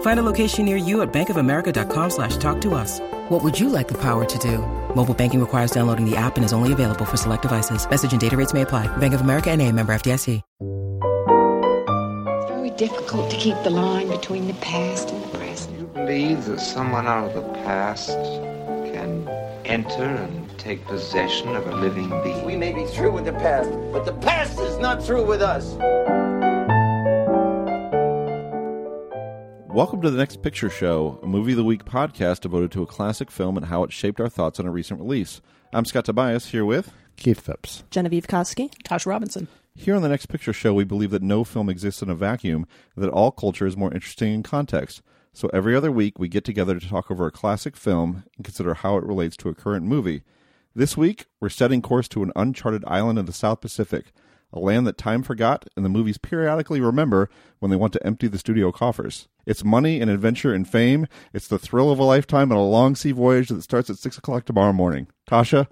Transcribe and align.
Find 0.00 0.20
a 0.20 0.22
location 0.22 0.66
near 0.66 0.76
you 0.76 1.00
at 1.00 1.10
bankofamerica.com 1.12 2.10
slash 2.10 2.36
talk 2.36 2.60
to 2.60 2.74
us. 2.74 3.00
What 3.30 3.42
would 3.42 3.58
you 3.58 3.70
like 3.70 3.88
the 3.88 3.98
power 3.98 4.26
to 4.26 4.38
do? 4.38 4.58
Mobile 4.94 5.14
banking 5.14 5.40
requires 5.40 5.70
downloading 5.70 6.04
the 6.04 6.16
app 6.16 6.36
and 6.36 6.44
is 6.44 6.52
only 6.52 6.72
available 6.72 7.06
for 7.06 7.16
select 7.16 7.42
devices. 7.42 7.88
Message 7.88 8.12
and 8.12 8.20
data 8.20 8.36
rates 8.36 8.52
may 8.52 8.60
apply. 8.62 8.94
Bank 8.98 9.14
of 9.14 9.22
America 9.22 9.50
and 9.50 9.62
a 9.62 9.72
member 9.72 9.94
FDIC. 9.94 10.42
It's 12.42 12.48
very 12.48 12.70
difficult 12.70 13.30
to 13.30 13.36
keep 13.36 13.56
the 13.62 13.70
line 13.70 14.08
between 14.08 14.46
the 14.46 14.54
past 14.54 15.10
and 15.10 15.22
the 15.22 15.38
present. 15.38 15.78
You 15.78 15.86
believe 15.86 16.44
that 16.46 16.60
someone 16.60 17.06
out 17.06 17.28
of 17.28 17.34
the 17.34 17.48
past 17.60 18.08
can 18.92 19.28
enter 19.64 20.02
and 20.02 20.58
take 20.58 20.84
possession 20.86 21.54
of 21.54 21.66
a 21.66 21.76
living 21.76 22.08
being? 22.24 22.44
We 22.44 22.56
may 22.56 22.72
be 22.72 22.86
through 22.86 23.12
with 23.12 23.26
the 23.26 23.32
past, 23.32 23.70
but 23.92 24.04
the 24.04 24.14
past 24.14 24.58
is 24.60 24.78
not 24.78 25.02
through 25.02 25.26
with 25.26 25.42
us. 25.42 25.76
Welcome 29.72 30.02
to 30.02 30.10
the 30.10 30.18
Next 30.18 30.42
Picture 30.42 30.68
Show, 30.68 31.20
a 31.22 31.28
movie 31.28 31.52
of 31.52 31.56
the 31.56 31.64
week 31.64 31.84
podcast 31.84 32.40
devoted 32.40 32.72
to 32.72 32.82
a 32.82 32.86
classic 32.86 33.30
film 33.30 33.56
and 33.56 33.66
how 33.66 33.84
it 33.84 33.92
shaped 33.92 34.20
our 34.20 34.28
thoughts 34.28 34.58
on 34.58 34.66
a 34.66 34.70
recent 34.70 34.98
release. 34.98 35.40
I'm 35.72 35.84
Scott 35.84 36.06
Tobias 36.06 36.46
here 36.46 36.64
with 36.64 36.92
Keith 37.14 37.40
Phipps. 37.40 37.84
Genevieve 37.88 38.26
Koski. 38.26 38.74
Tasha 38.82 39.06
Robinson. 39.06 39.46
Here 39.76 39.94
on 39.94 40.02
the 40.02 40.08
Next 40.08 40.26
Picture 40.26 40.52
Show, 40.52 40.74
we 40.74 40.82
believe 40.82 41.12
that 41.12 41.22
no 41.22 41.44
film 41.44 41.68
exists 41.68 42.02
in 42.02 42.10
a 42.10 42.16
vacuum, 42.16 42.66
that 42.96 43.10
all 43.10 43.30
culture 43.30 43.64
is 43.64 43.76
more 43.76 43.94
interesting 43.94 44.34
in 44.34 44.42
context. 44.42 45.02
So 45.32 45.48
every 45.52 45.76
other 45.76 45.92
week, 45.92 46.18
we 46.18 46.26
get 46.26 46.44
together 46.44 46.80
to 46.80 46.88
talk 46.88 47.08
over 47.08 47.28
a 47.28 47.30
classic 47.30 47.76
film 47.76 48.24
and 48.36 48.44
consider 48.44 48.74
how 48.74 48.96
it 48.96 49.04
relates 49.04 49.36
to 49.36 49.50
a 49.50 49.54
current 49.54 49.86
movie. 49.86 50.24
This 50.74 50.96
week, 50.96 51.26
we're 51.40 51.48
setting 51.48 51.80
course 51.80 52.08
to 52.08 52.24
an 52.24 52.32
uncharted 52.34 52.82
island 52.88 53.20
in 53.20 53.26
the 53.26 53.32
South 53.32 53.60
Pacific, 53.60 54.12
a 54.52 54.58
land 54.58 54.86
that 54.86 54.98
time 54.98 55.22
forgot 55.22 55.66
and 55.76 55.84
the 55.84 55.90
movies 55.90 56.18
periodically 56.18 56.80
remember 56.80 57.30
when 57.58 57.70
they 57.70 57.76
want 57.76 57.92
to 57.92 58.06
empty 58.06 58.26
the 58.26 58.38
studio 58.38 58.72
coffers. 58.72 59.28
It's 59.46 59.64
money 59.64 60.00
and 60.00 60.10
adventure 60.10 60.52
and 60.52 60.68
fame. 60.68 61.06
It's 61.32 61.48
the 61.48 61.58
thrill 61.58 61.90
of 61.90 61.98
a 61.98 62.04
lifetime 62.04 62.50
and 62.50 62.58
a 62.58 62.62
long 62.62 62.94
sea 62.94 63.12
voyage 63.12 63.48
that 63.48 63.62
starts 63.62 63.90
at 63.90 63.98
6 63.98 64.18
o'clock 64.18 64.44
tomorrow 64.44 64.72
morning. 64.72 65.08
Tasha, 65.28 65.66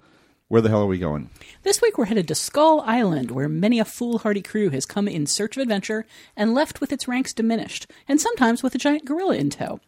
where 0.49 0.61
the 0.61 0.69
hell 0.69 0.81
are 0.81 0.87
we 0.87 0.97
going? 0.97 1.29
This 1.61 1.79
week 1.79 1.97
we're 1.97 2.05
headed 2.05 2.27
to 2.27 2.35
Skull 2.35 2.81
Island, 2.81 3.29
where 3.29 3.47
many 3.47 3.79
a 3.79 3.85
foolhardy 3.85 4.41
crew 4.41 4.71
has 4.71 4.83
come 4.87 5.07
in 5.07 5.27
search 5.27 5.55
of 5.55 5.61
adventure 5.61 6.07
and 6.35 6.55
left 6.55 6.81
with 6.81 6.91
its 6.91 7.07
ranks 7.07 7.33
diminished, 7.33 7.85
and 8.07 8.19
sometimes 8.19 8.63
with 8.63 8.73
a 8.73 8.79
giant 8.79 9.05
gorilla 9.05 9.35
in 9.35 9.51
tow. 9.51 9.79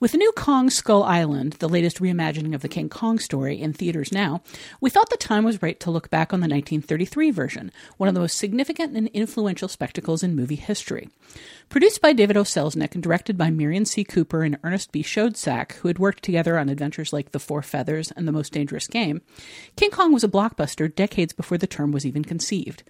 With 0.00 0.10
the 0.10 0.18
new 0.18 0.32
Kong 0.32 0.68
Skull 0.68 1.04
Island, 1.04 1.52
the 1.54 1.68
latest 1.68 2.00
reimagining 2.00 2.56
of 2.56 2.62
the 2.62 2.68
King 2.68 2.88
Kong 2.88 3.20
story 3.20 3.60
in 3.60 3.72
theaters 3.72 4.10
now, 4.10 4.42
we 4.80 4.90
thought 4.90 5.10
the 5.10 5.16
time 5.16 5.44
was 5.44 5.62
right 5.62 5.78
to 5.78 5.92
look 5.92 6.10
back 6.10 6.32
on 6.32 6.40
the 6.40 6.48
1933 6.48 7.30
version, 7.30 7.72
one 7.96 8.08
of 8.08 8.14
the 8.14 8.20
most 8.20 8.36
significant 8.36 8.96
and 8.96 9.06
influential 9.08 9.68
spectacles 9.68 10.24
in 10.24 10.34
movie 10.34 10.56
history. 10.56 11.08
Produced 11.68 12.00
by 12.00 12.12
David 12.12 12.36
O. 12.36 12.42
Selznick 12.42 12.94
and 12.94 13.02
directed 13.02 13.38
by 13.38 13.50
Merian 13.50 13.84
C. 13.84 14.02
Cooper 14.02 14.42
and 14.42 14.58
Ernest 14.64 14.90
B. 14.90 15.04
Schoedsack, 15.04 15.74
who 15.74 15.86
had 15.86 16.00
worked 16.00 16.24
together 16.24 16.58
on 16.58 16.68
adventures 16.68 17.12
like 17.12 17.30
The 17.30 17.38
Four 17.38 17.62
Feathers 17.62 18.10
and 18.10 18.26
The 18.26 18.32
Most 18.32 18.52
Dangerous 18.52 18.88
Game, 18.88 19.20
King 19.76 19.92
Kong 19.92 19.99
was 20.08 20.24
a 20.24 20.28
blockbuster 20.28 20.92
decades 20.92 21.34
before 21.34 21.58
the 21.58 21.66
term 21.66 21.92
was 21.92 22.06
even 22.06 22.24
conceived. 22.24 22.82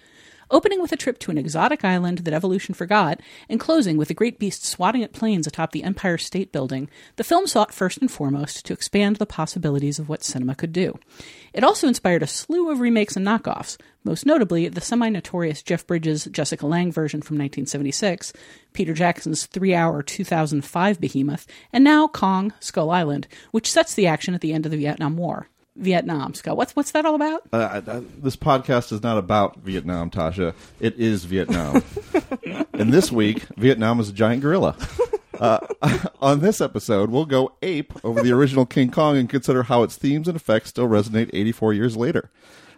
Opening 0.53 0.81
with 0.81 0.91
a 0.91 0.97
trip 0.97 1.19
to 1.21 1.31
an 1.31 1.39
exotic 1.39 1.85
island 1.85 2.19
that 2.19 2.35
evolution 2.35 2.75
forgot, 2.75 3.21
and 3.49 3.61
closing 3.61 3.97
with 3.97 4.11
a 4.11 4.15
great 4.15 4.39
beast 4.39 4.65
swatting 4.65 5.03
at 5.03 5.13
planes 5.13 5.47
atop 5.47 5.73
the 5.73 5.85
Empire 5.85 6.19
State 6.19 6.51
Building, 6.51 6.89
the 7.17 7.25
film 7.25 7.47
sought 7.47 7.75
first 7.75 7.99
and 7.99 8.11
foremost 8.11 8.65
to 8.67 8.73
expand 8.73 9.17
the 9.17 9.27
possibilities 9.27 9.99
of 9.99 10.09
what 10.09 10.25
cinema 10.25 10.55
could 10.55 10.73
do. 10.73 10.99
It 11.53 11.63
also 11.63 11.87
inspired 11.87 12.23
a 12.23 12.27
slew 12.27 12.71
of 12.71 12.81
remakes 12.81 13.17
and 13.17 13.25
knockoffs, 13.25 13.77
most 14.03 14.27
notably 14.27 14.67
the 14.69 14.81
semi 14.81 15.09
notorious 15.09 15.63
Jeff 15.63 15.87
Bridges' 15.87 16.27
Jessica 16.31 16.67
Lange 16.67 16.93
version 16.93 17.23
from 17.23 17.37
1976, 17.37 18.33
Peter 18.73 18.95
Jackson's 18.95 19.47
three 19.47 19.75
hour 19.75 20.03
2005 20.03 21.01
behemoth, 21.01 21.47
and 21.73 21.85
now 21.85 22.09
Kong 22.09 22.53
Skull 22.59 22.91
Island, 22.91 23.29
which 23.53 23.71
sets 23.71 23.95
the 23.95 24.09
action 24.09 24.35
at 24.35 24.41
the 24.41 24.53
end 24.53 24.65
of 24.65 24.73
the 24.73 24.79
Vietnam 24.79 25.17
War. 25.17 25.49
Vietnam, 25.81 26.35
Scott. 26.35 26.57
What's 26.57 26.77
what's 26.77 26.93
that 26.93 27.07
all 27.07 27.15
about? 27.15 27.43
Uh, 27.53 27.83
I, 27.87 27.97
I, 27.97 28.03
this 28.19 28.37
podcast 28.37 28.93
is 28.93 29.03
not 29.03 29.19
about 29.19 29.57
Vietnam, 29.57 30.11
Tasha. 30.11 30.55
It 30.79 30.97
is 30.99 31.25
Vietnam. 31.25 31.83
and 32.75 32.93
this 32.93 33.11
week, 33.11 33.45
Vietnam 33.57 33.99
is 33.99 34.11
a 34.11 34.13
giant 34.13 34.43
gorilla. 34.43 34.77
Uh, 35.39 35.59
on 36.21 36.41
this 36.41 36.61
episode, 36.61 37.11
we'll 37.11 37.25
go 37.25 37.57
ape 37.63 37.93
over 38.05 38.23
the 38.23 38.33
original 38.33 38.67
King 38.67 38.91
Kong 38.91 39.17
and 39.17 39.29
consider 39.29 39.65
how 39.65 39.83
its 39.83 39.97
themes 39.97 40.29
and 40.29 40.37
effects 40.37 40.69
still 40.69 40.87
resonate 40.87 41.31
84 41.33 41.73
years 41.73 41.97
later. 41.97 42.31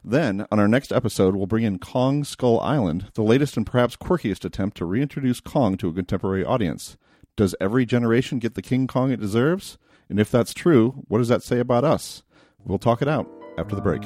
Then, 0.04 0.46
on 0.50 0.58
our 0.58 0.69
next 0.69 0.92
episode, 0.92 1.36
we'll 1.36 1.46
bring 1.46 1.64
in 1.64 1.78
Kong 1.78 2.24
Skull 2.24 2.60
Island, 2.60 3.10
the 3.14 3.22
latest 3.22 3.56
and 3.56 3.66
perhaps 3.66 3.96
quirkiest 3.96 4.44
attempt 4.44 4.76
to 4.78 4.84
reintroduce 4.84 5.40
Kong 5.40 5.76
to 5.76 5.88
a 5.88 5.92
contemporary 5.92 6.44
audience. 6.44 6.96
Does 7.36 7.54
every 7.60 7.86
generation 7.86 8.38
get 8.38 8.54
the 8.54 8.62
King 8.62 8.86
Kong 8.86 9.10
it 9.10 9.20
deserves? 9.20 9.78
And 10.08 10.20
if 10.20 10.30
that's 10.30 10.52
true, 10.52 11.04
what 11.08 11.19
does 11.19 11.28
that 11.28 11.42
say 11.42 11.58
about 11.58 11.84
us? 11.84 12.22
We'll 12.66 12.78
talk 12.78 13.02
it 13.02 13.08
out 13.08 13.28
after 13.58 13.74
the 13.74 13.82
break. 13.82 14.02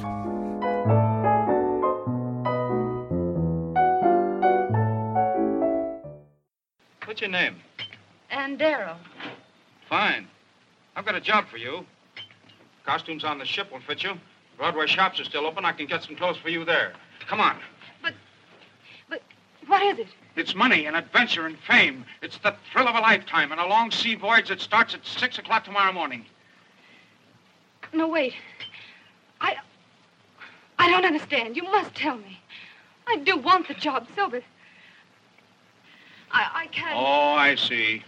What's 7.04 7.20
your 7.20 7.30
name? 7.30 7.56
Ann 8.30 8.56
Darrow. 8.56 8.96
Fine. 9.88 10.26
I've 10.94 11.04
got 11.04 11.14
a 11.14 11.20
job 11.20 11.46
for 11.48 11.56
you. 11.56 11.84
Costumes 12.84 13.24
on 13.24 13.38
the 13.38 13.44
ship 13.44 13.70
will 13.72 13.80
fit 13.80 14.02
you. 14.02 14.14
Broadway 14.56 14.86
shops 14.86 15.20
are 15.20 15.24
still 15.24 15.46
open. 15.46 15.64
I 15.64 15.72
can 15.72 15.86
get 15.86 16.02
some 16.02 16.16
clothes 16.16 16.38
for 16.38 16.48
you 16.48 16.64
there. 16.64 16.92
Come 17.28 17.40
on. 17.40 17.56
But, 18.02 18.14
but, 19.08 19.22
what 19.66 19.82
is 19.82 19.98
it? 19.98 20.08
It's 20.34 20.54
money 20.54 20.86
and 20.86 20.96
adventure 20.96 21.46
and 21.46 21.58
fame. 21.58 22.04
It's 22.22 22.38
the 22.38 22.54
thrill 22.72 22.88
of 22.88 22.94
a 22.94 23.00
lifetime 23.00 23.52
and 23.52 23.60
a 23.60 23.66
long 23.66 23.90
sea 23.90 24.14
voyage 24.14 24.48
that 24.48 24.60
starts 24.60 24.94
at 24.94 25.04
6 25.04 25.38
o'clock 25.38 25.64
tomorrow 25.64 25.92
morning. 25.92 26.24
No, 27.92 28.08
wait. 28.08 28.34
I. 29.40 29.56
I 30.78 30.90
don't 30.90 31.04
understand. 31.04 31.56
You 31.56 31.64
must 31.64 31.94
tell 31.94 32.16
me. 32.16 32.40
I 33.06 33.18
do 33.18 33.36
want 33.36 33.68
the 33.68 33.74
job 33.74 34.06
so, 34.14 34.28
but. 34.28 34.42
I, 36.30 36.50
I 36.54 36.66
can't. 36.66 36.96
Oh, 36.96 37.34
I 37.34 37.54
see. 37.54 38.02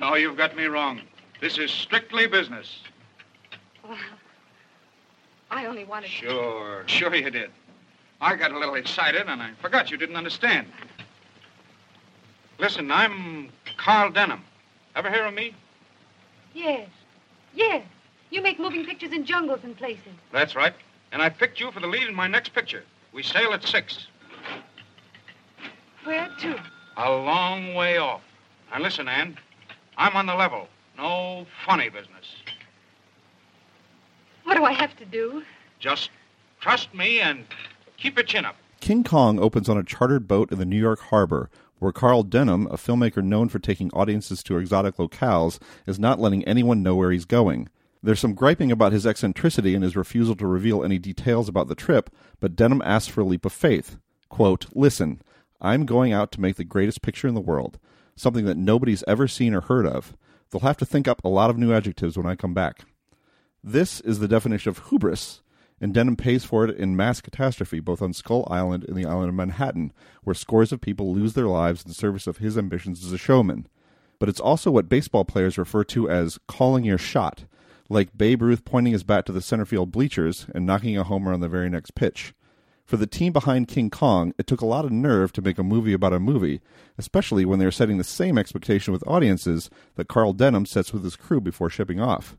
No, 0.00 0.14
you've 0.14 0.36
got 0.36 0.56
me 0.56 0.64
wrong. 0.64 1.00
This 1.40 1.58
is 1.58 1.70
strictly 1.70 2.26
business. 2.26 2.80
Well, 3.84 3.96
I 5.50 5.66
only 5.66 5.84
wanted. 5.84 6.08
Sure, 6.08 6.84
sure 6.86 7.14
you 7.14 7.30
did. 7.30 7.50
I 8.20 8.36
got 8.36 8.52
a 8.52 8.58
little 8.58 8.76
excited 8.76 9.26
and 9.26 9.42
I 9.42 9.50
forgot 9.60 9.90
you 9.90 9.96
didn't 9.96 10.16
understand. 10.16 10.68
Listen, 12.58 12.90
I'm 12.90 13.50
Carl 13.76 14.12
Denham. 14.12 14.44
Ever 14.94 15.10
hear 15.10 15.26
of 15.26 15.34
me? 15.34 15.54
Yes. 16.54 16.88
Yes. 17.54 17.84
You 18.32 18.40
make 18.40 18.58
moving 18.58 18.86
pictures 18.86 19.12
in 19.12 19.26
jungles 19.26 19.60
and 19.62 19.76
places. 19.76 20.14
That's 20.32 20.56
right. 20.56 20.72
And 21.12 21.20
I 21.20 21.28
picked 21.28 21.60
you 21.60 21.70
for 21.70 21.80
the 21.80 21.86
lead 21.86 22.08
in 22.08 22.14
my 22.14 22.26
next 22.26 22.54
picture. 22.54 22.82
We 23.12 23.22
sail 23.22 23.52
at 23.52 23.62
six. 23.62 24.06
Where 26.04 26.30
to? 26.40 26.58
A 26.96 27.10
long 27.10 27.74
way 27.74 27.98
off. 27.98 28.22
Now 28.70 28.80
listen, 28.80 29.06
Ann. 29.06 29.36
I'm 29.98 30.16
on 30.16 30.24
the 30.24 30.34
level. 30.34 30.68
No 30.96 31.46
funny 31.66 31.90
business. 31.90 32.36
What 34.44 34.56
do 34.56 34.64
I 34.64 34.72
have 34.72 34.96
to 34.96 35.04
do? 35.04 35.42
Just 35.78 36.08
trust 36.58 36.94
me 36.94 37.20
and 37.20 37.44
keep 37.98 38.16
your 38.16 38.24
chin 38.24 38.46
up. 38.46 38.56
King 38.80 39.04
Kong 39.04 39.38
opens 39.38 39.68
on 39.68 39.76
a 39.76 39.84
chartered 39.84 40.26
boat 40.26 40.50
in 40.50 40.58
the 40.58 40.64
New 40.64 40.80
York 40.80 41.00
harbor, 41.00 41.50
where 41.80 41.92
Carl 41.92 42.22
Denham, 42.22 42.66
a 42.68 42.76
filmmaker 42.76 43.22
known 43.22 43.50
for 43.50 43.58
taking 43.58 43.90
audiences 43.90 44.42
to 44.44 44.56
exotic 44.56 44.96
locales, 44.96 45.60
is 45.86 45.98
not 45.98 46.18
letting 46.18 46.42
anyone 46.44 46.82
know 46.82 46.94
where 46.94 47.12
he's 47.12 47.26
going. 47.26 47.68
There's 48.02 48.20
some 48.20 48.34
griping 48.34 48.72
about 48.72 48.92
his 48.92 49.06
eccentricity 49.06 49.74
and 49.74 49.84
his 49.84 49.96
refusal 49.96 50.34
to 50.36 50.46
reveal 50.46 50.82
any 50.82 50.98
details 50.98 51.48
about 51.48 51.68
the 51.68 51.76
trip, 51.76 52.10
but 52.40 52.56
Denham 52.56 52.82
asks 52.84 53.08
for 53.08 53.20
a 53.20 53.24
leap 53.24 53.44
of 53.44 53.52
faith. 53.52 53.96
Quote, 54.28 54.66
Listen, 54.74 55.22
I'm 55.60 55.86
going 55.86 56.12
out 56.12 56.32
to 56.32 56.40
make 56.40 56.56
the 56.56 56.64
greatest 56.64 57.02
picture 57.02 57.28
in 57.28 57.34
the 57.34 57.40
world, 57.40 57.78
something 58.16 58.44
that 58.46 58.56
nobody's 58.56 59.04
ever 59.06 59.28
seen 59.28 59.54
or 59.54 59.60
heard 59.60 59.86
of. 59.86 60.16
They'll 60.50 60.62
have 60.62 60.76
to 60.78 60.86
think 60.86 61.06
up 61.06 61.22
a 61.24 61.28
lot 61.28 61.50
of 61.50 61.56
new 61.56 61.72
adjectives 61.72 62.16
when 62.16 62.26
I 62.26 62.34
come 62.34 62.54
back. 62.54 62.80
This 63.62 64.00
is 64.00 64.18
the 64.18 64.26
definition 64.26 64.70
of 64.70 64.88
hubris, 64.88 65.40
and 65.80 65.94
Denham 65.94 66.16
pays 66.16 66.44
for 66.44 66.64
it 66.64 66.76
in 66.76 66.96
mass 66.96 67.20
catastrophe 67.20 67.78
both 67.78 68.02
on 68.02 68.12
Skull 68.12 68.48
Island 68.50 68.84
and 68.88 68.96
the 68.96 69.06
island 69.06 69.28
of 69.28 69.34
Manhattan, 69.36 69.92
where 70.24 70.34
scores 70.34 70.72
of 70.72 70.80
people 70.80 71.14
lose 71.14 71.34
their 71.34 71.46
lives 71.46 71.84
in 71.84 71.92
service 71.92 72.26
of 72.26 72.38
his 72.38 72.58
ambitions 72.58 73.04
as 73.04 73.12
a 73.12 73.18
showman. 73.18 73.68
But 74.18 74.28
it's 74.28 74.40
also 74.40 74.72
what 74.72 74.88
baseball 74.88 75.24
players 75.24 75.58
refer 75.58 75.84
to 75.84 76.10
as 76.10 76.38
calling 76.48 76.84
your 76.84 76.98
shot, 76.98 77.44
like 77.92 78.16
Babe 78.16 78.42
Ruth 78.42 78.64
pointing 78.64 78.92
his 78.92 79.04
bat 79.04 79.26
to 79.26 79.32
the 79.32 79.42
center 79.42 79.64
field 79.64 79.92
bleachers 79.92 80.46
and 80.54 80.64
knocking 80.64 80.96
a 80.96 81.04
homer 81.04 81.32
on 81.32 81.40
the 81.40 81.48
very 81.48 81.68
next 81.68 81.94
pitch. 81.94 82.34
For 82.86 82.96
the 82.96 83.06
team 83.06 83.32
behind 83.32 83.68
King 83.68 83.90
Kong, 83.90 84.34
it 84.38 84.46
took 84.46 84.60
a 84.60 84.66
lot 84.66 84.84
of 84.84 84.90
nerve 84.90 85.32
to 85.34 85.42
make 85.42 85.58
a 85.58 85.62
movie 85.62 85.92
about 85.92 86.12
a 86.12 86.18
movie, 86.18 86.60
especially 86.98 87.44
when 87.44 87.58
they 87.58 87.64
were 87.64 87.70
setting 87.70 87.98
the 87.98 88.04
same 88.04 88.36
expectation 88.36 88.92
with 88.92 89.06
audiences 89.06 89.70
that 89.94 90.08
Carl 90.08 90.32
Denham 90.32 90.66
sets 90.66 90.92
with 90.92 91.04
his 91.04 91.16
crew 91.16 91.40
before 91.40 91.70
shipping 91.70 92.00
off. 92.00 92.36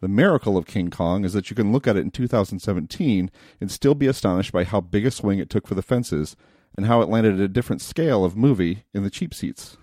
The 0.00 0.08
miracle 0.08 0.56
of 0.56 0.66
King 0.66 0.90
Kong 0.90 1.24
is 1.24 1.32
that 1.32 1.48
you 1.48 1.56
can 1.56 1.72
look 1.72 1.86
at 1.86 1.96
it 1.96 2.00
in 2.00 2.10
2017 2.10 3.30
and 3.60 3.70
still 3.70 3.94
be 3.94 4.06
astonished 4.06 4.52
by 4.52 4.64
how 4.64 4.80
big 4.80 5.06
a 5.06 5.10
swing 5.10 5.38
it 5.38 5.48
took 5.48 5.66
for 5.66 5.74
the 5.74 5.82
fences 5.82 6.36
and 6.76 6.86
how 6.86 7.00
it 7.02 7.08
landed 7.08 7.34
at 7.34 7.40
a 7.40 7.48
different 7.48 7.82
scale 7.82 8.24
of 8.24 8.36
movie 8.36 8.84
in 8.92 9.02
the 9.02 9.10
cheap 9.10 9.32
seats. 9.34 9.76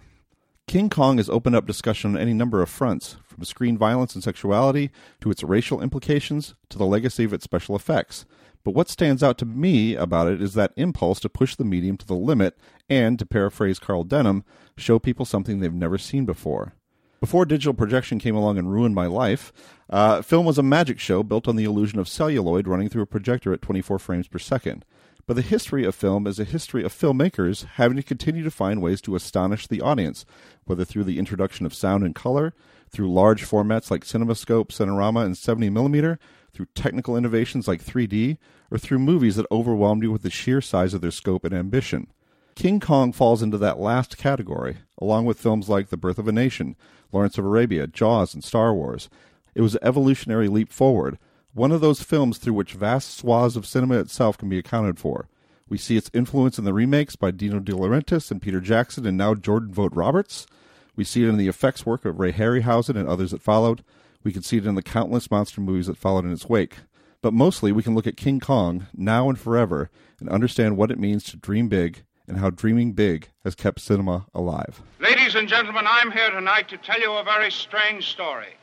King 0.69 0.87
Kong 0.87 1.17
has 1.17 1.31
opened 1.31 1.55
up 1.55 1.65
discussion 1.65 2.11
on 2.11 2.21
any 2.21 2.31
number 2.31 2.61
of 2.61 2.69
fronts, 2.69 3.17
from 3.25 3.43
screen 3.43 3.75
violence 3.75 4.13
and 4.13 4.23
sexuality 4.23 4.91
to 5.19 5.31
its 5.31 5.41
racial 5.41 5.81
implications 5.81 6.53
to 6.69 6.77
the 6.77 6.85
legacy 6.85 7.23
of 7.23 7.33
its 7.33 7.43
special 7.43 7.75
effects. 7.75 8.27
But 8.63 8.75
what 8.75 8.87
stands 8.87 9.23
out 9.23 9.39
to 9.39 9.47
me 9.47 9.95
about 9.95 10.27
it 10.27 10.43
is 10.43 10.53
that 10.53 10.73
impulse 10.75 11.19
to 11.21 11.27
push 11.27 11.55
the 11.55 11.65
medium 11.65 11.97
to 11.97 12.05
the 12.05 12.13
limit 12.13 12.55
and, 12.87 13.17
to 13.17 13.25
paraphrase 13.25 13.79
Carl 13.79 14.03
Denham, 14.03 14.43
show 14.77 14.99
people 14.99 15.25
something 15.25 15.59
they've 15.59 15.73
never 15.73 15.97
seen 15.97 16.25
before. 16.25 16.73
Before 17.19 17.45
digital 17.45 17.73
projection 17.73 18.19
came 18.19 18.35
along 18.35 18.59
and 18.59 18.71
ruined 18.71 18.93
my 18.93 19.07
life, 19.07 19.51
uh, 19.89 20.21
film 20.21 20.45
was 20.45 20.59
a 20.59 20.63
magic 20.63 20.99
show 20.99 21.23
built 21.23 21.47
on 21.47 21.55
the 21.55 21.65
illusion 21.65 21.97
of 21.97 22.07
celluloid 22.07 22.67
running 22.67 22.89
through 22.89 23.01
a 23.01 23.07
projector 23.07 23.51
at 23.53 23.63
24 23.63 23.97
frames 23.97 24.27
per 24.27 24.37
second. 24.37 24.85
But 25.29 25.35
the 25.35 25.43
history 25.43 25.85
of 25.85 25.93
film 25.93 26.25
is 26.25 26.39
a 26.39 26.43
history 26.43 26.83
of 26.83 26.91
filmmakers 26.91 27.63
having 27.75 27.97
to 27.97 28.01
continue 28.01 28.41
to 28.43 28.49
find 28.49 28.81
ways 28.81 28.99
to 29.01 29.15
astonish 29.15 29.67
the 29.67 29.79
audience, 29.79 30.25
whether 30.65 30.83
through 30.83 31.03
the 31.03 31.19
introduction 31.19 31.67
of 31.67 31.73
sound 31.75 32.03
and 32.03 32.15
color, 32.15 32.55
through 32.89 33.13
large 33.13 33.45
formats 33.45 33.91
like 33.91 34.03
CinemaScope, 34.03 34.69
Cinerama, 34.69 35.23
and 35.23 35.35
70mm, 35.35 36.17
through 36.51 36.65
technical 36.73 37.15
innovations 37.15 37.67
like 37.67 37.85
3D, 37.85 38.39
or 38.71 38.79
through 38.79 38.97
movies 38.97 39.35
that 39.35 39.45
overwhelmed 39.51 40.01
you 40.01 40.11
with 40.11 40.23
the 40.23 40.31
sheer 40.31 40.61
size 40.61 40.95
of 40.95 41.01
their 41.01 41.11
scope 41.11 41.45
and 41.45 41.53
ambition. 41.53 42.07
King 42.55 42.79
Kong 42.79 43.13
falls 43.13 43.43
into 43.43 43.59
that 43.59 43.79
last 43.79 44.17
category, 44.17 44.77
along 44.97 45.25
with 45.25 45.39
films 45.39 45.69
like 45.69 45.89
The 45.89 45.97
Birth 45.97 46.17
of 46.17 46.27
a 46.27 46.31
Nation, 46.31 46.75
Lawrence 47.11 47.37
of 47.37 47.45
Arabia, 47.45 47.85
Jaws, 47.85 48.33
and 48.33 48.43
Star 48.43 48.73
Wars. 48.73 49.11
It 49.53 49.61
was 49.61 49.75
an 49.75 49.83
evolutionary 49.83 50.47
leap 50.47 50.73
forward, 50.73 51.19
one 51.59 51.73
of 51.73 51.81
those 51.81 52.01
films 52.01 52.37
through 52.37 52.53
which 52.53 52.71
vast 52.71 53.17
swaths 53.17 53.57
of 53.57 53.65
cinema 53.65 53.99
itself 53.99 54.37
can 54.37 54.47
be 54.47 54.57
accounted 54.57 54.97
for. 54.97 55.27
We 55.67 55.77
see 55.77 55.97
its 55.97 56.09
influence 56.13 56.57
in 56.57 56.63
the 56.63 56.71
remakes 56.71 57.17
by 57.17 57.31
Dino 57.31 57.59
De 57.59 57.73
Laurentiis 57.73 58.31
and 58.31 58.41
Peter 58.41 58.61
Jackson 58.61 59.05
and 59.05 59.17
now 59.17 59.35
Jordan 59.35 59.73
Vogt 59.73 59.93
Roberts. 59.93 60.47
We 60.95 61.03
see 61.03 61.21
it 61.23 61.27
in 61.27 61.35
the 61.35 61.49
effects 61.49 61.85
work 61.85 62.05
of 62.05 62.17
Ray 62.17 62.31
Harryhausen 62.31 62.95
and 62.95 63.09
others 63.09 63.31
that 63.31 63.41
followed. 63.41 63.83
We 64.23 64.31
can 64.31 64.41
see 64.41 64.55
it 64.55 64.65
in 64.65 64.75
the 64.75 64.81
countless 64.81 65.29
monster 65.29 65.59
movies 65.59 65.87
that 65.87 65.97
followed 65.97 66.23
in 66.23 66.31
its 66.31 66.47
wake. 66.47 66.77
But 67.21 67.33
mostly, 67.33 67.73
we 67.73 67.83
can 67.83 67.93
look 67.93 68.07
at 68.07 68.15
King 68.15 68.39
Kong, 68.39 68.87
now 68.95 69.27
and 69.27 69.37
forever, 69.37 69.89
and 70.21 70.29
understand 70.29 70.77
what 70.77 70.91
it 70.91 70.97
means 70.97 71.25
to 71.25 71.35
dream 71.35 71.67
big 71.67 72.03
and 72.25 72.37
how 72.37 72.51
dreaming 72.51 72.93
big 72.93 73.31
has 73.43 73.53
kept 73.53 73.81
cinema 73.81 74.27
alive. 74.33 74.81
Ladies 75.01 75.35
and 75.35 75.49
gentlemen, 75.49 75.83
I'm 75.85 76.11
here 76.11 76.31
tonight 76.31 76.69
to 76.69 76.77
tell 76.77 77.01
you 77.01 77.11
a 77.11 77.23
very 77.25 77.51
strange 77.51 78.07
story. 78.07 78.55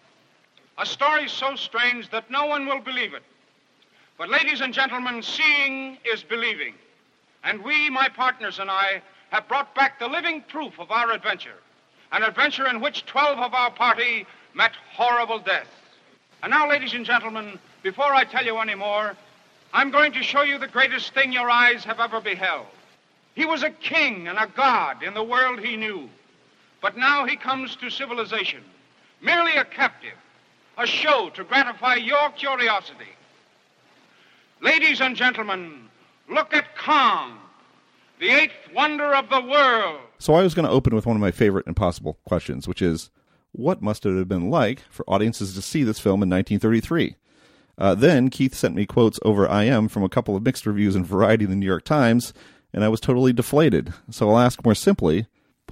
A 0.78 0.86
story 0.86 1.28
so 1.28 1.56
strange 1.56 2.10
that 2.10 2.30
no 2.30 2.46
one 2.46 2.66
will 2.66 2.80
believe 2.80 3.14
it. 3.14 3.22
But, 4.18 4.28
ladies 4.28 4.60
and 4.60 4.74
gentlemen, 4.74 5.22
seeing 5.22 5.98
is 6.04 6.22
believing. 6.22 6.74
And 7.44 7.62
we, 7.62 7.90
my 7.90 8.08
partners 8.08 8.58
and 8.58 8.70
I, 8.70 9.02
have 9.30 9.48
brought 9.48 9.74
back 9.74 9.98
the 9.98 10.08
living 10.08 10.42
proof 10.42 10.78
of 10.78 10.90
our 10.90 11.12
adventure. 11.12 11.56
An 12.12 12.22
adventure 12.22 12.66
in 12.68 12.80
which 12.80 13.06
12 13.06 13.38
of 13.38 13.54
our 13.54 13.70
party 13.70 14.26
met 14.54 14.72
horrible 14.92 15.38
death. 15.38 15.68
And 16.42 16.50
now, 16.50 16.68
ladies 16.68 16.94
and 16.94 17.04
gentlemen, 17.04 17.58
before 17.82 18.14
I 18.14 18.24
tell 18.24 18.44
you 18.44 18.58
any 18.58 18.74
more, 18.74 19.16
I'm 19.72 19.90
going 19.90 20.12
to 20.12 20.22
show 20.22 20.42
you 20.42 20.58
the 20.58 20.68
greatest 20.68 21.12
thing 21.14 21.32
your 21.32 21.50
eyes 21.50 21.84
have 21.84 22.00
ever 22.00 22.20
beheld. 22.20 22.66
He 23.34 23.44
was 23.44 23.62
a 23.62 23.70
king 23.70 24.28
and 24.28 24.38
a 24.38 24.46
god 24.56 25.02
in 25.02 25.14
the 25.14 25.22
world 25.22 25.60
he 25.60 25.76
knew. 25.76 26.08
But 26.80 26.96
now 26.96 27.26
he 27.26 27.36
comes 27.36 27.76
to 27.76 27.90
civilization, 27.90 28.62
merely 29.20 29.56
a 29.56 29.64
captive, 29.64 30.14
a 30.76 30.86
show 30.86 31.30
to 31.34 31.44
gratify 31.44 31.96
your 31.96 32.30
curiosity. 32.30 33.08
Ladies 34.60 35.00
and 35.00 35.16
gentlemen, 35.16 35.88
look 36.28 36.52
at 36.54 36.76
Kong, 36.76 37.38
the 38.18 38.30
eighth 38.30 38.52
wonder 38.74 39.14
of 39.14 39.28
the 39.28 39.40
world. 39.40 40.00
So 40.18 40.34
I 40.34 40.42
was 40.42 40.54
going 40.54 40.66
to 40.66 40.72
open 40.72 40.94
with 40.94 41.06
one 41.06 41.16
of 41.16 41.20
my 41.20 41.30
favorite 41.30 41.66
impossible 41.66 42.18
questions, 42.24 42.66
which 42.66 42.82
is 42.82 43.10
what 43.52 43.82
must 43.82 44.04
it 44.06 44.16
have 44.16 44.28
been 44.28 44.50
like 44.50 44.80
for 44.90 45.04
audiences 45.08 45.54
to 45.54 45.62
see 45.62 45.82
this 45.82 45.98
film 45.98 46.22
in 46.22 46.30
1933? 46.30 47.16
Uh, 47.78 47.94
then 47.94 48.30
Keith 48.30 48.54
sent 48.54 48.74
me 48.74 48.86
quotes 48.86 49.20
over 49.22 49.46
IM 49.46 49.88
from 49.88 50.02
a 50.02 50.08
couple 50.08 50.34
of 50.34 50.42
mixed 50.42 50.66
reviews 50.66 50.96
in 50.96 51.04
Variety 51.04 51.44
and 51.44 51.52
the 51.52 51.56
New 51.56 51.66
York 51.66 51.84
Times, 51.84 52.32
and 52.72 52.82
I 52.82 52.88
was 52.88 53.00
totally 53.00 53.32
deflated. 53.32 53.92
So 54.10 54.30
I'll 54.30 54.38
ask 54.38 54.64
more 54.64 54.74
simply, 54.74 55.26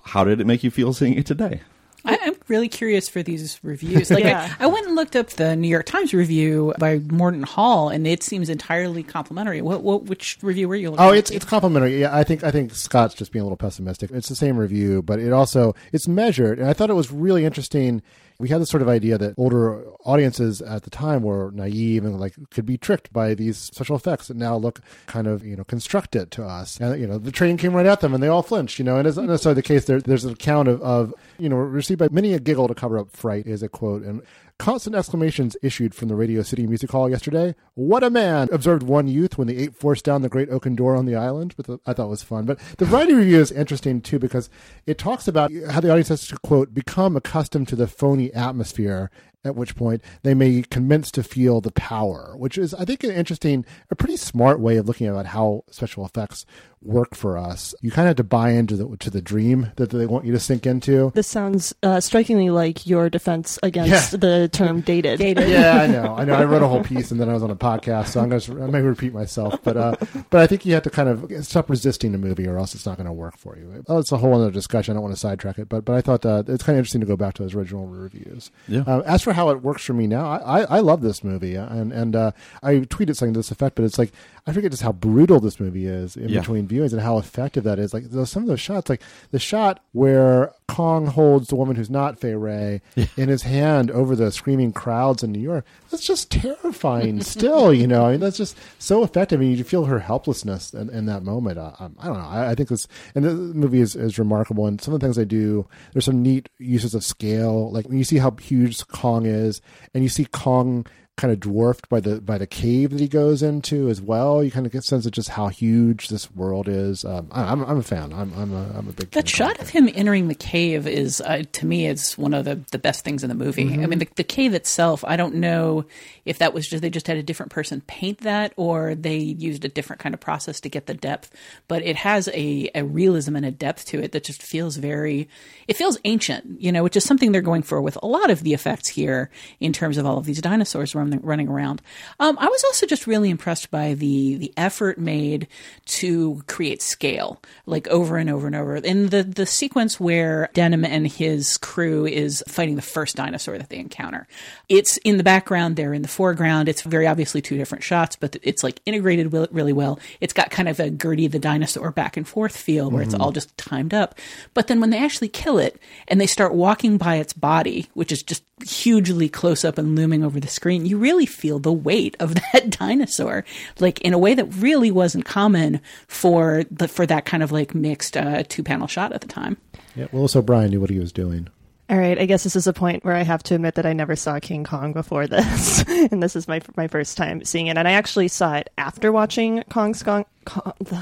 how 0.05 0.25
did 0.25 0.41
it 0.41 0.47
make 0.47 0.63
you 0.63 0.71
feel 0.71 0.93
seeing 0.93 1.15
it 1.15 1.25
today? 1.27 1.63
I, 2.05 2.19
I'm 2.23 2.35
really 2.49 2.69
curious 2.69 3.09
for 3.09 3.23
these 3.23 3.59
reviews. 3.63 4.11
Like, 4.11 4.25
Yeah. 4.25 4.55
I, 4.61 4.65
I 4.65 4.67
went 4.67 4.87
and 4.87 4.95
looked 4.95 5.17
up 5.17 5.31
the 5.31 5.57
New 5.57 5.69
York 5.69 5.87
Times 5.87 6.13
review 6.13 6.75
by 6.79 6.99
Mordaunt 6.99 7.45
Hall, 7.47 7.89
and 7.89 8.07
it 8.07 8.23
seems 8.23 8.49
entirely 8.51 9.03
complimentary. 9.03 9.63
What, 9.63 9.83
what 9.83 10.05
which 10.05 10.39
review 10.43 10.69
were 10.69 10.77
you 10.77 10.91
looking 10.91 11.05
Oh, 11.05 11.13
at? 11.13 11.17
it's 11.19 11.31
it's 11.31 11.45
complimentary. 11.45 12.01
Yeah, 12.01 12.15
I 12.17 12.25
think 12.25 12.45
I 12.45 12.51
think 12.51 12.75
Scott's 12.75 13.15
just 13.15 13.33
being 13.33 13.41
a 13.41 13.45
little 13.45 13.57
pessimistic. 13.57 14.11
It's 14.11 14.29
the 14.29 14.37
same 14.37 14.57
review, 14.57 15.03
but 15.03 15.19
it 15.19 15.33
also 15.33 15.75
it's 15.93 16.07
measured, 16.07 16.59
and 16.59 16.69
I 16.69 16.73
thought 16.75 16.91
it 16.91 16.95
was 16.95 17.11
really 17.11 17.45
interesting. 17.45 18.03
We 18.39 18.49
had 18.49 18.61
this 18.61 18.71
sort 18.71 18.83
of 18.83 18.89
idea 18.89 19.17
that 19.19 19.35
older 19.37 19.85
audiences 20.05 20.61
at 20.61 20.83
the 20.83 20.91
time 20.91 21.23
were 21.23 21.51
naive 21.53 22.05
and 22.05 22.19
like 22.19 22.35
could 22.51 22.67
be 22.67 22.77
tricked 22.77 23.13
by 23.13 23.35
these 23.35 23.57
special 23.57 23.97
effects 23.97 24.29
that 24.29 24.37
now 24.37 24.57
look 24.57 24.81
kind 25.07 25.27
of 25.27 25.45
you 25.45 25.57
know 25.57 25.65
constructed 25.65 26.31
to 26.33 26.45
us. 26.45 26.79
And 26.81 27.01
you 27.01 27.07
know 27.07 27.19
the 27.19 27.33
train 27.33 27.57
came 27.57 27.75
right 27.75 27.87
at 27.87 28.01
them 28.01 28.15
and 28.15 28.23
they 28.23 28.29
all 28.29 28.43
flinched. 28.43 28.79
You 28.79 28.85
know, 28.85 28.97
and 28.97 29.07
it's 29.07 29.17
not 29.17 29.27
necessarily 29.27 29.57
the 29.57 29.69
case. 29.69 29.85
There, 29.85 30.01
there's 30.01 30.25
an 30.25 30.33
account 30.33 30.69
of, 30.69 30.83
of 30.83 31.15
you 31.39 31.49
know 31.49 31.57
received 31.57 31.99
by 31.99 32.09
many 32.11 32.35
a 32.35 32.41
giggle 32.41 32.69
to 32.69 32.75
cover 32.75 32.99
up 32.99 33.11
fright 33.11 33.47
is 33.47 33.63
a 33.63 33.69
quote 33.69 34.03
and 34.03 34.23
Constant 34.61 34.95
exclamations 34.95 35.57
issued 35.63 35.97
from 35.97 36.07
the 36.07 36.15
Radio 36.15 36.41
City 36.43 36.65
Music 36.65 36.93
Hall 36.93 37.11
yesterday. 37.11 37.57
What 37.75 38.05
a 38.05 38.11
man! 38.11 38.49
Observed 38.53 38.85
one 38.85 39.09
youth 39.09 39.37
when 39.37 39.49
the 39.49 39.59
ape 39.59 39.75
forced 39.75 40.05
down 40.05 40.23
the 40.23 40.29
great 40.29 40.49
oaken 40.49 40.77
door 40.77 40.95
on 40.95 41.07
the 41.07 41.17
island, 41.17 41.55
which 41.55 41.67
I 41.85 41.93
thought 41.93 42.09
was 42.09 42.23
fun. 42.23 42.45
But 42.45 42.61
the 42.79 42.85
variety 42.85 43.15
review 43.15 43.41
is 43.41 43.51
interesting 43.51 44.01
too 44.01 44.21
because 44.21 44.49
it 44.87 44.97
talks 44.97 45.27
about 45.27 45.51
how 45.71 45.81
the 45.81 45.91
audience 45.91 46.09
has 46.09 46.29
to, 46.29 46.39
quote, 46.39 46.73
become 46.73 47.17
accustomed 47.17 47.67
to 47.69 47.77
the 47.77 47.89
phony 47.89 48.33
atmosphere 48.33 49.11
at 49.45 49.57
which 49.57 49.77
point 49.77 50.03
they 50.23 50.35
may 50.35 50.63
commence 50.63 51.11
to 51.11 51.23
feel 51.23 51.61
the 51.61 51.73
power, 51.73 52.35
which 52.37 52.57
is, 52.57 52.73
I 52.75 52.85
think, 52.85 53.05
an 53.05 53.11
interesting, 53.11 53.67
a 53.91 53.97
pretty 53.97 54.17
smart 54.17 54.61
way 54.61 54.77
of 54.77 54.87
looking 54.87 55.07
at 55.07 55.27
how 55.27 55.65
special 55.71 56.07
effects 56.07 56.47
work 56.85 57.15
for 57.15 57.37
us. 57.39 57.75
You 57.81 57.91
kind 57.91 58.07
of 58.07 58.11
have 58.11 58.17
to 58.17 58.25
buy 58.25 58.51
into 58.51 58.77
the 58.77 58.97
to 58.99 59.11
the 59.11 59.23
dream 59.23 59.73
that 59.77 59.91
they 59.91 60.07
want 60.07 60.25
you 60.27 60.33
to 60.33 60.39
sink 60.41 60.67
into. 60.67 61.11
This 61.15 61.27
sounds 61.27 61.75
uh, 61.83 62.01
strikingly 62.01 62.51
like 62.51 62.87
your 62.87 63.09
defense 63.11 63.59
against 63.63 64.13
Yeah. 64.13 64.19
the 64.19 64.49
term 64.53 64.81
dated. 64.83 65.19
dated. 65.19 65.49
yeah, 65.49 65.81
I 65.83 65.87
know. 65.87 66.15
I 66.17 66.25
know. 66.25 66.35
I 66.35 66.45
wrote 66.45 66.63
a 66.63 66.69
whole 66.69 66.85
piece 66.85 67.11
and 67.11 67.19
then 67.21 67.29
I 67.29 67.33
was 67.33 67.43
on 67.43 67.51
a 67.51 67.57
podcast, 67.57 68.09
so 68.09 68.21
I'm 68.21 68.29
going 68.29 68.41
to 68.43 68.63
I 68.63 68.67
may 68.67 68.83
repeat 68.83 69.13
myself, 69.15 69.59
but 69.63 69.77
uh, 69.77 69.97
but 70.31 70.41
I 70.41 70.47
think 70.47 70.67
you 70.67 70.75
have 70.75 70.83
to 70.85 70.91
kind 70.91 71.09
of 71.09 71.45
stop 71.45 71.71
resisting 71.71 72.13
the 72.13 72.19
movie, 72.19 72.47
or 72.47 72.59
else 72.59 72.75
it's 72.75 72.87
not 72.87 72.97
going 72.97 73.07
to 73.07 73.13
work 73.13 73.37
for 73.39 73.57
you. 73.57 73.83
Oh, 73.89 73.99
it's 73.99 74.13
a 74.13 74.17
whole 74.19 74.35
other 74.35 74.51
discussion. 74.51 74.93
I 74.93 74.95
don't 74.95 75.03
want 75.03 75.15
to 75.15 75.21
sidetrack 75.21 75.59
it, 75.59 75.69
but 75.69 75.85
but 75.85 75.95
I 75.95 76.01
thought 76.01 76.27
uh, 76.27 76.43
it's 76.47 76.63
kind 76.63 76.77
of 76.77 76.81
interesting 76.81 77.01
to 77.01 77.07
go 77.07 77.17
back 77.17 77.35
to 77.35 77.43
those 77.43 77.55
original 77.55 77.87
reviews. 77.87 78.51
Yeah. 78.69 78.83
Uh, 78.87 79.01
as 79.07 79.23
for 79.23 79.33
how 79.33 79.49
it 79.51 79.63
works 79.63 79.85
for 79.85 79.95
me 79.95 80.07
now, 80.07 80.27
I 80.27 80.61
I, 80.61 80.65
I 80.65 80.81
love 80.81 81.01
this 81.01 81.25
movie, 81.25 81.55
and 81.55 81.93
and 81.93 82.15
uh, 82.15 82.33
I 82.63 82.75
tweeted 82.81 83.17
something 83.17 83.33
to 83.35 83.39
this 83.39 83.51
effect, 83.51 83.77
but 83.77 83.85
it's 83.85 83.99
like 83.99 84.13
I 84.47 84.53
forget 84.53 84.71
just 84.71 84.83
how 84.83 84.93
brutal 84.93 85.41
this 85.41 85.59
movie 85.59 85.87
is 85.87 86.17
in 86.17 86.29
Yeah. 86.29 86.41
between 86.41 86.67
viewings 86.75 86.93
and 86.93 87.01
how 87.01 87.19
effective 87.19 87.65
that 87.65 87.79
is. 87.79 87.95
Like 87.95 88.05
those, 88.05 88.31
some 88.31 88.43
of 88.43 88.49
those 88.49 88.61
shots, 88.61 88.89
like 88.89 89.03
the 89.31 89.39
shot 89.39 89.83
where 89.93 90.53
Kong 90.69 91.07
holds 91.07 91.49
the 91.49 91.57
woman 91.57 91.77
who's 91.77 91.91
not 91.91 92.19
Fay 92.19 92.35
Wray 92.35 92.81
in 93.17 93.29
his 93.29 93.43
hand 93.43 93.91
over 93.91 94.17
the 94.17 94.33
screaming 94.33 94.73
crowds 94.73 95.23
in 95.23 95.33
New 95.33 95.41
York. 95.41 95.65
That's 95.91 96.07
just 96.07 96.31
terrifying. 96.31 97.21
still, 97.23 97.73
you 97.73 97.87
know, 97.87 98.07
I 98.07 98.13
mean, 98.13 98.21
that's 98.21 98.39
just 98.39 98.57
so 98.79 99.05
effective. 99.05 99.41
I 99.41 99.45
mean, 99.45 99.57
you 99.57 99.65
feel 99.65 99.85
her 99.85 99.99
helplessness 99.99 100.73
in, 100.73 100.91
in 100.91 101.07
that 101.07 101.23
moment. 101.23 101.59
Um, 101.59 101.97
I 101.99 102.07
don't 102.07 102.19
know. 102.19 102.29
I, 102.29 102.51
I 102.51 102.55
think 102.55 102.71
this 102.71 102.89
and 103.15 103.25
the 103.25 103.33
movie 103.35 103.81
is, 103.81 103.95
is 103.95 104.19
remarkable. 104.19 104.67
And 104.67 104.81
some 104.81 104.95
of 104.95 105.01
the 105.01 105.07
things 105.07 105.17
they 105.17 105.25
do, 105.25 105.67
there's 105.93 106.07
some 106.07 106.23
neat 106.23 106.49
uses 106.59 106.95
of 106.95 107.05
scale. 107.05 107.71
Like 107.71 107.87
when 107.89 107.99
you 107.99 108.05
see 108.05 108.19
how 108.19 108.33
huge 108.33 108.87
Kong 108.89 109.27
is, 109.27 109.61
and 109.93 110.03
you 110.03 110.09
see 110.09 110.25
Kong 110.25 110.87
kind 111.17 111.33
of 111.33 111.39
dwarfed 111.39 111.89
by 111.89 112.01
the 112.01 112.21
by 112.21 112.37
the 112.37 112.47
cave 112.47 112.91
that 112.91 112.99
he 112.99 113.07
goes 113.07 113.41
into 113.41 113.89
as 113.89 114.01
well. 114.03 114.43
You 114.43 114.51
kind 114.51 114.67
of 114.67 114.73
get 114.73 114.81
a 114.81 114.83
sense 114.83 115.07
of 115.07 115.13
just 115.13 115.29
how 115.29 115.47
huge 115.47 116.09
this 116.09 116.29
world 116.33 116.69
is. 116.69 117.05
Um, 117.05 117.29
I, 117.31 117.45
I'm 117.53 117.65
I'm 117.65 117.79
a 117.79 117.83
fan. 117.85 118.13
I'm 118.13 118.33
I'm 118.35 118.53
a, 118.53 118.77
I'm 118.77 118.89
a 118.89 118.93
big 118.93 119.13
That 119.13 119.29
shot 119.29 119.61
of 119.61 119.69
him 119.69 119.89
entering 119.95 120.27
the 120.27 120.35
cave 120.35 120.89
is, 120.89 121.21
uh, 121.21 121.45
to 121.53 121.67
me, 121.67 121.87
is 121.87 122.19
one 122.19 122.35
of 122.35 122.45
the, 122.45 122.61
the 122.73 122.79
best 122.79 123.05
things 123.05 123.23
in 123.23 123.29
the 123.29 123.35
movie. 123.37 123.65
Mhm. 123.67 123.85
I 123.85 123.87
mean, 123.87 124.01
the, 124.01 124.09
the 124.17 124.25
cave 124.25 124.55
itself, 124.55 125.05
I 125.07 125.17
don't 125.17 125.37
know 125.37 125.85
if 126.25 126.39
that 126.39 126.53
was 126.53 126.67
just 126.67 126.83
they 126.83 126.91
just 126.91 127.07
had 127.07 127.17
a 127.17 127.23
different 127.23 127.53
person 127.53 127.81
paint 127.87 128.19
that, 128.23 128.53
or 128.57 128.97
they 128.97 129.19
used 129.19 129.65
a 129.65 129.69
different 129.69 130.01
kind 130.01 130.15
of 130.15 130.21
process 130.21 130.59
to 130.63 130.69
get 130.69 130.87
the 130.87 130.95
depth. 130.95 131.31
But 131.69 131.83
it 131.83 131.95
has 131.97 132.27
a, 132.35 132.71
a 132.75 132.83
realism 132.83 133.37
and 133.37 133.47
a 133.47 133.53
depth 133.53 133.85
to 133.87 134.03
it 134.03 134.11
that 134.13 134.25
just 134.25 134.43
feels 134.43 134.77
very, 134.79 135.29
it 135.69 135.77
feels 135.77 135.97
ancient, 136.05 136.61
you 136.61 136.73
know, 136.73 136.83
which 136.83 136.97
is 136.97 137.05
something 137.05 137.31
they're 137.31 137.41
going 137.41 137.63
for 137.63 137.81
with 137.81 137.97
a 138.03 138.07
lot 138.07 138.31
of 138.31 138.43
the 138.43 138.53
effects 138.53 138.89
here 138.89 139.31
in 139.61 139.73
terms 139.73 139.97
of 139.97 140.05
all 140.07 140.19
of 140.19 140.25
these 140.25 140.41
dinosaurs 140.41 140.93
running, 141.05 141.21
running 141.23 141.49
around. 141.49 141.83
Um, 142.21 142.37
I 142.41 142.47
was 142.49 142.65
also 142.65 142.87
just 142.87 143.07
really 143.07 143.31
impressed 143.31 143.71
by 143.71 143.95
the 143.95 144.37
the 144.37 144.53
effort 144.57 144.99
made 144.99 145.47
to 145.87 146.43
create 146.47 146.83
scale, 146.83 147.41
like 147.67 147.87
over 147.89 148.17
and 148.17 148.31
over 148.31 148.47
and 148.47 148.57
over. 148.57 148.77
In 148.77 149.09
the 149.09 149.23
the 149.23 149.47
sequence 149.47 149.99
where 150.01 150.49
Denham 150.55 150.85
and 150.85 151.07
his 151.07 151.59
crew 151.59 152.07
is 152.07 152.43
fighting 152.49 152.77
the 152.77 152.83
first 152.83 153.17
dinosaur 153.17 153.59
that 153.59 153.71
they 153.71 153.79
encounter, 153.79 154.27
it's 154.69 154.97
in 154.99 155.17
the 155.17 155.23
background. 155.25 155.77
They're 155.77 155.95
in 155.95 156.03
the 156.03 156.09
foreground. 156.09 156.69
It's 156.69 156.83
very 156.83 157.07
obviously 157.07 157.41
two 157.43 157.57
different 157.57 157.85
shots, 157.85 158.17
but 158.17 158.37
it's 158.43 158.63
like 158.63 158.81
integrated 158.87 159.33
really 159.33 159.73
well. 159.73 159.99
It's 160.21 160.33
got 160.33 160.51
kind 160.51 160.69
of 160.69 160.81
a 160.81 160.91
Gertie 160.91 161.27
the 161.29 161.39
dinosaur 161.39 161.91
back 161.91 162.17
and 162.17 162.27
forth 162.27 162.57
feel 162.57 162.91
where 162.91 163.03
it's 163.03 163.15
Mhm. 163.15 163.21
all 163.21 163.33
just 163.33 163.57
timed 163.59 163.93
up. 163.95 164.15
But 164.55 164.67
then 164.67 164.81
when 164.81 164.91
they 164.91 164.99
actually 164.99 165.29
kill 165.29 165.59
it 165.59 165.79
and 166.09 166.21
they 166.21 166.27
start 166.27 166.55
walking 166.55 166.97
by 166.99 167.17
its 167.17 167.33
body, 167.33 167.89
which 167.95 168.13
is 168.13 168.23
just 168.23 168.43
hugely 168.63 169.29
close 169.29 169.65
up 169.65 169.79
and 169.79 169.97
looming 169.97 170.25
over 170.25 170.41
the 170.41 170.49
screen, 170.49 170.87
you 170.87 170.99
really 170.99 171.27
feel 171.27 171.59
the 171.59 171.73
weight 171.73 172.17
of 172.21 172.35
that 172.53 172.71
dinosaur, 172.71 173.45
like 173.81 174.01
in 174.01 174.13
a 174.13 174.19
way 174.19 174.35
that 174.35 174.47
really 174.55 174.91
wasn't 174.91 175.25
common 175.25 175.81
for 176.07 176.65
the 176.71 176.89
for 176.89 177.07
that 177.07 177.25
kind 177.25 177.43
of 177.43 177.53
like 177.53 177.75
mixed 177.75 178.17
uh, 178.17 178.43
two 178.49 178.63
panel 178.63 178.87
shot 178.87 179.13
at 179.13 179.21
the 179.21 179.29
time. 179.29 179.57
Yeah, 179.95 180.05
well, 180.13 180.21
Willis 180.21 180.37
O'Brien 180.37 180.71
knew 180.71 180.81
what 180.81 180.91
he 180.91 180.99
was 180.99 181.13
doing. 181.13 181.49
All 181.91 181.99
right, 181.99 182.19
I 182.19 182.25
guess 182.25 182.45
this 182.45 182.57
is 182.57 182.67
a 182.67 182.73
point 182.73 183.05
where 183.05 183.15
I 183.15 183.23
have 183.23 183.43
to 183.45 183.55
admit 183.55 183.75
that 183.75 183.85
I 183.85 183.93
never 183.93 184.17
saw 184.17 184.41
King 184.41 184.65
Kong 184.65 184.95
before 184.95 185.27
this, 185.27 185.85
and 185.89 186.23
this 186.23 186.35
is 186.35 186.49
my 186.49 186.63
my 186.77 186.89
first 186.89 187.17
time 187.17 187.45
seeing 187.45 187.67
it. 187.67 187.77
And 187.77 187.87
I 187.87 187.93
actually 187.93 188.29
saw 188.29 188.55
it 188.55 188.71
after 188.79 189.13
watching 189.13 189.63
Kong 189.65 189.93
Skong. 189.93 190.25
Kong, 190.47 190.73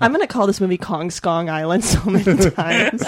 I'm 0.00 0.12
going 0.12 0.20
to 0.20 0.26
call 0.26 0.46
this 0.46 0.60
movie 0.60 0.78
Kong 0.78 1.10
Skong 1.10 1.48
Island 1.48 1.84
so 1.84 2.04
many 2.04 2.50
times. 2.50 3.04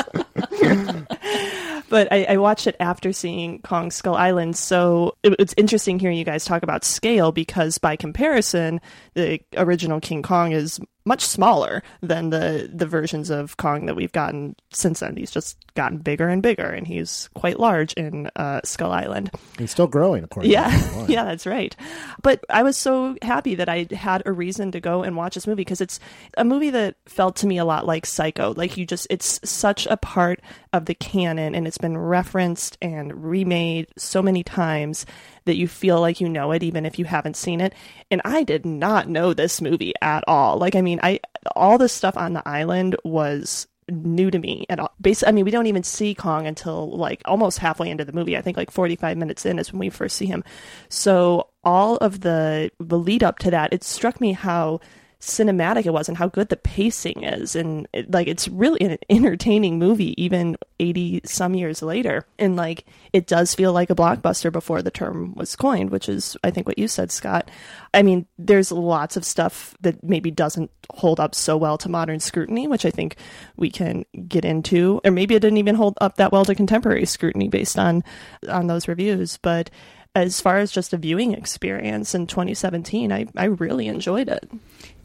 But 1.93 2.11
I, 2.11 2.25
I 2.25 2.37
watched 2.39 2.67
it 2.67 2.75
after 2.81 3.13
seeing 3.13 3.61
Kong 3.61 3.91
Skull 3.91 4.15
Island, 4.15 4.57
so 4.57 5.15
it, 5.23 5.37
it's 5.39 5.53
interesting 5.59 5.99
hearing 5.99 6.17
you 6.17 6.25
guys 6.25 6.47
talk 6.47 6.63
about 6.63 6.85
scale 6.85 7.33
because 7.33 7.77
by 7.77 7.97
comparison, 7.97 8.81
the 9.13 9.41
original 9.59 10.01
King 10.01 10.23
Kong 10.23 10.53
is 10.53 10.81
much 11.05 11.25
smaller 11.25 11.83
than 12.01 12.31
the 12.31 12.71
the 12.73 12.87
versions 12.87 13.31
of 13.31 13.57
Kong 13.57 13.87
that 13.87 13.97
we've 13.97 14.13
gotten 14.13 14.57
since 14.71 15.01
then. 15.01 15.17
He's 15.17 15.31
just 15.31 15.57
gotten 15.75 15.99
bigger 15.99 16.29
and 16.29 16.43
bigger, 16.43 16.69
and 16.69 16.87
he's 16.87 17.29
quite 17.35 17.59
large 17.59 17.93
in 17.95 18.31
uh, 18.37 18.61
Skull 18.65 18.93
Island. 18.93 19.31
He's 19.59 19.71
still 19.71 19.87
growing, 19.87 20.25
according 20.25 20.53
Yeah, 20.53 20.71
to 20.71 21.07
yeah, 21.13 21.25
that's 21.25 21.47
right. 21.47 21.75
But 22.23 22.45
I 22.49 22.63
was 22.63 22.77
so 22.77 23.17
happy 23.23 23.55
that 23.57 23.69
I 23.69 23.87
had 23.91 24.23
a 24.27 24.33
reason 24.33 24.73
to 24.73 24.81
go 24.81 25.03
and 25.03 25.17
watch 25.17 25.35
this 25.35 25.47
movie 25.47 25.61
because 25.63 25.81
it's 25.81 25.99
a 26.37 26.45
movie 26.45 26.71
that 26.71 26.97
felt 27.07 27.37
to 27.37 27.47
me 27.47 27.59
a 27.59 27.65
lot 27.65 27.87
like 27.87 28.07
Psycho. 28.07 28.55
Like 28.57 28.77
you 28.77 28.87
just, 28.87 29.07
it's 29.11 29.41
such 29.49 29.87
a 29.87 29.97
part 29.97 30.41
of 30.73 30.87
the 30.87 30.95
canon, 30.95 31.55
and 31.55 31.67
it's 31.67 31.79
been 31.79 31.97
referenced 31.99 32.79
and 32.81 33.25
remade 33.25 33.89
so 33.97 34.23
many 34.23 34.43
times 34.43 35.07
that 35.45 35.57
you 35.57 35.69
feel 35.69 36.01
like 36.01 36.21
you 36.21 36.29
know 36.29 36.53
it 36.53 36.63
even 36.63 36.87
if 36.87 36.99
you 36.99 37.05
haven't 37.05 37.37
seen 37.37 37.61
it. 37.61 37.75
And 38.11 38.21
I 38.25 38.43
did 38.43 38.65
not 38.65 39.09
know 39.09 39.35
this 39.35 39.61
movie 39.61 39.95
at 40.01 40.25
all. 40.27 40.59
Like, 40.59 40.75
I 40.75 40.81
mean, 40.81 41.01
I 41.03 41.21
all 41.57 41.79
the 41.79 41.89
stuff 41.89 42.17
on 42.17 42.33
the 42.33 42.47
island 42.49 42.97
was 43.05 43.67
new 43.89 44.31
to 44.31 44.39
me 44.39 44.65
at 44.69 44.79
all. 44.79 44.93
Basically, 45.01 45.29
I 45.29 45.33
mean, 45.33 45.45
we 45.45 45.51
don't 45.51 45.67
even 45.67 45.83
see 45.83 46.15
Kong 46.15 46.47
until 46.47 46.91
like 46.97 47.23
almost 47.25 47.59
halfway 47.59 47.91
into 47.91 48.05
the 48.05 48.13
movie. 48.13 48.37
I 48.37 48.43
think 48.43 48.57
like 48.57 48.71
45 48.71 49.17
minutes 49.17 49.45
in 49.45 49.59
is 49.59 49.73
when 49.73 49.81
we 49.81 49.91
first 49.91 50.17
see 50.17 50.27
him. 50.27 50.45
So 50.89 51.49
all 51.65 51.97
of 51.99 52.21
the 52.21 52.71
the 52.79 52.99
lead 52.99 53.23
up 53.23 53.39
to 53.41 53.51
that, 53.51 53.73
it 53.73 53.85
struck 53.85 54.21
me 54.21 54.33
how 54.33 54.81
cinematic 55.23 55.87
it 55.87 55.93
was 55.93 56.09
and 56.09 56.19
how 56.19 56.27
good 56.27 56.49
the 56.49 56.57
pacing 56.57 57.23
is. 57.23 57.55
And 57.55 57.87
it, 57.93 58.11
like 58.11 58.27
it's 58.27 58.49
really 58.49 58.81
an 58.81 58.99
entertaining 59.09 59.79
movie 59.79 60.21
even 60.23 60.57
80 60.81 61.23
some 61.25 61.55
years 61.55 61.81
later. 61.81 62.27
And 62.39 62.57
like 62.57 62.85
it 63.13 63.29
does 63.29 63.55
feel 63.55 63.73
like 63.73 63.89
a 63.89 63.95
blockbuster 63.95 64.51
before 64.51 64.83
the 64.83 64.91
term 64.91 65.35
was 65.35 65.55
coined 65.55 65.91
which 65.91 66.09
is 66.09 66.37
i 66.43 66.51
think 66.51 66.67
what 66.67 66.79
you 66.79 66.89
said 66.89 67.13
scott. 67.13 67.51
I 67.95 68.03
mean 68.03 68.27
there's 68.37 68.73
lots 68.73 69.17
of 69.17 69.25
stuff 69.25 69.77
that 69.81 70.03
maybe 70.03 70.31
doesn't 70.31 70.71
hold 70.91 71.21
up 71.21 71.35
so 71.35 71.57
well 71.57 71.79
to 71.79 71.89
modern 71.89 72.19
scrutiny 72.19 72.67
which 72.67 72.85
i 72.85 72.91
think 72.91 73.17
we 73.57 73.71
can 73.71 74.05
get 74.27 74.45
into. 74.45 75.01
Or 75.05 75.13
maybe 75.13 75.37
it 75.37 75.41
didn't 75.41 75.59
even 75.59 75.77
hold 75.77 75.97
up 76.01 76.17
that 76.17 76.33
well 76.33 76.45
to 76.45 76.55
contemporary 76.55 77.07
scrutiny 77.07 77.49
based 77.49 77.79
on 77.79 78.03
on 78.49 78.67
those 78.67 78.89
reviews. 78.89 79.39
But 79.41 79.71
as 80.15 80.41
far 80.41 80.59
as 80.59 80.71
just 80.71 80.93
a 80.93 80.99
viewing 80.99 81.33
experience 81.33 82.15
in 82.15 82.27
2017 82.27 83.13
i, 83.13 83.27
I 83.37 83.45
really 83.45 83.87
enjoyed 83.87 84.29
it 84.29 84.51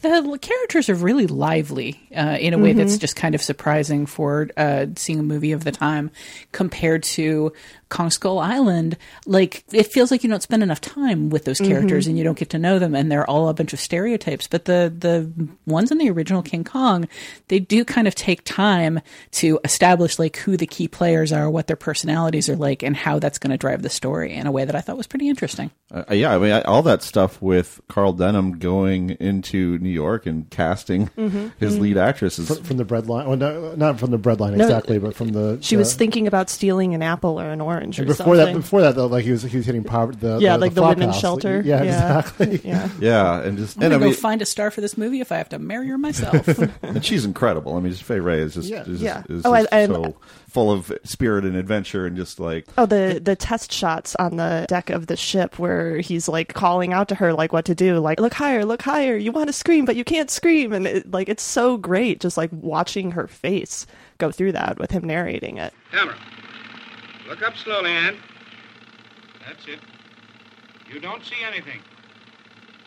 The 0.02 0.38
characters 0.40 0.90
are 0.90 0.96
really 0.96 1.26
lively 1.28 2.00
uh, 2.16 2.38
in 2.40 2.54
a 2.54 2.58
way 2.58 2.74
that's 2.74 2.98
Mhm. 2.98 3.00
just 3.02 3.16
kind 3.16 3.34
of 3.34 3.42
surprising 3.42 4.06
for 4.06 4.50
uh, 4.56 4.86
seeing 4.96 5.20
a 5.20 5.24
movie 5.24 5.52
of 5.52 5.64
the 5.64 5.72
time 5.72 6.12
compared 6.52 7.02
to 7.04 7.52
Kong 7.90 8.10
Skull 8.10 8.40
Island. 8.40 8.98
Like, 9.26 9.64
it 9.72 9.88
feels 9.88 10.12
like 10.12 10.24
you 10.24 10.30
don't 10.30 10.44
spend 10.44 10.64
enough 10.64 10.82
time 10.82 11.30
with 11.30 11.46
those 11.46 11.60
characters 11.60 12.06
Mhm. 12.06 12.10
and 12.10 12.18
you 12.18 12.24
don't 12.24 12.38
get 12.38 12.50
to 12.52 12.60
know 12.60 12.80
them, 12.80 12.96
and 12.96 13.12
they're 13.12 13.30
all 13.30 13.50
a 13.50 13.54
bunch 13.54 13.74
of 13.74 13.80
stereotypes. 13.80 14.48
But 14.48 14.66
the, 14.66 14.94
the 14.98 15.32
ones 15.66 15.92
in 15.92 15.98
the 15.98 16.10
original 16.10 16.42
King 16.42 16.64
Kong, 16.64 17.08
they 17.48 17.60
do 17.60 17.86
kind 17.86 18.08
of 18.08 18.16
take 18.16 18.44
time 18.44 19.00
to 19.34 19.60
establish 19.64 20.20
like 20.20 20.38
who 20.38 20.58
the 20.58 20.68
key 20.68 20.88
players 20.88 21.32
are, 21.32 21.50
what 21.50 21.68
their 21.68 21.76
personalities 21.76 22.50
are 22.50 22.56
like, 22.56 22.84
and 22.84 22.96
how 22.96 23.20
that's 23.20 23.38
going 23.40 23.52
to 23.52 23.58
drive 23.58 23.82
the 23.82 23.90
story 23.90 24.34
in 24.34 24.48
a 24.48 24.52
way 24.52 24.66
that 24.66 24.76
I 24.76 24.82
thought 24.82 24.98
was 24.98 25.08
pretty 25.08 25.30
interesting. 25.30 25.72
Uh, 25.94 26.04
yeah, 26.12 26.36
I 26.36 26.38
mean, 26.38 26.52
I, 26.52 26.62
all 26.64 26.82
that 26.84 27.02
stuff 27.04 27.42
with 27.42 27.80
Carl 27.88 28.14
Denham 28.14 28.60
going 28.60 29.12
into 29.20 29.78
New 29.80 29.90
York 29.90 30.26
and 30.26 30.50
casting 30.50 31.08
Mhm. 31.18 31.52
his 31.58 31.78
Mhm. 31.78 31.82
lead 31.82 31.98
actress 31.98 32.38
is 32.40 32.48
Fr- 32.50 32.56
from 32.64 32.78
the 32.78 32.86
breadline. 32.86 33.28
Well, 33.28 33.38
no, 33.38 33.74
not 33.76 34.00
from 34.00 34.12
the 34.12 34.20
breadline 34.20 34.56
No, 34.58 34.66
exactly, 34.66 35.00
but 35.00 35.16
from 35.16 35.30
the. 35.30 35.58
She 35.62 35.78
was 35.78 35.94
uh, 35.94 35.98
thinking 35.98 36.28
about 36.28 36.50
stealing 36.50 36.94
an 36.94 37.02
apple 37.02 37.40
or 37.40 37.50
an 37.50 37.62
orange 37.62 37.77
or 37.78 37.82
and 37.82 37.96
before 38.08 38.38
that, 38.38 38.54
before 38.54 38.82
that 38.82 38.96
though, 38.96 39.08
like 39.08 39.24
he 39.26 39.32
was 39.32 39.44
he 39.44 39.58
was 39.58 39.66
hitting 39.66 39.84
poverty. 39.84 40.18
The, 40.20 40.40
Yeah, 40.40 40.54
the, 40.58 40.62
like 40.62 40.74
the 40.74 40.82
flop 40.82 40.96
women's 40.98 41.14
house. 41.14 41.22
shelter. 41.22 41.62
Yeah, 41.64 41.84
Yeah. 41.84 42.20
exactly. 42.20 42.62
Yeah. 42.68 42.90
yeah, 43.00 43.42
and 43.42 43.58
just 43.58 43.78
I'm 43.78 43.84
and 43.84 43.94
I 43.94 43.98
going 43.98 44.02
to 44.02 44.06
mean, 44.08 44.16
go 44.16 44.20
find 44.22 44.42
a 44.42 44.46
star 44.46 44.72
for 44.72 44.82
this 44.82 44.98
movie 44.98 45.22
if 45.22 45.32
I 45.32 45.38
have 45.38 45.50
to 45.50 45.60
marry 45.60 45.88
her 45.88 45.98
myself. 45.98 46.48
and 46.84 47.04
she's 47.06 47.26
incredible. 47.26 47.76
I 47.76 47.80
mean, 47.80 47.92
just 47.92 48.04
Fay 48.04 48.20
Wray 48.20 48.40
is 48.40 48.56
just 48.56 48.70
Yeah. 48.70 48.84
is, 48.84 49.02
Yeah. 49.02 49.24
is 49.30 49.46
Oh, 49.46 49.56
just 49.56 49.74
I'm- 49.74 49.90
so 49.94 50.16
full 50.50 50.72
of 50.72 50.92
spirit 51.04 51.44
and 51.44 51.56
adventure 51.58 52.06
and 52.08 52.16
just 52.16 52.40
like 52.40 52.66
Oh, 52.78 52.86
the 52.86 53.20
the 53.24 53.36
test 53.36 53.72
shots 53.72 54.16
on 54.16 54.38
the 54.38 54.66
deck 54.70 54.90
of 54.90 55.08
the 55.08 55.18
ship 55.18 55.60
where 55.60 55.98
he's 55.98 56.28
like 56.30 56.54
calling 56.54 56.94
out 56.94 57.10
to 57.10 57.16
her 57.16 57.34
like 57.34 57.52
what 57.54 57.66
to 57.66 57.76
do, 57.76 58.00
like 58.00 58.20
look 58.20 58.34
higher, 58.34 58.64
look 58.66 58.82
higher. 58.82 59.16
You 59.18 59.32
want 59.32 59.48
to 59.48 59.54
scream, 59.54 59.86
but 59.86 59.96
you 59.96 60.04
can't 60.04 60.32
scream, 60.32 60.72
and 60.74 60.88
it, 60.88 61.12
like 61.12 61.28
it's 61.30 61.44
so 61.44 61.78
great 61.78 62.20
just 62.22 62.38
like 62.38 62.50
watching 62.54 63.12
her 63.12 63.28
face 63.28 63.86
go 64.20 64.32
through 64.32 64.54
that 64.54 64.80
with 64.80 64.90
him 64.90 65.04
narrating 65.04 65.58
it. 65.58 65.74
Camera. 65.92 66.16
Look 67.28 67.42
up 67.42 67.58
slowly, 67.58 67.92
Ann. 67.92 68.18
That's 69.46 69.66
it. 69.68 69.80
You 70.90 71.02
don't 71.02 71.26
see 71.26 71.36
anything. 71.46 71.82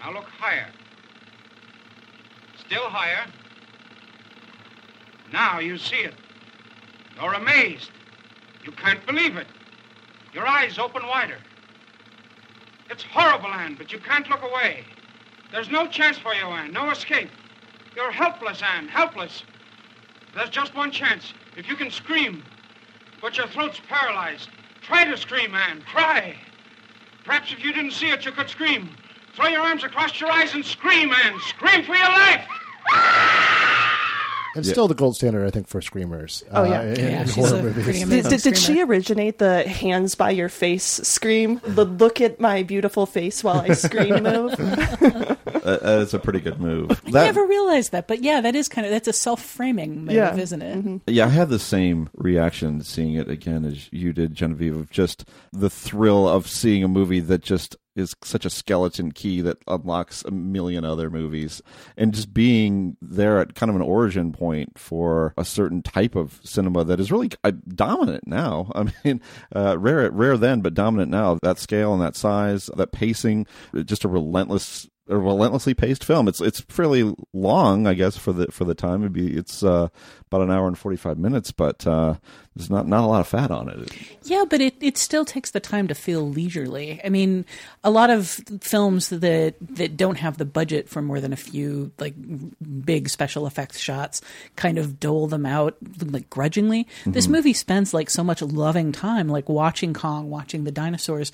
Now 0.00 0.14
look 0.14 0.24
higher. 0.24 0.68
Still 2.58 2.84
higher. 2.84 3.26
Now 5.30 5.58
you 5.58 5.76
see 5.76 5.96
it. 5.96 6.14
You're 7.20 7.34
amazed. 7.34 7.90
You 8.64 8.72
can't 8.72 9.04
believe 9.06 9.36
it. 9.36 9.46
Your 10.32 10.46
eyes 10.46 10.78
open 10.78 11.06
wider. 11.06 11.38
It's 12.88 13.02
horrible, 13.02 13.48
Ann, 13.48 13.74
but 13.74 13.92
you 13.92 13.98
can't 13.98 14.28
look 14.30 14.42
away. 14.42 14.84
There's 15.52 15.68
no 15.68 15.86
chance 15.86 16.16
for 16.16 16.32
you, 16.34 16.46
Ann. 16.46 16.72
No 16.72 16.90
escape. 16.90 17.30
You're 17.94 18.10
helpless, 18.10 18.62
Ann. 18.62 18.88
Helpless. 18.88 19.42
There's 20.34 20.50
just 20.50 20.74
one 20.74 20.90
chance. 20.90 21.34
If 21.56 21.68
you 21.68 21.76
can 21.76 21.90
scream, 21.90 22.42
but 23.20 23.36
your 23.36 23.46
throat's 23.48 23.80
paralyzed. 23.88 24.48
Try 24.82 25.04
to 25.04 25.16
scream, 25.16 25.54
Ann. 25.54 25.82
Try. 25.90 26.34
Perhaps 27.24 27.52
if 27.52 27.62
you 27.64 27.72
didn't 27.72 27.92
see 27.92 28.10
it, 28.10 28.24
you 28.24 28.32
could 28.32 28.48
scream. 28.48 28.90
Throw 29.36 29.48
your 29.48 29.60
arms 29.60 29.84
across 29.84 30.20
your 30.20 30.30
eyes 30.30 30.54
and 30.54 30.64
scream, 30.64 31.12
Ann. 31.12 31.38
Scream 31.40 31.84
for 31.84 31.94
your 31.94 32.08
life. 32.08 32.44
And 34.56 34.64
Yeah. 34.66 34.72
still 34.72 34.88
the 34.88 34.96
gold 34.96 35.14
standard, 35.14 35.46
I 35.46 35.50
think, 35.50 35.68
for 35.68 35.80
screamers. 35.80 36.42
Oh, 36.50 36.64
yeah. 36.64 36.80
uh, 36.80 36.82
in, 36.82 36.96
Yeah, 36.98 37.22
in 37.22 37.28
horror 37.28 37.62
movies. 37.62 38.04
Did, 38.08 38.24
did, 38.28 38.42
did 38.42 38.58
she 38.58 38.82
originate 38.82 39.38
the 39.38 39.62
hands 39.62 40.16
by 40.16 40.30
your 40.30 40.48
face 40.48 40.82
scream? 40.84 41.60
The 41.64 41.84
look 41.84 42.20
at 42.20 42.40
my 42.40 42.64
beautiful 42.64 43.06
face 43.06 43.44
while 43.44 43.60
I 43.60 43.74
scream 43.74 44.24
move? 44.24 44.54
uh, 45.54 45.98
that's 45.98 46.14
a 46.14 46.18
pretty 46.18 46.40
good 46.40 46.60
move. 46.60 46.90
I 46.90 47.10
That 47.10 47.24
never 47.26 47.44
realized 47.46 47.92
that, 47.92 48.06
but 48.08 48.22
yeah, 48.22 48.40
that 48.40 48.54
is 48.54 48.68
kind 48.68 48.86
of 48.86 48.92
that's 48.92 49.08
a 49.08 49.12
self-framing 49.12 50.04
move, 50.06 50.14
Yeah. 50.14 50.36
isn't 50.36 50.62
it? 50.62 51.00
Yeah, 51.06 51.26
I 51.26 51.28
had 51.30 51.48
the 51.48 51.58
same 51.58 52.08
reaction 52.16 52.82
seeing 52.82 53.14
it 53.14 53.28
again 53.28 53.64
as 53.64 53.88
you 53.92 54.12
did, 54.12 54.34
Genevieve, 54.34 54.76
of 54.76 54.90
just 54.90 55.24
the 55.52 55.70
thrill 55.70 56.28
of 56.28 56.46
seeing 56.48 56.84
a 56.84 56.88
movie 56.88 57.20
that 57.20 57.42
just 57.42 57.76
is 57.96 58.14
such 58.22 58.44
a 58.44 58.50
skeleton 58.50 59.12
key 59.12 59.40
that 59.40 59.58
unlocks 59.66 60.24
a 60.24 60.30
million 60.30 60.84
other 60.84 61.10
movies. 61.10 61.62
And 61.96 62.14
just 62.14 62.32
being 62.32 62.96
there 63.00 63.40
at 63.40 63.54
kind 63.54 63.70
of 63.70 63.76
an 63.76 63.82
origin 63.82 64.32
point 64.32 64.78
for 64.78 65.34
a 65.36 65.44
certain 65.44 65.82
type 65.82 66.14
of 66.14 66.40
cinema 66.44 66.84
that 66.84 67.00
is 67.00 67.10
really 67.12 67.30
uh, 67.44 67.52
dominant 67.68 68.26
now. 68.26 68.70
I 68.74 68.92
mean, 69.04 69.20
uh, 69.54 69.78
rare, 69.78 70.10
rare 70.10 70.36
then, 70.36 70.60
but 70.60 70.74
dominant 70.74 71.10
now. 71.10 71.38
That 71.42 71.58
scale 71.58 71.92
and 71.92 72.02
that 72.02 72.16
size, 72.16 72.70
that 72.76 72.92
pacing, 72.92 73.46
just 73.84 74.04
a 74.04 74.08
relentless 74.08 74.88
a 75.10 75.18
relentlessly 75.18 75.74
paced 75.74 76.04
film. 76.04 76.28
It's 76.28 76.40
it's 76.40 76.60
fairly 76.60 77.14
long, 77.32 77.86
I 77.86 77.94
guess, 77.94 78.16
for 78.16 78.32
the 78.32 78.46
for 78.46 78.64
the 78.64 78.74
time. 78.74 79.02
It'd 79.02 79.12
be 79.12 79.36
it's 79.36 79.62
uh, 79.62 79.88
about 80.26 80.42
an 80.42 80.50
hour 80.50 80.68
and 80.68 80.78
forty 80.78 80.96
five 80.96 81.18
minutes, 81.18 81.50
but 81.50 81.84
uh, 81.86 82.14
there's 82.56 82.68
not 82.68 82.88
not 82.88 83.04
a 83.04 83.06
lot 83.06 83.20
of 83.20 83.28
fat 83.28 83.52
on 83.52 83.68
it. 83.68 83.92
Yeah, 84.24 84.44
but 84.48 84.60
it, 84.60 84.74
it 84.80 84.98
still 84.98 85.24
takes 85.24 85.52
the 85.52 85.60
time 85.60 85.86
to 85.86 85.94
feel 85.94 86.28
leisurely. 86.28 87.00
I 87.04 87.08
mean, 87.08 87.44
a 87.84 87.90
lot 87.90 88.10
of 88.10 88.40
films 88.60 89.08
that 89.10 89.54
that 89.60 89.96
don't 89.96 90.16
have 90.16 90.36
the 90.36 90.44
budget 90.44 90.88
for 90.88 91.00
more 91.00 91.20
than 91.20 91.32
a 91.32 91.36
few 91.36 91.92
like 91.98 92.14
big 92.84 93.08
special 93.08 93.46
effects 93.46 93.78
shots 93.78 94.20
kind 94.56 94.78
of 94.78 94.98
dole 94.98 95.28
them 95.28 95.46
out 95.46 95.76
like 96.04 96.28
grudgingly. 96.28 96.84
Mm-hmm. 96.84 97.12
This 97.12 97.28
movie 97.28 97.52
spends 97.52 97.94
like 97.94 98.10
so 98.10 98.24
much 98.24 98.42
loving 98.42 98.90
time 98.90 99.28
like 99.28 99.48
watching 99.48 99.94
Kong, 99.94 100.28
watching 100.28 100.64
the 100.64 100.72
dinosaurs, 100.72 101.30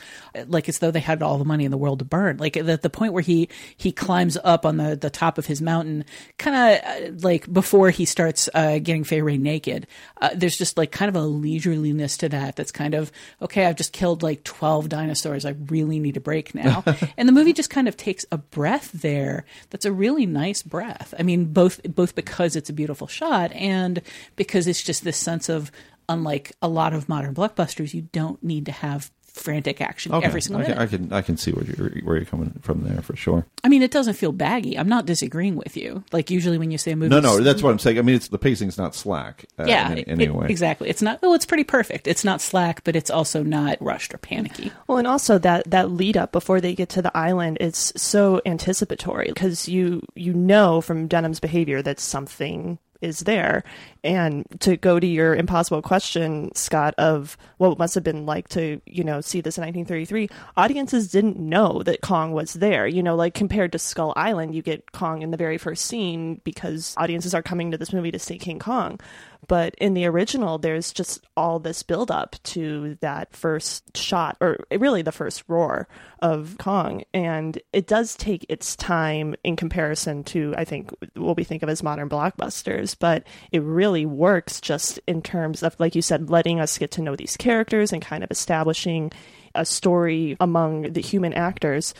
like 0.47 0.69
as 0.69 0.81
though 0.81 0.91
they 0.91 1.01
had 1.01 1.23
all 1.23 1.39
the 1.39 1.47
money 1.47 1.65
in 1.65 1.71
the 1.71 1.79
world 1.79 2.01
to 2.01 2.05
burn. 2.05 2.37
Like 2.37 2.59
at 2.59 2.83
the 2.83 2.91
point 2.91 3.15
where 3.15 3.23
he 3.23 3.49
he 3.75 3.91
climbs 3.91 4.37
up 4.45 4.67
on 4.67 4.77
the 4.77 4.97
the 4.97 5.11
top 5.11 5.39
of 5.39 5.47
his 5.47 5.63
mountain, 5.63 6.05
kind 6.37 6.57
of 6.57 6.85
uh, 6.85 7.17
like 7.27 7.51
before 7.51 7.89
he 7.89 8.05
starts 8.05 8.51
uh, 8.53 8.79
getting 8.81 9.03
Fay 9.03 9.23
Wray 9.23 9.39
naked. 9.39 9.87
Uh, 10.21 10.31
there's 10.35 10.59
just 10.59 10.77
like 10.77 10.93
kind 10.93 11.06
of 11.09 11.17
a 11.17 11.27
leisureliness 11.27 12.19
to 12.19 12.29
that. 12.29 12.57
That's 12.57 12.73
kind 12.73 12.95
of 12.95 13.13
okay. 13.43 13.67
I've 13.67 13.77
just 13.77 13.93
killed 13.93 14.23
like 14.23 14.45
twelve 14.45 14.89
dinosaurs. 14.89 15.45
I 15.45 15.55
really 15.69 15.99
need 15.99 16.17
a 16.17 16.21
break 16.21 16.55
now. 16.55 16.85
and 17.17 17.29
the 17.29 17.33
movie 17.33 17.53
just 17.53 17.71
kind 17.71 17.89
of 17.89 17.97
takes 17.97 18.25
a 18.31 18.39
breath 18.39 18.91
there. 18.93 19.45
That's 19.71 19.85
a 19.85 19.93
really 19.93 20.27
nice 20.27 20.63
breath. 20.63 21.15
I 21.19 21.23
mean, 21.23 21.47
both 21.47 21.83
both 21.95 22.15
because 22.15 22.57
it's 22.57 22.71
a 22.71 22.75
beautiful 22.75 23.07
shot 23.07 23.53
and 23.53 24.03
because 24.37 24.67
it's 24.67 24.83
just 24.83 25.05
this 25.05 25.17
sense 25.17 25.49
of 25.49 25.71
unlike 26.09 26.53
a 26.63 26.69
lot 26.69 26.93
of 26.93 27.09
modern 27.09 27.35
blockbusters, 27.35 27.95
you 27.95 28.03
don't 28.03 28.43
need 28.43 28.67
to 28.67 28.73
have 28.73 29.11
frantic 29.37 29.81
action 29.81 30.12
okay. 30.12 30.26
every 30.26 30.40
single 30.40 30.62
I 30.62 30.64
can, 30.64 30.75
minute. 30.78 30.83
I 30.83 30.97
can 30.97 31.12
I 31.12 31.23
can 31.23 31.37
see 31.37 31.52
where 31.52 31.64
you're 31.64 31.90
where 32.05 32.16
you're 32.16 32.25
coming 32.25 32.52
from 32.62 32.83
there 32.83 33.02
for 33.02 33.14
sure. 33.16 33.47
I 33.62 33.69
mean, 33.69 33.83
it 33.83 33.90
doesn't 33.90 34.14
feel 34.14 34.33
baggy. 34.33 34.78
I'm 34.78 34.88
not 34.88 35.07
disagreeing 35.07 35.57
with 35.57 35.76
you. 35.76 36.05
Like 36.12 36.31
usually 36.31 36.59
when 36.59 36.71
you 36.71 36.78
say 36.78 36.93
a 36.93 36.97
movie, 36.97 37.11
No, 37.11 37.21
no, 37.21 37.40
that's 37.40 37.62
what 37.62 37.71
I'm 37.71 37.78
saying. 37.78 37.99
I 37.99 38.02
mean, 38.02 38.16
it's 38.16 38.28
the 38.28 38.38
pacing's 38.38 38.78
not 38.78 38.95
slack. 38.95 39.45
Uh, 39.59 39.64
yeah, 39.66 39.90
in, 39.93 39.99
it- 39.99 40.09
in 40.09 40.21
any 40.21 40.31
way. 40.31 40.47
exactly. 40.49 40.88
It's 40.88 41.02
not. 41.02 41.21
Well, 41.23 41.35
it's 41.35 41.47
pretty 41.47 41.64
perfect. 41.64 42.07
It's 42.07 42.25
not 42.25 42.40
slack, 42.40 42.83
but 42.85 42.97
it's 42.97 43.11
also 43.11 43.43
not 43.43 43.78
rushed 43.81 44.14
or 44.14 44.19
panicky. 44.19 44.73
Well, 44.87 44.99
and 44.99 45.07
also 45.07 45.38
that 45.38 45.71
that 45.71 45.90
lead 45.90 46.16
up 46.16 46.33
before 46.33 46.61
they 46.61 46.75
get 46.75 46.88
to 46.90 47.02
the 47.02 47.16
island 47.16 47.59
is 47.61 47.93
so 47.97 48.40
anticipatory 48.47 49.28
because 49.28 49.69
you 49.69 50.02
you 50.14 50.33
know 50.33 50.81
from 50.81 51.07
Denham's 51.09 51.40
behavior 51.40 51.83
that 51.83 52.00
something 52.00 52.78
is 53.00 53.21
there, 53.21 53.65
and 54.05 54.45
to 54.61 54.76
go 54.76 54.99
to 55.00 55.07
your 55.07 55.35
impossible 55.35 55.83
question, 55.83 56.55
Scott, 56.55 56.95
of 56.99 57.37
what 57.59 57.73
it 57.73 57.79
must 57.79 57.95
have 57.95 58.05
been 58.05 58.26
like 58.26 58.49
to 58.50 58.81
you 58.87 59.05
know 59.05 59.21
see 59.21 59.41
this 59.41 59.59
in 59.59 59.62
1933, 59.62 60.29
audiences 60.57 61.11
didn't 61.11 61.38
know 61.38 61.83
that 61.83 62.00
Kong 62.00 62.33
was 62.33 62.55
there. 62.55 62.87
You 62.87 63.03
know, 63.03 63.17
like 63.17 63.35
compared 63.35 63.73
to 63.73 63.79
Skull 63.79 64.12
Island, 64.17 64.55
you 64.55 64.62
get 64.62 64.93
Kong 64.93 65.23
in 65.23 65.31
the 65.31 65.37
very 65.37 65.59
first 65.59 65.87
scene 65.87 66.41
because 66.45 66.95
audiences 66.97 67.35
are 67.35 67.43
coming 67.43 67.71
to 67.71 67.79
this 67.79 67.93
movie 67.93 68.11
to 68.11 68.19
see 68.19 68.38
King 68.38 68.59
Kong. 68.59 69.00
But 69.49 69.75
in 69.76 69.95
the 69.95 70.07
original, 70.07 70.59
there's 70.59 70.93
just 70.93 71.25
all 71.37 71.59
this 71.59 71.83
build 71.83 72.11
up 72.11 72.37
to 72.45 72.97
that 73.00 73.35
first 73.35 73.97
shot, 73.97 74.37
or 74.41 74.59
really 74.71 75.03
the 75.03 75.12
first 75.12 75.45
roar 75.49 75.88
of 76.21 76.57
Kong. 76.59 77.05
And 77.15 77.59
it 77.73 77.87
does 77.87 78.17
take 78.17 78.47
its 78.49 78.76
time 78.76 79.35
in 79.45 79.57
comparison 79.57 80.25
to, 80.25 80.55
I 80.57 80.65
think, 80.65 80.93
what 81.15 81.37
we 81.37 81.45
think 81.45 81.62
of 81.62 81.69
as 81.69 81.83
modern 81.83 82.09
blockbusters. 82.09 82.97
But 82.99 83.26
it 83.53 83.62
really 83.62 84.07
works 84.07 84.61
just 84.61 85.00
in 85.07 85.23
terms 85.23 85.62
of, 85.62 85.79
like 85.79 85.95
you 85.95 86.03
said, 86.03 86.31
letting 86.31 86.61
us 86.61 86.79
get 86.79 86.91
to 86.93 87.03
know 87.03 87.17
these 87.17 87.37
characters 87.37 87.93
and 87.93 88.03
kind 88.03 88.25
of 88.25 88.31
establishing 88.31 89.13
a 89.54 89.65
story 89.65 90.37
among 90.39 90.93
the 90.93 91.00
human 91.00 91.32
actors 91.32 91.95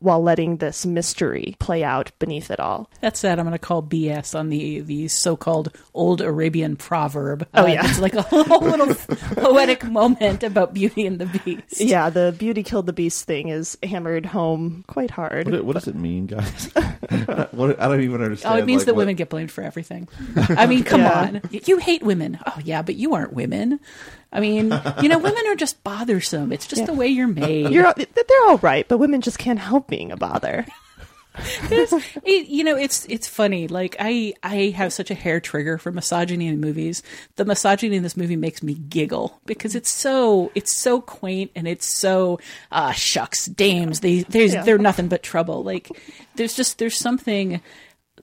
while 0.00 0.22
letting 0.22 0.56
this 0.56 0.84
mystery 0.86 1.54
play 1.58 1.84
out 1.84 2.10
beneath 2.18 2.50
it 2.50 2.58
all. 2.58 2.90
That's 3.00 3.20
that 3.20 3.38
I'm 3.38 3.44
going 3.44 3.52
to 3.52 3.58
call 3.58 3.82
BS 3.82 4.36
on 4.38 4.48
the 4.48 4.80
the 4.80 5.08
so-called 5.08 5.76
old 5.94 6.20
Arabian 6.20 6.76
proverb. 6.76 7.46
Oh, 7.54 7.64
Uh, 7.64 7.66
yeah. 7.66 7.82
it's 7.84 8.00
like 8.00 8.14
a 8.14 8.22
whole 8.22 8.60
little 8.60 8.94
poetic 9.36 9.84
moment 9.84 10.42
about 10.42 10.74
Beauty 10.74 11.06
and 11.06 11.18
the 11.18 11.26
Beast. 11.26 11.80
Yeah, 11.80 12.10
the 12.10 12.34
beauty 12.36 12.62
killed 12.62 12.86
the 12.86 12.92
beast 12.92 13.26
thing 13.26 13.48
is 13.48 13.76
hammered 13.82 14.26
home 14.26 14.84
quite 14.88 15.10
hard. 15.10 15.48
What, 15.50 15.64
what 15.64 15.72
does 15.74 15.86
it 15.88 15.94
mean, 15.94 16.26
guys? 16.26 16.70
what, 17.52 17.78
I 17.80 17.88
don't 17.88 18.00
even 18.00 18.22
understand. 18.22 18.54
Oh, 18.54 18.58
it 18.58 18.64
means 18.66 18.80
like, 18.80 18.86
that 18.86 18.94
what- 18.94 19.02
women 19.02 19.16
get 19.16 19.28
blamed 19.28 19.52
for 19.52 19.62
everything. 19.62 20.08
I 20.36 20.66
mean, 20.66 20.84
come 20.84 21.00
Yeah. 21.02 21.20
on. 21.20 21.40
You 21.50 21.76
hate 21.78 22.02
women. 22.02 22.38
Oh, 22.46 22.58
yeah, 22.64 22.82
but 22.82 22.94
you 22.96 23.14
aren't 23.14 23.32
women. 23.34 23.78
I 24.32 24.40
mean, 24.40 24.72
you 25.02 25.08
know, 25.08 25.18
women 25.28 25.46
are 25.46 25.54
just 25.56 25.82
bothersome. 25.84 26.52
It's 26.52 26.66
just 26.66 26.86
the 26.86 26.94
way 26.94 27.08
you're 27.08 27.26
made. 27.28 27.70
You're 27.70 27.92
they're 27.94 28.46
all 28.46 28.58
right, 28.58 28.86
but 28.88 28.98
women 28.98 29.20
just 29.20 29.38
can't 29.38 29.58
help 29.58 29.88
being 29.88 30.10
a 30.12 30.16
bother. 30.16 30.66
It- 31.70 32.48
you 32.48 32.62
know, 32.62 32.76
it's 32.76 33.06
it's 33.06 33.26
funny. 33.26 33.66
Like 33.66 33.96
I 33.98 34.34
I 34.42 34.74
have 34.76 34.92
such 34.92 35.10
a 35.10 35.14
hair 35.14 35.40
trigger 35.40 35.78
for 35.78 35.90
misogyny 35.90 36.46
in 36.46 36.60
movies. 36.60 37.02
The 37.36 37.46
misogyny 37.46 37.96
in 37.96 38.02
this 38.02 38.18
movie 38.18 38.36
makes 38.36 38.62
me 38.62 38.74
giggle 38.74 39.40
because 39.46 39.74
it's 39.74 39.92
so 39.92 40.52
it's 40.54 40.76
so 40.76 41.00
quaint 41.00 41.50
and 41.56 41.66
it's 41.66 41.90
so 41.90 42.38
ah 42.70 42.92
shucks 42.92 43.46
dames 43.46 44.00
they 44.00 44.24
there's 44.24 44.52
Yeah. 44.52 44.62
they're 44.62 44.76
nothing 44.76 45.08
but 45.08 45.22
trouble. 45.22 45.64
Like 45.64 45.88
there's 46.36 46.54
just 46.54 46.76
there's 46.78 46.98
something 46.98 47.62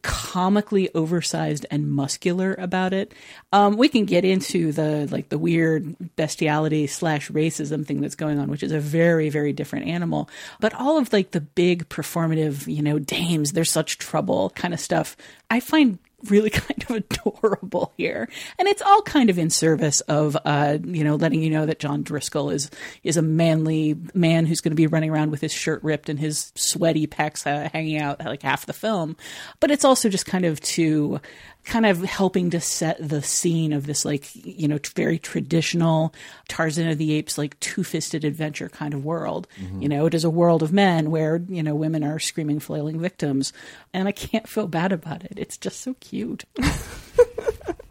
comically 0.01 0.89
oversized 0.93 1.65
and 1.71 1.89
muscular 1.89 2.55
about 2.57 2.93
it. 2.93 3.13
Um, 3.51 3.77
we 3.77 3.89
can 3.89 4.05
get 4.05 4.25
into 4.25 4.71
the 4.71 5.07
like 5.11 5.29
the 5.29 5.37
weird 5.37 5.95
bestiality 6.15 6.87
slash 6.87 7.29
racism 7.29 7.85
thing 7.85 8.01
that's 8.01 8.15
going 8.15 8.39
on, 8.39 8.49
which 8.49 8.63
is 8.63 8.71
a 8.71 8.79
very 8.79 9.29
very 9.29 9.53
different 9.53 9.87
animal. 9.87 10.29
But 10.59 10.73
all 10.73 10.97
of 10.97 11.11
like 11.13 11.31
the 11.31 11.41
big 11.41 11.89
performative, 11.89 12.73
you 12.73 12.81
know, 12.81 12.99
dames, 12.99 13.51
they're 13.51 13.65
such 13.65 13.97
trouble 13.97 14.51
kind 14.51 14.73
of 14.73 14.79
stuff. 14.79 15.17
I 15.49 15.59
find 15.59 15.99
really 16.25 16.49
kind 16.49 16.83
of 16.89 16.95
adorable 16.97 17.93
here. 17.97 18.29
And 18.57 18.67
it's 18.67 18.81
all 18.81 19.01
kind 19.01 19.29
of 19.29 19.37
in 19.37 19.49
service 19.49 20.01
of 20.01 20.37
uh 20.45 20.77
you 20.83 21.03
know 21.03 21.15
letting 21.15 21.41
you 21.41 21.49
know 21.49 21.65
that 21.65 21.79
John 21.79 22.03
Driscoll 22.03 22.49
is 22.49 22.69
is 23.03 23.17
a 23.17 23.21
manly 23.21 23.95
man 24.13 24.45
who's 24.45 24.61
going 24.61 24.71
to 24.71 24.75
be 24.75 24.87
running 24.87 25.09
around 25.09 25.31
with 25.31 25.41
his 25.41 25.53
shirt 25.53 25.83
ripped 25.83 26.09
and 26.09 26.19
his 26.19 26.51
sweaty 26.55 27.07
pecs 27.07 27.45
uh, 27.45 27.69
hanging 27.71 27.99
out 27.99 28.23
like 28.23 28.43
half 28.43 28.65
the 28.65 28.73
film. 28.73 29.15
But 29.59 29.71
it's 29.71 29.85
also 29.85 30.09
just 30.09 30.25
kind 30.25 30.45
of 30.45 30.59
to 30.61 31.19
kind 31.65 31.85
of 31.85 32.01
helping 32.03 32.49
to 32.49 32.59
set 32.59 32.97
the 32.99 33.21
scene 33.21 33.73
of 33.73 33.85
this 33.85 34.05
like 34.05 34.27
you 34.33 34.67
know 34.67 34.79
very 34.95 35.19
traditional 35.19 36.13
Tarzan 36.47 36.89
of 36.89 36.97
the 36.97 37.13
Apes 37.13 37.37
like 37.37 37.59
two-fisted 37.59 38.23
adventure 38.23 38.69
kind 38.69 38.93
of 38.93 39.05
world. 39.05 39.47
Mm-hmm. 39.59 39.81
You 39.81 39.89
know 39.89 40.05
it 40.05 40.13
is 40.13 40.23
a 40.23 40.29
world 40.29 40.63
of 40.63 40.73
men 40.73 41.11
where 41.11 41.41
you 41.47 41.61
know 41.61 41.75
women 41.75 42.03
are 42.03 42.19
screaming 42.19 42.59
flailing 42.59 42.99
victims 42.99 43.53
and 43.93 44.07
I 44.07 44.11
can't 44.11 44.47
feel 44.47 44.67
bad 44.67 44.91
about 44.91 45.23
it. 45.23 45.33
It's 45.37 45.57
just 45.57 45.81
so 45.81 45.95
cute 45.99 46.45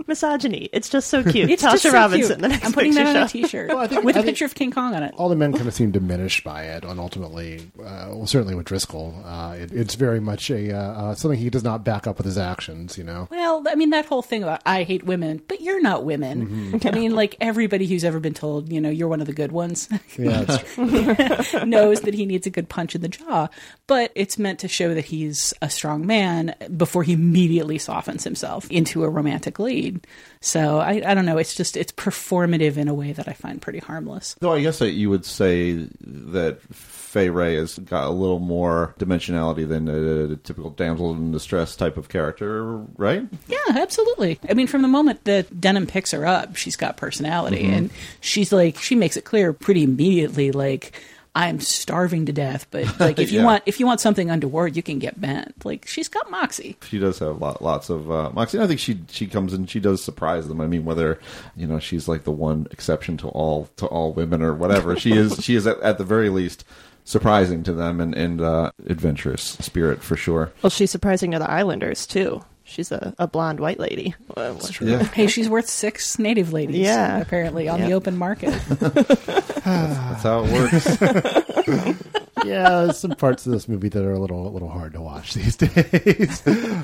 Misogyny. 0.08 0.68
It's 0.72 0.88
just 0.88 1.08
so 1.08 1.22
cute. 1.22 1.50
It's 1.58 1.62
Tasha 1.62 1.78
so 1.78 1.92
Robinson, 1.92 2.26
cute. 2.26 2.38
the 2.40 2.48
next 2.48 2.64
I'm 2.66 2.72
putting 2.72 2.94
that 2.94 3.06
on 3.06 3.16
a 3.16 3.28
show. 3.28 3.32
t-shirt 3.42 3.68
Well, 3.68 3.78
I 3.78 3.86
think- 3.86 4.04
with 4.04 4.16
I 4.16 4.20
a 4.20 4.22
think- 4.22 4.32
picture 4.32 4.44
of 4.44 4.54
King 4.54 4.70
Kong 4.70 4.94
on 4.94 5.02
it. 5.02 5.14
all 5.16 5.28
the 5.28 5.36
men 5.36 5.52
kind 5.52 5.66
of 5.68 5.74
seem 5.74 5.90
diminished 5.90 6.42
by 6.44 6.64
it, 6.64 6.84
and 6.84 6.98
ultimately, 6.98 7.60
uh, 7.78 8.08
well, 8.10 8.26
certainly 8.26 8.54
with 8.54 8.66
Driscoll, 8.66 9.14
uh, 9.24 9.54
it, 9.58 9.70
it's 9.72 9.94
very 9.94 10.20
much 10.20 10.50
a 10.50 10.72
uh, 10.72 10.78
uh, 10.78 11.14
something 11.14 11.38
he 11.38 11.50
does 11.50 11.62
not 11.64 11.84
back 11.84 12.06
up 12.06 12.16
with 12.18 12.26
his 12.26 12.38
actions. 12.38 12.96
You 12.98 13.04
know, 13.04 13.28
Well, 13.30 13.64
I 13.68 13.74
mean 13.74 13.90
that 13.90 14.06
whole 14.06 14.22
thing 14.22 14.42
about 14.42 14.62
I 14.66 14.82
hate 14.84 15.04
women, 15.04 15.42
but 15.46 15.60
you're 15.60 15.80
not 15.80 16.04
women. 16.04 16.80
I 16.84 16.90
mean, 16.92 17.14
like 17.14 17.36
everybody 17.40 17.86
who's 17.86 18.04
ever 18.04 18.20
been 18.20 18.34
told, 18.34 18.72
you 18.72 18.80
know, 18.80 18.90
you're 18.90 19.08
one 19.08 19.20
of 19.20 19.26
the 19.26 19.32
good 19.32 19.52
ones, 19.52 19.88
yeah, 20.18 20.44
it's, 20.48 21.54
knows 21.64 22.00
that 22.02 22.14
he 22.14 22.26
needs 22.26 22.46
a 22.46 22.50
good 22.50 22.68
punch 22.68 22.94
in 22.94 23.00
the 23.00 23.08
jaw. 23.08 23.48
But 23.86 24.12
it's 24.14 24.38
meant 24.38 24.58
to 24.60 24.68
show 24.68 24.94
that 24.94 25.04
he's 25.06 25.52
a 25.62 25.70
strong 25.70 26.06
man 26.06 26.54
before 26.76 27.02
he 27.02 27.12
immediately 27.14 27.78
softens 27.78 28.24
himself 28.24 28.70
into 28.70 29.04
a 29.04 29.08
romantic 29.08 29.58
lead. 29.58 29.97
So 30.40 30.78
I, 30.78 31.02
I 31.04 31.14
don't 31.14 31.26
know. 31.26 31.38
It's 31.38 31.54
just 31.54 31.76
it's 31.76 31.92
performative 31.92 32.76
in 32.76 32.88
a 32.88 32.94
way 32.94 33.12
that 33.12 33.28
I 33.28 33.32
find 33.32 33.60
pretty 33.60 33.80
harmless. 33.80 34.36
Though 34.40 34.52
I 34.52 34.60
guess 34.60 34.78
that 34.78 34.92
you 34.92 35.10
would 35.10 35.24
say 35.24 35.88
that 36.00 36.62
Fay 37.08 37.30
Wray 37.30 37.56
has 37.56 37.78
got 37.78 38.06
a 38.06 38.10
little 38.10 38.38
more 38.38 38.94
dimensionality 38.98 39.66
than 39.66 39.88
a, 39.88 40.36
typical 40.36 40.70
damsel 40.70 41.12
in 41.12 41.32
distress 41.32 41.74
type 41.74 41.96
of 41.96 42.08
character, 42.08 42.76
right? 42.96 43.26
Yeah, 43.48 43.58
absolutely. 43.70 44.38
I 44.48 44.54
mean, 44.54 44.66
from 44.66 44.82
the 44.82 44.88
moment 44.88 45.24
that 45.24 45.58
Denham 45.58 45.86
picks 45.86 46.12
her 46.12 46.26
up, 46.26 46.56
she's 46.56 46.76
got 46.76 46.96
personality, 46.96 47.62
mm-hmm. 47.64 47.72
and 47.72 47.90
she's 48.20 48.52
like, 48.52 48.78
she 48.78 48.94
makes 48.94 49.16
it 49.16 49.24
clear 49.24 49.52
pretty 49.52 49.82
immediately, 49.82 50.52
like. 50.52 51.00
I'm 51.38 51.60
starving 51.60 52.26
to 52.26 52.32
death, 52.32 52.66
but 52.72 52.98
like 53.00 53.18
if 53.20 53.30
you 53.30 53.38
Yeah. 53.40 53.44
want 53.44 53.62
if 53.66 53.78
you 53.78 53.86
want 53.86 54.00
something 54.00 54.28
untoward, 54.28 54.76
you 54.76 54.82
can 54.82 54.98
get 54.98 55.20
bent. 55.20 55.64
Like 55.64 55.86
she's 55.86 56.08
got 56.08 56.28
moxie. 56.30 56.76
She 56.88 56.98
does 56.98 57.20
have 57.20 57.38
lot, 57.40 57.62
lots 57.62 57.90
of 57.90 58.10
uh, 58.10 58.30
moxie. 58.34 58.58
And 58.58 58.64
I 58.64 58.66
think 58.66 58.80
she 58.80 59.00
she 59.08 59.26
comes 59.26 59.52
and 59.52 59.70
she 59.70 59.78
does 59.80 60.02
surprise 60.02 60.48
them. 60.48 60.60
I 60.60 60.66
mean, 60.66 60.84
whether 60.84 61.20
you 61.56 61.66
know 61.66 61.78
she's 61.78 62.08
like 62.08 62.24
the 62.24 62.32
one 62.32 62.66
exception 62.72 63.16
to 63.18 63.28
all 63.28 63.68
to 63.76 63.86
all 63.86 64.12
women 64.12 64.42
or 64.42 64.52
whatever, 64.52 64.98
she 64.98 65.12
is 65.12 65.36
she 65.42 65.54
is 65.54 65.66
at, 65.66 65.78
at 65.80 65.98
the 65.98 66.04
very 66.04 66.28
least 66.28 66.64
surprising 67.04 67.62
to 67.62 67.72
them 67.72 68.00
and, 68.02 68.14
and 68.14 68.40
uh, 68.40 68.70
adventurous 68.86 69.42
spirit 69.42 70.02
for 70.02 70.16
sure. 70.16 70.52
Well, 70.62 70.68
she's 70.70 70.90
surprising 70.90 71.30
to 71.30 71.38
the 71.38 71.48
Islanders 71.50 72.06
too. 72.06 72.44
She's 72.68 72.92
a, 72.92 73.14
a 73.18 73.26
blonde 73.26 73.60
white 73.60 73.78
lady. 73.80 74.14
That's 74.36 74.70
true. 74.70 74.88
Yeah. 74.88 75.02
Hey, 75.04 75.26
she's 75.26 75.48
worth 75.48 75.68
six 75.68 76.18
native 76.18 76.52
ladies. 76.52 76.76
Yeah. 76.76 77.18
apparently 77.18 77.68
on 77.68 77.80
Yeah. 77.80 77.86
the 77.86 77.92
open 77.94 78.16
market. 78.16 78.50
That's 78.68 80.22
how 80.22 80.44
it 80.44 80.52
works. 80.52 81.00
yeah, 82.44 82.68
there's 82.84 82.98
some 82.98 83.12
parts 83.12 83.46
of 83.46 83.52
this 83.52 83.68
movie 83.68 83.88
that 83.88 84.04
are 84.04 84.12
a 84.12 84.18
little 84.18 84.46
a 84.46 84.50
little 84.50 84.68
hard 84.68 84.92
to 84.94 85.00
watch 85.00 85.34
these 85.34 85.56
days. 85.56 86.42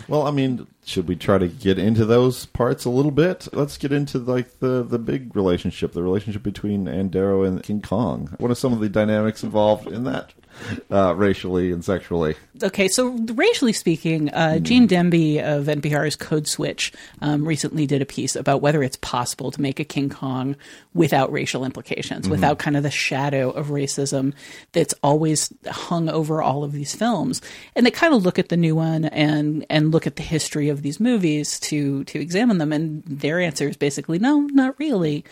well, 0.08 0.26
I 0.26 0.30
mean, 0.30 0.66
should 0.84 1.06
we 1.08 1.16
try 1.16 1.38
to 1.38 1.48
get 1.48 1.78
into 1.78 2.04
those 2.04 2.46
parts 2.46 2.84
a 2.84 2.90
little 2.90 3.10
bit? 3.12 3.48
Let's 3.52 3.76
get 3.78 3.92
into 3.92 4.18
like 4.18 4.58
the 4.60 4.82
the 4.82 4.98
big 4.98 5.34
relationship, 5.36 5.92
the 5.92 6.02
relationship 6.02 6.42
between 6.42 6.88
Ann 6.88 7.08
Darrow 7.08 7.42
and 7.44 7.62
King 7.62 7.82
Kong. 7.82 8.34
What 8.38 8.50
are 8.50 8.54
some 8.56 8.72
of 8.72 8.80
the 8.80 8.88
dynamics 8.88 9.42
involved 9.42 9.86
in 9.86 10.04
that, 10.04 10.32
uh, 10.90 11.14
racially 11.14 11.72
and 11.72 11.84
sexually? 11.84 12.34
Okay, 12.62 12.88
so 12.88 13.08
racially 13.34 13.72
speaking, 13.72 14.30
uh, 14.30 14.58
Gene 14.58 14.86
Demby 14.88 15.40
of 15.42 15.66
NPR's 15.66 16.16
Code 16.16 16.46
Switch 16.46 16.92
um, 17.20 17.46
recently 17.46 17.86
did 17.86 18.00
a 18.00 18.06
piece 18.06 18.36
about 18.36 18.62
whether 18.62 18.82
it's 18.82 18.96
possible 18.98 19.50
to 19.50 19.60
make 19.60 19.80
a 19.80 19.84
King 19.84 20.08
Kong 20.08 20.54
without 20.94 21.32
racial 21.32 21.64
implications, 21.64 22.26
Mhm. 22.26 22.30
without 22.30 22.58
kind 22.58 22.76
of 22.76 22.82
the 22.84 22.90
shadow 22.90 23.50
of 23.50 23.68
racism 23.68 24.32
that's 24.72 24.94
always 25.02 25.52
hung 25.68 26.08
over 26.08 26.40
all 26.42 26.62
of 26.62 26.72
these 26.72 26.94
films. 26.94 27.40
And 27.74 27.84
they 27.84 27.90
kind 27.90 28.14
of 28.14 28.22
look 28.24 28.38
at 28.38 28.48
the 28.48 28.56
new 28.56 28.76
one 28.76 29.06
and 29.06 29.66
and 29.68 29.90
look 29.90 30.06
at 30.06 30.16
the 30.16 30.22
history 30.22 30.68
of 30.68 30.82
these 30.82 31.00
movies 31.00 31.58
to 31.60 32.04
to 32.04 32.20
examine 32.20 32.58
them, 32.58 32.72
and 32.72 33.02
their 33.06 33.40
answer 33.40 33.68
is 33.68 33.76
basically 33.76 34.18
no, 34.20 34.40
not 34.52 34.78
really, 34.78 35.24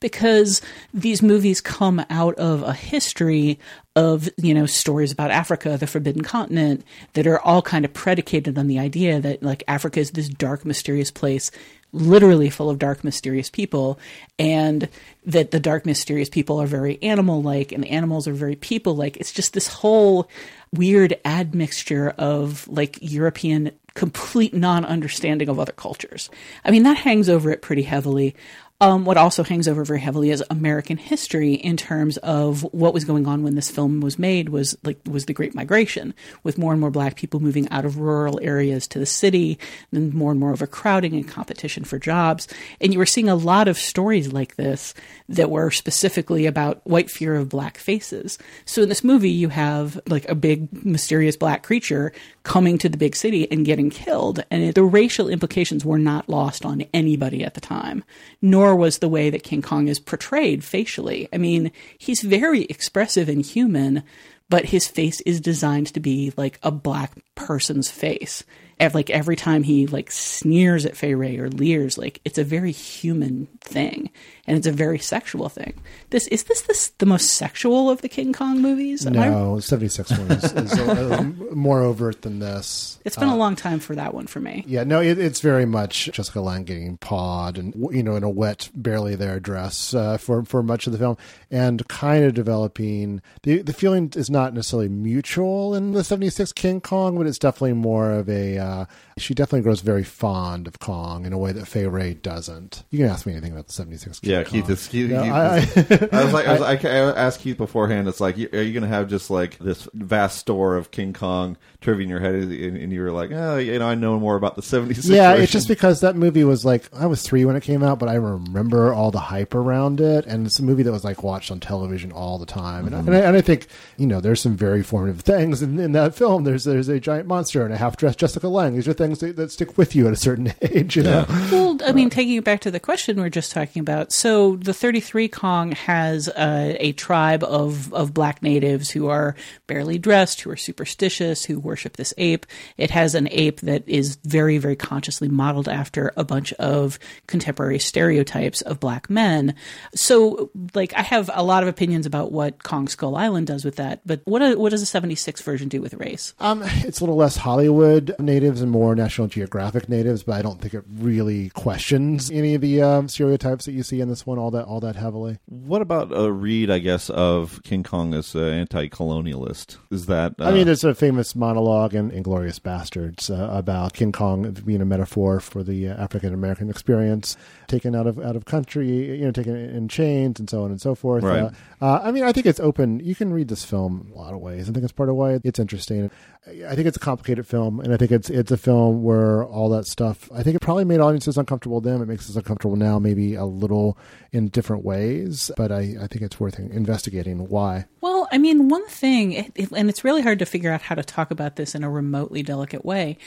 because 0.00 0.60
these 0.92 1.22
movies 1.22 1.60
come 1.62 2.04
out 2.10 2.34
of 2.34 2.62
a 2.62 2.72
history 2.74 3.58
of 3.96 4.28
you 4.36 4.54
know 4.54 4.66
stories 4.66 5.10
about 5.10 5.30
Africa, 5.32 5.76
the 5.76 5.86
forbidden 5.86 6.22
continent, 6.22 6.84
that 7.14 7.26
are 7.26 7.40
all 7.40 7.62
kind 7.62 7.84
of 7.84 7.92
predicated 7.92 8.56
on 8.56 8.68
the 8.68 8.78
idea 8.78 9.18
that 9.18 9.42
like 9.42 9.64
Africa 9.66 9.98
is 9.98 10.12
this 10.12 10.28
dark, 10.28 10.64
mysterious 10.64 11.10
place, 11.10 11.50
literally 11.92 12.50
full 12.50 12.70
of 12.70 12.78
dark, 12.78 13.02
mysterious 13.02 13.48
people, 13.48 13.98
and 14.38 14.88
that 15.24 15.50
the 15.50 15.58
dark, 15.58 15.86
mysterious 15.86 16.28
people 16.28 16.60
are 16.60 16.66
very 16.66 17.02
animal-like, 17.02 17.72
and 17.72 17.82
the 17.82 17.90
animals 17.90 18.28
are 18.28 18.34
very 18.34 18.54
people-like. 18.54 19.16
It's 19.16 19.32
just 19.32 19.54
this 19.54 19.66
whole 19.66 20.28
weird 20.72 21.18
admixture 21.24 22.10
of 22.18 22.68
like 22.68 22.98
European 23.00 23.72
complete 23.94 24.52
non-understanding 24.52 25.48
of 25.48 25.58
other 25.58 25.72
cultures. 25.72 26.28
I 26.64 26.70
mean, 26.70 26.82
that 26.82 26.98
hangs 26.98 27.30
over 27.30 27.50
it 27.50 27.62
pretty 27.62 27.82
heavily. 27.82 28.36
Um, 28.78 29.06
what 29.06 29.16
also 29.16 29.42
hangs 29.42 29.68
over 29.68 29.86
very 29.86 30.00
heavily 30.00 30.30
is 30.30 30.44
American 30.50 30.98
history 30.98 31.54
in 31.54 31.78
terms 31.78 32.18
of 32.18 32.62
what 32.74 32.92
was 32.92 33.06
going 33.06 33.26
on 33.26 33.42
when 33.42 33.54
this 33.54 33.70
film 33.70 34.02
was 34.02 34.18
made 34.18 34.50
was 34.50 34.76
like 34.84 34.98
was 35.06 35.24
the 35.24 35.32
Great 35.32 35.54
Migration, 35.54 36.12
with 36.42 36.58
more 36.58 36.72
and 36.72 36.80
more 36.80 36.90
Black 36.90 37.16
people 37.16 37.40
moving 37.40 37.66
out 37.70 37.86
of 37.86 37.96
rural 37.96 38.38
areas 38.42 38.86
to 38.88 38.98
the 38.98 39.06
city, 39.06 39.58
and 39.92 40.12
more 40.12 40.30
and 40.30 40.38
more 40.38 40.52
of 40.52 40.60
a 40.60 40.66
crowding 40.66 41.14
and 41.14 41.26
competition 41.26 41.84
for 41.84 41.98
jobs. 41.98 42.48
And 42.78 42.92
you 42.92 42.98
were 42.98 43.06
seeing 43.06 43.30
a 43.30 43.34
lot 43.34 43.66
of 43.66 43.78
stories 43.78 44.30
like 44.30 44.56
this 44.56 44.92
that 45.30 45.50
were 45.50 45.70
specifically 45.70 46.44
about 46.44 46.86
white 46.86 47.10
fear 47.10 47.34
of 47.34 47.48
black 47.48 47.78
faces. 47.78 48.36
So 48.66 48.82
in 48.82 48.90
this 48.90 49.02
movie, 49.02 49.30
you 49.30 49.48
have 49.48 49.98
like 50.06 50.28
a 50.28 50.34
big 50.34 50.84
mysterious 50.84 51.38
black 51.38 51.62
creature 51.62 52.12
coming 52.42 52.76
to 52.78 52.90
the 52.90 52.98
big 52.98 53.16
city 53.16 53.50
and 53.50 53.64
getting 53.64 53.88
killed, 53.88 54.44
and 54.50 54.62
it, 54.62 54.74
the 54.74 54.84
racial 54.84 55.30
implications 55.30 55.82
were 55.82 55.98
not 55.98 56.28
lost 56.28 56.66
on 56.66 56.84
anybody 56.92 57.42
at 57.42 57.54
the 57.54 57.60
time, 57.62 58.04
nor 58.42 58.65
was 58.74 58.98
the 58.98 59.08
way 59.08 59.30
that 59.30 59.42
King 59.42 59.62
Kong 59.62 59.88
is 59.88 60.00
portrayed 60.00 60.64
facially. 60.64 61.28
I 61.32 61.38
mean, 61.38 61.70
he's 61.98 62.22
very 62.22 62.62
expressive 62.64 63.28
and 63.28 63.44
human, 63.44 64.02
but 64.48 64.66
his 64.66 64.88
face 64.88 65.20
is 65.22 65.40
designed 65.40 65.88
to 65.88 66.00
be 66.00 66.32
like 66.36 66.58
a 66.62 66.70
black 66.70 67.12
person's 67.34 67.90
face. 67.90 68.44
Like 68.78 69.08
every 69.10 69.36
time 69.36 69.62
he 69.62 69.86
like 69.86 70.10
sneers 70.10 70.84
at 70.84 70.96
Fay 70.96 71.14
Wray 71.14 71.38
or 71.38 71.48
leers, 71.48 71.96
like 71.96 72.20
it's 72.24 72.38
a 72.38 72.44
very 72.44 72.72
human 72.72 73.46
thing, 73.60 74.10
and 74.46 74.56
it's 74.58 74.66
a 74.66 74.72
very 74.72 74.98
sexual 74.98 75.48
thing. 75.48 75.72
This 76.10 76.26
is 76.28 76.44
this 76.44 76.60
this 76.62 76.88
the 76.98 77.06
most 77.06 77.30
sexual 77.30 77.88
of 77.90 78.02
the 78.02 78.08
King 78.08 78.34
Kong 78.34 78.60
movies? 78.60 79.06
Am 79.06 79.14
no, 79.14 79.60
seventy 79.60 79.88
six 79.88 80.10
one 80.10 80.30
is, 80.30 80.52
is 80.52 80.78
a, 80.78 81.18
a 81.18 81.22
more 81.54 81.80
overt 81.82 82.20
than 82.22 82.38
this. 82.38 82.98
It's 83.04 83.16
been 83.16 83.30
Uh, 83.30 83.34
a 83.34 83.36
long 83.36 83.56
time 83.56 83.80
for 83.80 83.94
that 83.94 84.12
one 84.12 84.26
for 84.26 84.40
me. 84.40 84.62
Yeah, 84.66 84.84
no, 84.84 85.00
it, 85.00 85.18
it's 85.18 85.40
very 85.40 85.64
much 85.64 86.10
Jessica 86.12 86.40
Lange 86.42 86.64
getting 86.64 86.98
pawed 86.98 87.56
and 87.56 87.74
you 87.90 88.02
know 88.02 88.14
in 88.16 88.22
a 88.24 88.30
wet, 88.30 88.68
barely 88.74 89.14
there 89.14 89.40
dress 89.40 89.94
uh, 89.94 90.18
for 90.18 90.44
for 90.44 90.62
much 90.62 90.86
of 90.86 90.92
the 90.92 90.98
film, 90.98 91.16
and 91.50 91.86
kind 91.88 92.24
of 92.24 92.34
developing 92.34 93.22
the 93.42 93.62
the 93.62 93.72
feeling 93.72 94.12
is 94.14 94.28
not 94.28 94.52
necessarily 94.52 94.90
mutual 94.90 95.74
in 95.74 95.92
the 95.92 96.04
'76 96.04 96.52
King 96.52 96.82
Kong, 96.82 97.16
but 97.16 97.26
it's 97.26 97.38
definitely 97.38 97.72
more 97.72 98.10
of 98.12 98.28
a. 98.28 98.58
Uh, 98.58 98.65
Uh, 98.66 98.84
she 99.16 99.32
definitely 99.32 99.62
grows 99.62 99.80
very 99.80 100.02
fond 100.04 100.66
of 100.66 100.78
Kong 100.80 101.24
in 101.24 101.32
a 101.32 101.38
way 101.38 101.52
that 101.52 101.66
Fay 101.66 101.86
Wray 101.86 102.14
doesn't. 102.14 102.82
You 102.90 102.98
can 102.98 103.08
ask 103.08 103.24
me 103.24 103.32
anything 103.32 103.52
about 103.52 103.68
the 103.68 103.72
'76 103.72 104.20
King 104.20 104.30
Yeah, 104.30 104.42
Kong. 104.42 104.52
Keith. 104.52 104.68
Is, 104.70 104.86
Keith, 104.88 105.10
No, 105.10 105.22
Keith 105.22 105.32
I, 105.32 105.56
is- 105.58 106.12
I 106.12 106.24
was 106.24 106.32
like, 106.34 106.46
I, 106.46 106.52
was 106.52 106.60
like, 106.60 106.84
I 106.84 106.88
asked 106.98 107.40
Keith 107.40 107.56
beforehand. 107.56 108.08
It's 108.08 108.20
like, 108.20 108.36
are 108.36 108.40
you 108.62 108.72
going 108.72 108.82
to 108.82 108.88
have 108.88 109.08
just 109.08 109.30
like 109.30 109.56
this 109.58 109.88
vast 109.94 110.38
store 110.38 110.76
of 110.76 110.90
King 110.90 111.12
Kong 111.12 111.56
trivia 111.86 112.02
in 112.04 112.10
your 112.10 112.18
head, 112.20 112.34
and, 112.34 112.76
and 112.76 112.92
you 112.92 113.00
were 113.00 113.12
like, 113.12 113.30
oh, 113.32 113.58
you 113.58 113.78
know, 113.78 113.86
I 113.86 113.94
know 113.94 114.18
more 114.18 114.34
about 114.36 114.56
the 114.56 114.62
'76. 114.62 115.06
Yeah, 115.06 115.30
version. 115.30 115.42
it's 115.44 115.52
just 115.52 115.68
because 115.68 116.00
that 116.00 116.16
movie 116.16 116.42
was 116.44 116.64
like 116.64 116.82
I 116.92 117.06
was 117.06 117.22
three 117.22 117.44
when 117.44 117.54
it 117.54 117.62
came 117.62 117.82
out, 117.84 117.98
but 118.00 118.08
I 118.08 118.14
remember 118.14 118.92
all 118.92 119.10
the 119.12 119.20
hype 119.20 119.54
around 119.54 120.00
it, 120.00 120.26
and 120.26 120.46
it's 120.46 120.58
a 120.58 120.62
movie 120.64 120.82
that 120.82 120.90
was 120.92 121.04
like 121.04 121.22
watched 121.22 121.50
on 121.52 121.60
television 121.60 122.10
all 122.10 122.38
the 122.38 122.46
time. 122.46 122.86
And, 122.86 122.96
I, 122.96 122.98
Mhm. 123.00 123.06
and, 123.06 123.16
I, 123.16 123.18
and 123.20 123.36
I 123.36 123.40
think 123.40 123.68
you 123.96 124.06
know 124.06 124.20
there's 124.20 124.40
some 124.40 124.56
very 124.56 124.82
formative 124.82 125.20
things 125.20 125.62
in, 125.62 125.78
in 125.78 125.92
that 125.92 126.14
film. 126.14 126.42
There's 126.44 126.64
there's 126.64 126.88
a 126.88 126.98
giant 126.98 127.28
monster 127.28 127.64
and 127.64 127.72
a 127.72 127.76
half 127.76 127.96
dressed 127.96 128.18
Jessica 128.18 128.48
Lange. 128.48 128.74
These 128.74 128.88
are 128.88 128.92
things 128.92 129.20
that, 129.20 129.36
that 129.36 129.52
stick 129.52 129.78
with 129.78 129.94
you 129.94 130.06
at 130.08 130.12
a 130.12 130.16
certain 130.16 130.52
age. 130.62 130.96
You 130.96 131.04
know, 131.04 131.24
Well, 131.52 131.78
I 131.86 131.92
mean, 131.92 132.10
taking 132.10 132.34
it 132.36 132.44
back 132.44 132.60
to 132.62 132.70
the 132.70 132.80
question 132.80 133.16
we 133.16 133.22
are 133.22 133.30
just 133.30 133.52
talking 133.52 133.80
about. 133.80 134.12
So, 134.12 134.56
the 134.56 134.74
33 134.74 135.28
Kong 135.28 135.72
has 135.72 136.28
uh, 136.28 136.74
a 136.80 136.92
tribe 136.92 137.44
of, 137.44 137.92
of 137.94 138.12
black 138.12 138.42
natives 138.42 138.90
who 138.90 139.06
are 139.08 139.36
barely 139.68 139.98
dressed, 139.98 140.40
who 140.40 140.50
are 140.50 140.56
superstitious, 140.56 141.44
who 141.44 141.60
worship 141.76 141.98
this 141.98 142.14
ape. 142.16 142.46
It 142.78 142.90
has 142.90 143.14
an 143.14 143.28
ape 143.30 143.60
that 143.60 143.86
is 143.86 144.16
very, 144.24 144.56
very 144.56 144.76
consciously 144.76 145.28
modeled 145.28 145.68
after 145.68 146.10
a 146.16 146.24
bunch 146.24 146.54
of 146.54 146.98
contemporary 147.26 147.78
stereotypes 147.78 148.62
of 148.62 148.80
black 148.80 149.10
men. 149.10 149.54
So, 149.94 150.50
like, 150.72 150.94
I 150.94 151.02
have 151.02 151.28
a 151.34 151.42
lot 151.42 151.62
of 151.62 151.68
opinions 151.68 152.06
about 152.06 152.32
what 152.32 152.62
Kong 152.62 152.88
Skull 152.88 153.14
Island 153.14 153.48
does 153.48 153.62
with 153.62 153.76
that, 153.76 154.00
but 154.06 154.22
what, 154.24 154.56
what 154.58 154.70
does 154.70 154.80
the 154.80 154.86
76 154.86 155.42
version 155.42 155.68
do 155.68 155.82
with 155.82 155.92
race? 155.92 156.32
Um, 156.40 156.62
it's 156.64 157.00
a 157.00 157.02
little 157.02 157.16
less 157.16 157.36
Hollywood 157.36 158.14
natives 158.18 158.62
and 158.62 158.70
more 158.70 158.94
National 158.94 159.26
Geographic 159.26 159.90
natives, 159.90 160.22
but 160.22 160.36
I 160.36 160.40
don't 160.40 160.62
think 160.62 160.72
it 160.72 160.84
really 160.98 161.50
questions 161.50 162.30
any 162.30 162.54
of 162.54 162.62
the 162.62 162.80
um, 162.80 163.06
stereotypes 163.06 163.66
that 163.66 163.72
you 163.72 163.82
see 163.82 164.00
in 164.00 164.08
this 164.08 164.24
one 164.24 164.38
all 164.38 164.50
that 164.52 164.64
all 164.64 164.80
that 164.80 164.96
heavily. 164.96 165.38
What 165.44 165.82
about 165.82 166.10
a 166.10 166.32
read, 166.32 166.70
I 166.70 166.78
guess, 166.78 167.10
of 167.10 167.62
King 167.64 167.82
Kong 167.82 168.14
as 168.14 168.34
an 168.34 168.48
anti-colonialist? 168.48 169.76
Is 169.90 170.06
that? 170.06 170.36
Uh, 170.40 170.44
I 170.44 170.52
mean, 170.52 170.64
there's 170.64 170.82
a 170.82 170.94
famous 170.94 171.34
monologue 171.36 171.65
in 171.66 172.10
Inglourious 172.12 172.60
Basterds 172.60 173.28
uh, 173.28 173.52
about 173.56 173.92
King 173.92 174.12
Kong 174.12 174.50
being 174.64 174.80
a 174.80 174.84
metaphor 174.84 175.40
for 175.40 175.62
the 175.62 175.88
uh, 175.88 176.02
African 176.02 176.32
American 176.32 176.70
experience, 176.70 177.36
taken 177.66 177.94
out 177.94 178.06
of 178.06 178.20
out 178.20 178.36
of 178.36 178.44
country, 178.44 179.18
you 179.18 179.24
know, 179.24 179.32
taken 179.32 179.56
in 179.56 179.88
chains 179.88 180.38
and 180.38 180.48
so 180.48 180.62
on 180.62 180.70
and 180.70 180.80
so 180.80 180.94
forth. 180.94 181.24
Right. 181.24 181.42
Uh, 181.42 181.50
uh, 181.80 182.00
I 182.04 182.12
mean, 182.12 182.22
I 182.22 182.32
think 182.32 182.46
it's 182.46 182.60
open. 182.60 183.00
You 183.00 183.14
can 183.14 183.32
read 183.32 183.48
this 183.48 183.64
film 183.64 184.12
a 184.14 184.18
lot 184.18 184.32
of 184.32 184.40
ways. 184.40 184.70
I 184.70 184.72
think 184.72 184.84
it's 184.84 184.92
part 184.92 185.08
of 185.08 185.16
why 185.16 185.40
it's 185.42 185.58
interesting. 185.58 186.10
I 186.46 186.76
think 186.76 186.86
it's 186.86 186.96
a 186.96 187.00
complicated 187.00 187.44
film, 187.44 187.80
and 187.80 187.92
I 187.92 187.96
think 187.96 188.12
it's 188.12 188.30
it's 188.30 188.52
a 188.52 188.56
film 188.56 189.02
where 189.02 189.44
all 189.44 189.68
that 189.70 189.86
stuff. 189.86 190.30
I 190.32 190.44
think 190.44 190.54
it 190.54 190.62
probably 190.62 190.84
made 190.84 191.00
audiences 191.00 191.36
uncomfortable 191.36 191.80
then. 191.80 192.00
It 192.00 192.06
makes 192.06 192.30
us 192.30 192.36
uncomfortable 192.36 192.76
now, 192.76 193.00
maybe 193.00 193.34
a 193.34 193.44
little 193.44 193.98
in 194.30 194.48
different 194.48 194.84
ways. 194.84 195.50
But 195.56 195.72
I, 195.72 195.96
I 196.00 196.06
think 196.06 196.22
it's 196.22 196.38
worth 196.38 196.60
investigating 196.60 197.48
why. 197.48 197.86
Well, 198.00 198.15
I 198.30 198.38
mean, 198.38 198.68
one 198.68 198.86
thing, 198.86 199.52
and 199.56 199.88
it's 199.88 200.04
really 200.04 200.22
hard 200.22 200.38
to 200.40 200.46
figure 200.46 200.72
out 200.72 200.82
how 200.82 200.94
to 200.94 201.02
talk 201.02 201.30
about 201.30 201.56
this 201.56 201.74
in 201.74 201.84
a 201.84 201.90
remotely 201.90 202.42
delicate 202.42 202.84
way. 202.84 203.18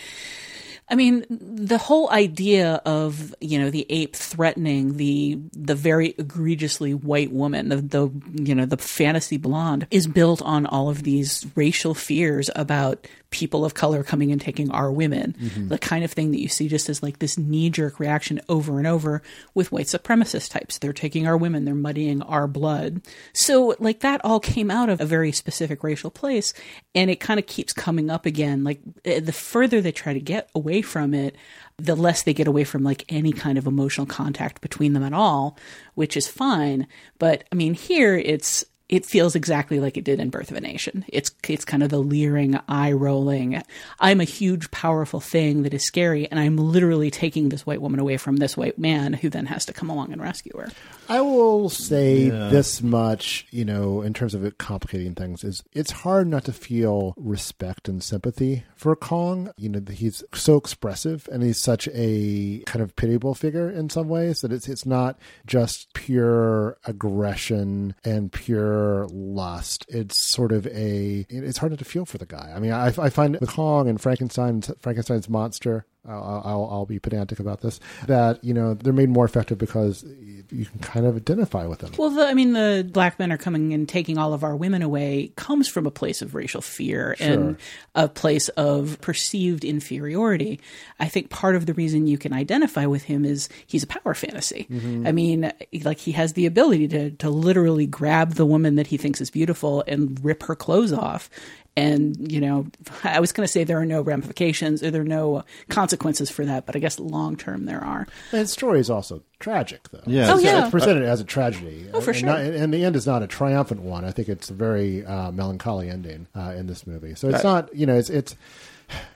I 0.91 0.95
mean, 0.95 1.25
the 1.29 1.77
whole 1.77 2.09
idea 2.09 2.81
of 2.83 3.35
you 3.39 3.59
know 3.59 3.69
the 3.69 3.85
ape 3.89 4.15
threatening 4.15 4.97
the 4.97 5.39
the 5.53 5.75
very 5.75 6.15
egregiously 6.17 6.95
white 6.95 7.31
woman, 7.31 7.69
the, 7.69 7.77
the 7.77 8.09
you 8.33 8.55
know 8.55 8.65
the 8.65 8.77
fantasy 8.77 9.37
blonde, 9.37 9.85
is 9.91 10.07
built 10.07 10.41
on 10.41 10.65
all 10.65 10.89
of 10.89 11.03
these 11.03 11.45
racial 11.55 11.93
fears 11.93 12.49
about 12.55 13.07
people 13.31 13.63
of 13.63 13.73
color 13.73 14.03
coming 14.03 14.31
and 14.31 14.41
taking 14.41 14.71
our 14.71 14.91
women. 14.91 15.35
Mhm. 15.39 15.69
The 15.69 15.77
kind 15.77 16.03
of 16.03 16.11
thing 16.11 16.31
that 16.31 16.41
you 16.41 16.47
see 16.47 16.67
just 16.67 16.89
as 16.89 17.03
like 17.03 17.19
this 17.19 17.37
knee 17.37 17.69
jerk 17.69 17.99
reaction 17.99 18.41
over 18.49 18.79
and 18.79 18.87
over 18.87 19.21
with 19.53 19.71
white 19.71 19.85
supremacist 19.85 20.49
types. 20.49 20.77
They're 20.77 20.93
taking 20.93 21.27
our 21.27 21.37
women, 21.37 21.65
they're 21.65 21.75
muddying 21.75 22.21
our 22.23 22.47
blood. 22.47 23.01
So, 23.33 23.75
like, 23.79 23.99
that 23.99 24.21
all 24.23 24.39
came 24.39 24.71
out 24.71 24.89
of 24.89 24.99
a 24.99 25.05
very 25.05 25.31
specific 25.31 25.83
racial 25.83 26.09
place, 26.09 26.53
and 26.95 27.11
it 27.11 27.19
kind 27.19 27.39
of 27.39 27.45
keeps 27.45 27.73
coming 27.73 28.09
up 28.09 28.25
again. 28.25 28.63
Like, 28.63 28.81
eh, 29.05 29.19
the 29.19 29.31
further 29.31 29.81
they 29.81 29.91
try 29.91 30.13
to 30.13 30.19
get 30.19 30.49
away 30.55 30.81
from 30.81 31.13
it, 31.13 31.35
the 31.77 31.95
less 31.95 32.23
they 32.23 32.33
get 32.33 32.47
away 32.47 32.63
from 32.63 32.83
like 32.83 33.05
any 33.09 33.31
kind 33.31 33.57
of 33.57 33.65
emotional 33.67 34.05
contact 34.07 34.59
between 34.61 34.93
them 34.93 35.03
at 35.03 35.13
all, 35.13 35.57
which 35.95 36.17
is 36.17 36.27
fine. 36.27 36.87
But 37.19 37.43
I 37.51 37.55
mean, 37.55 37.73
here 37.73 38.17
it's 38.17 38.65
it 38.89 39.05
feels 39.05 39.35
exactly 39.35 39.79
like 39.79 39.97
it 39.97 40.03
did 40.03 40.19
in 40.19 40.31
Birth 40.31 40.49
of 40.49 40.57
a 40.57 40.61
Nation. 40.61 41.05
It's 41.07 41.31
it's 41.47 41.63
kind 41.63 41.83
of 41.83 41.89
the 41.89 41.99
leering, 41.99 42.59
eye 42.67 42.91
rolling. 42.91 43.61
I'm 43.99 44.19
a 44.19 44.25
huge, 44.25 44.71
powerful 44.71 45.19
thing 45.19 45.63
that 45.63 45.73
is 45.75 45.85
scary, 45.85 46.27
and 46.29 46.39
I'm 46.39 46.57
literally 46.57 47.11
taking 47.11 47.49
this 47.49 47.65
white 47.65 47.81
woman 47.81 47.99
away 47.99 48.17
from 48.17 48.37
this 48.37 48.57
white 48.57 48.79
man, 48.79 49.13
who 49.13 49.29
then 49.29 49.45
has 49.45 49.65
to 49.65 49.73
come 49.73 49.89
along 49.89 50.11
and 50.11 50.21
rescue 50.21 50.57
her. 50.57 50.69
I 51.09 51.21
will 51.21 51.69
say 51.69 52.27
Yeah. 52.27 52.49
this 52.49 52.81
much, 52.83 53.47
you 53.51 53.65
know, 53.65 54.01
in 54.01 54.13
terms 54.13 54.33
of 54.35 54.45
it 54.45 54.57
complicating 54.59 55.15
things, 55.15 55.43
is 55.43 55.63
it's 55.73 55.91
hard 55.91 56.27
not 56.27 56.45
to 56.45 56.53
feel 56.53 57.13
respect 57.17 57.89
and 57.89 58.03
sympathy 58.03 58.63
for 58.75 58.95
Kong. 58.95 59.51
You 59.57 59.69
know, 59.69 59.81
he's 59.91 60.23
so 60.33 60.55
expressive 60.57 61.27
and 61.31 61.41
he's 61.43 61.61
such 61.61 61.89
a 61.93 62.61
kind 62.67 62.81
of 62.83 62.95
pitiable 62.95 63.33
figure 63.33 63.69
in 63.69 63.89
some 63.89 64.07
ways 64.07 64.41
that 64.41 64.51
it's 64.53 64.69
it's 64.69 64.85
not 64.85 65.17
just 65.47 65.91
pure 65.93 66.77
aggression 66.85 67.95
and 68.05 68.31
pure 68.31 69.07
lust. 69.11 69.85
It's 69.89 70.17
sort 70.17 70.51
of 70.51 70.67
a 70.67 71.25
it's 71.29 71.57
hard 71.57 71.71
not 71.71 71.79
to 71.79 71.85
feel 71.85 72.05
for 72.05 72.17
the 72.17 72.25
guy. 72.25 72.53
I 72.55 72.59
mean, 72.59 72.71
I, 72.71 72.87
I 72.97 73.09
find 73.09 73.37
with 73.39 73.49
Kong 73.49 73.87
and 73.89 73.99
Frankenstein's 73.99 74.71
Frankenstein's 74.79 75.27
monster. 75.29 75.85
I'll, 76.07 76.41
I'll, 76.45 76.69
I'll 76.71 76.85
be 76.85 76.99
pedantic 76.99 77.39
about 77.39 77.61
this. 77.61 77.79
That 78.07 78.43
you 78.43 78.53
know 78.53 78.73
they're 78.73 78.93
made 78.93 79.09
more 79.09 79.25
effective 79.25 79.57
because 79.57 80.03
you 80.51 80.65
can 80.65 80.79
kind 80.79 81.05
of 81.05 81.15
identify 81.15 81.65
with 81.65 81.79
them. 81.79 81.91
Well, 81.97 82.09
the, 82.09 82.25
I 82.25 82.33
mean, 82.33 82.53
the 82.53 82.87
black 82.89 83.19
men 83.19 83.31
are 83.31 83.37
coming 83.37 83.73
and 83.73 83.87
taking 83.87 84.17
all 84.17 84.33
of 84.33 84.43
our 84.43 84.55
women 84.55 84.81
away 84.81 85.31
comes 85.35 85.67
from 85.67 85.85
a 85.85 85.91
place 85.91 86.21
of 86.21 86.35
racial 86.35 86.61
fear 86.61 87.15
and 87.19 87.57
a 87.95 88.07
place 88.07 88.49
of 88.49 88.99
perceived 89.01 89.65
inferiority. 89.65 90.59
I 90.99 91.07
think 91.07 91.29
part 91.29 91.55
of 91.55 91.65
the 91.65 91.73
reason 91.73 92.07
you 92.07 92.17
can 92.17 92.33
identify 92.33 92.85
with 92.85 93.03
him 93.03 93.25
is 93.25 93.49
he's 93.67 93.83
a 93.83 93.87
power 93.87 94.13
fantasy. 94.13 94.67
Mm-hmm. 94.69 95.05
I 95.05 95.11
mean, 95.11 95.51
like 95.83 95.99
he 95.99 96.13
has 96.13 96.33
the 96.33 96.45
ability 96.45 96.87
to 96.89 97.11
to 97.11 97.29
literally 97.29 97.85
grab 97.85 98.33
the 98.33 98.45
woman 98.45 98.75
that 98.75 98.87
he 98.87 98.97
thinks 98.97 99.21
is 99.21 99.29
beautiful 99.29 99.83
and 99.85 100.23
rip 100.23 100.43
her 100.43 100.55
clothes 100.55 100.93
off. 100.93 101.29
And 101.77 102.31
you 102.31 102.41
know, 102.41 102.67
I 103.03 103.19
was 103.19 103.31
going 103.31 103.45
to 103.45 103.51
say 103.51 103.63
there 103.63 103.79
are 103.79 103.85
no 103.85 104.01
ramifications 104.01 104.83
or 104.83 104.91
there 104.91 105.01
are 105.01 105.05
no 105.05 105.43
consequences 105.69 106.29
for 106.29 106.45
that, 106.45 106.65
but 106.65 106.75
I 106.75 106.79
guess 106.79 106.99
long 106.99 107.35
term 107.37 107.65
there 107.65 107.83
are. 107.83 108.07
And 108.31 108.39
his 108.39 108.51
story 108.51 108.79
is 108.79 108.89
also 108.89 109.23
tragic, 109.39 109.87
though. 109.91 110.01
Yeah. 110.05 110.31
Oh, 110.31 110.37
It's- 110.37 110.43
yeah. 110.43 110.61
It's 110.63 110.71
presented 110.71 111.03
as 111.03 111.21
a 111.21 111.23
tragedy. 111.23 111.87
Oh, 111.93 112.01
for 112.01 112.11
and 112.11 112.19
sure. 112.19 112.29
Not, 112.29 112.41
and 112.41 112.73
the 112.73 112.83
end 112.83 112.95
is 112.95 113.07
not 113.07 113.23
a 113.23 113.27
triumphant 113.27 113.81
one. 113.81 114.03
I 114.03 114.11
think 114.11 114.27
it's 114.29 114.49
a 114.49 114.53
very 114.53 115.05
uh, 115.05 115.31
melancholy 115.31 115.89
ending 115.89 116.27
uh, 116.35 116.53
in 116.57 116.67
this 116.67 116.85
movie. 116.85 117.15
So 117.15 117.29
it's 117.29 117.43
not, 117.43 117.73
you 117.75 117.85
know, 117.85 117.97
it's 117.97 118.09
it's. 118.09 118.35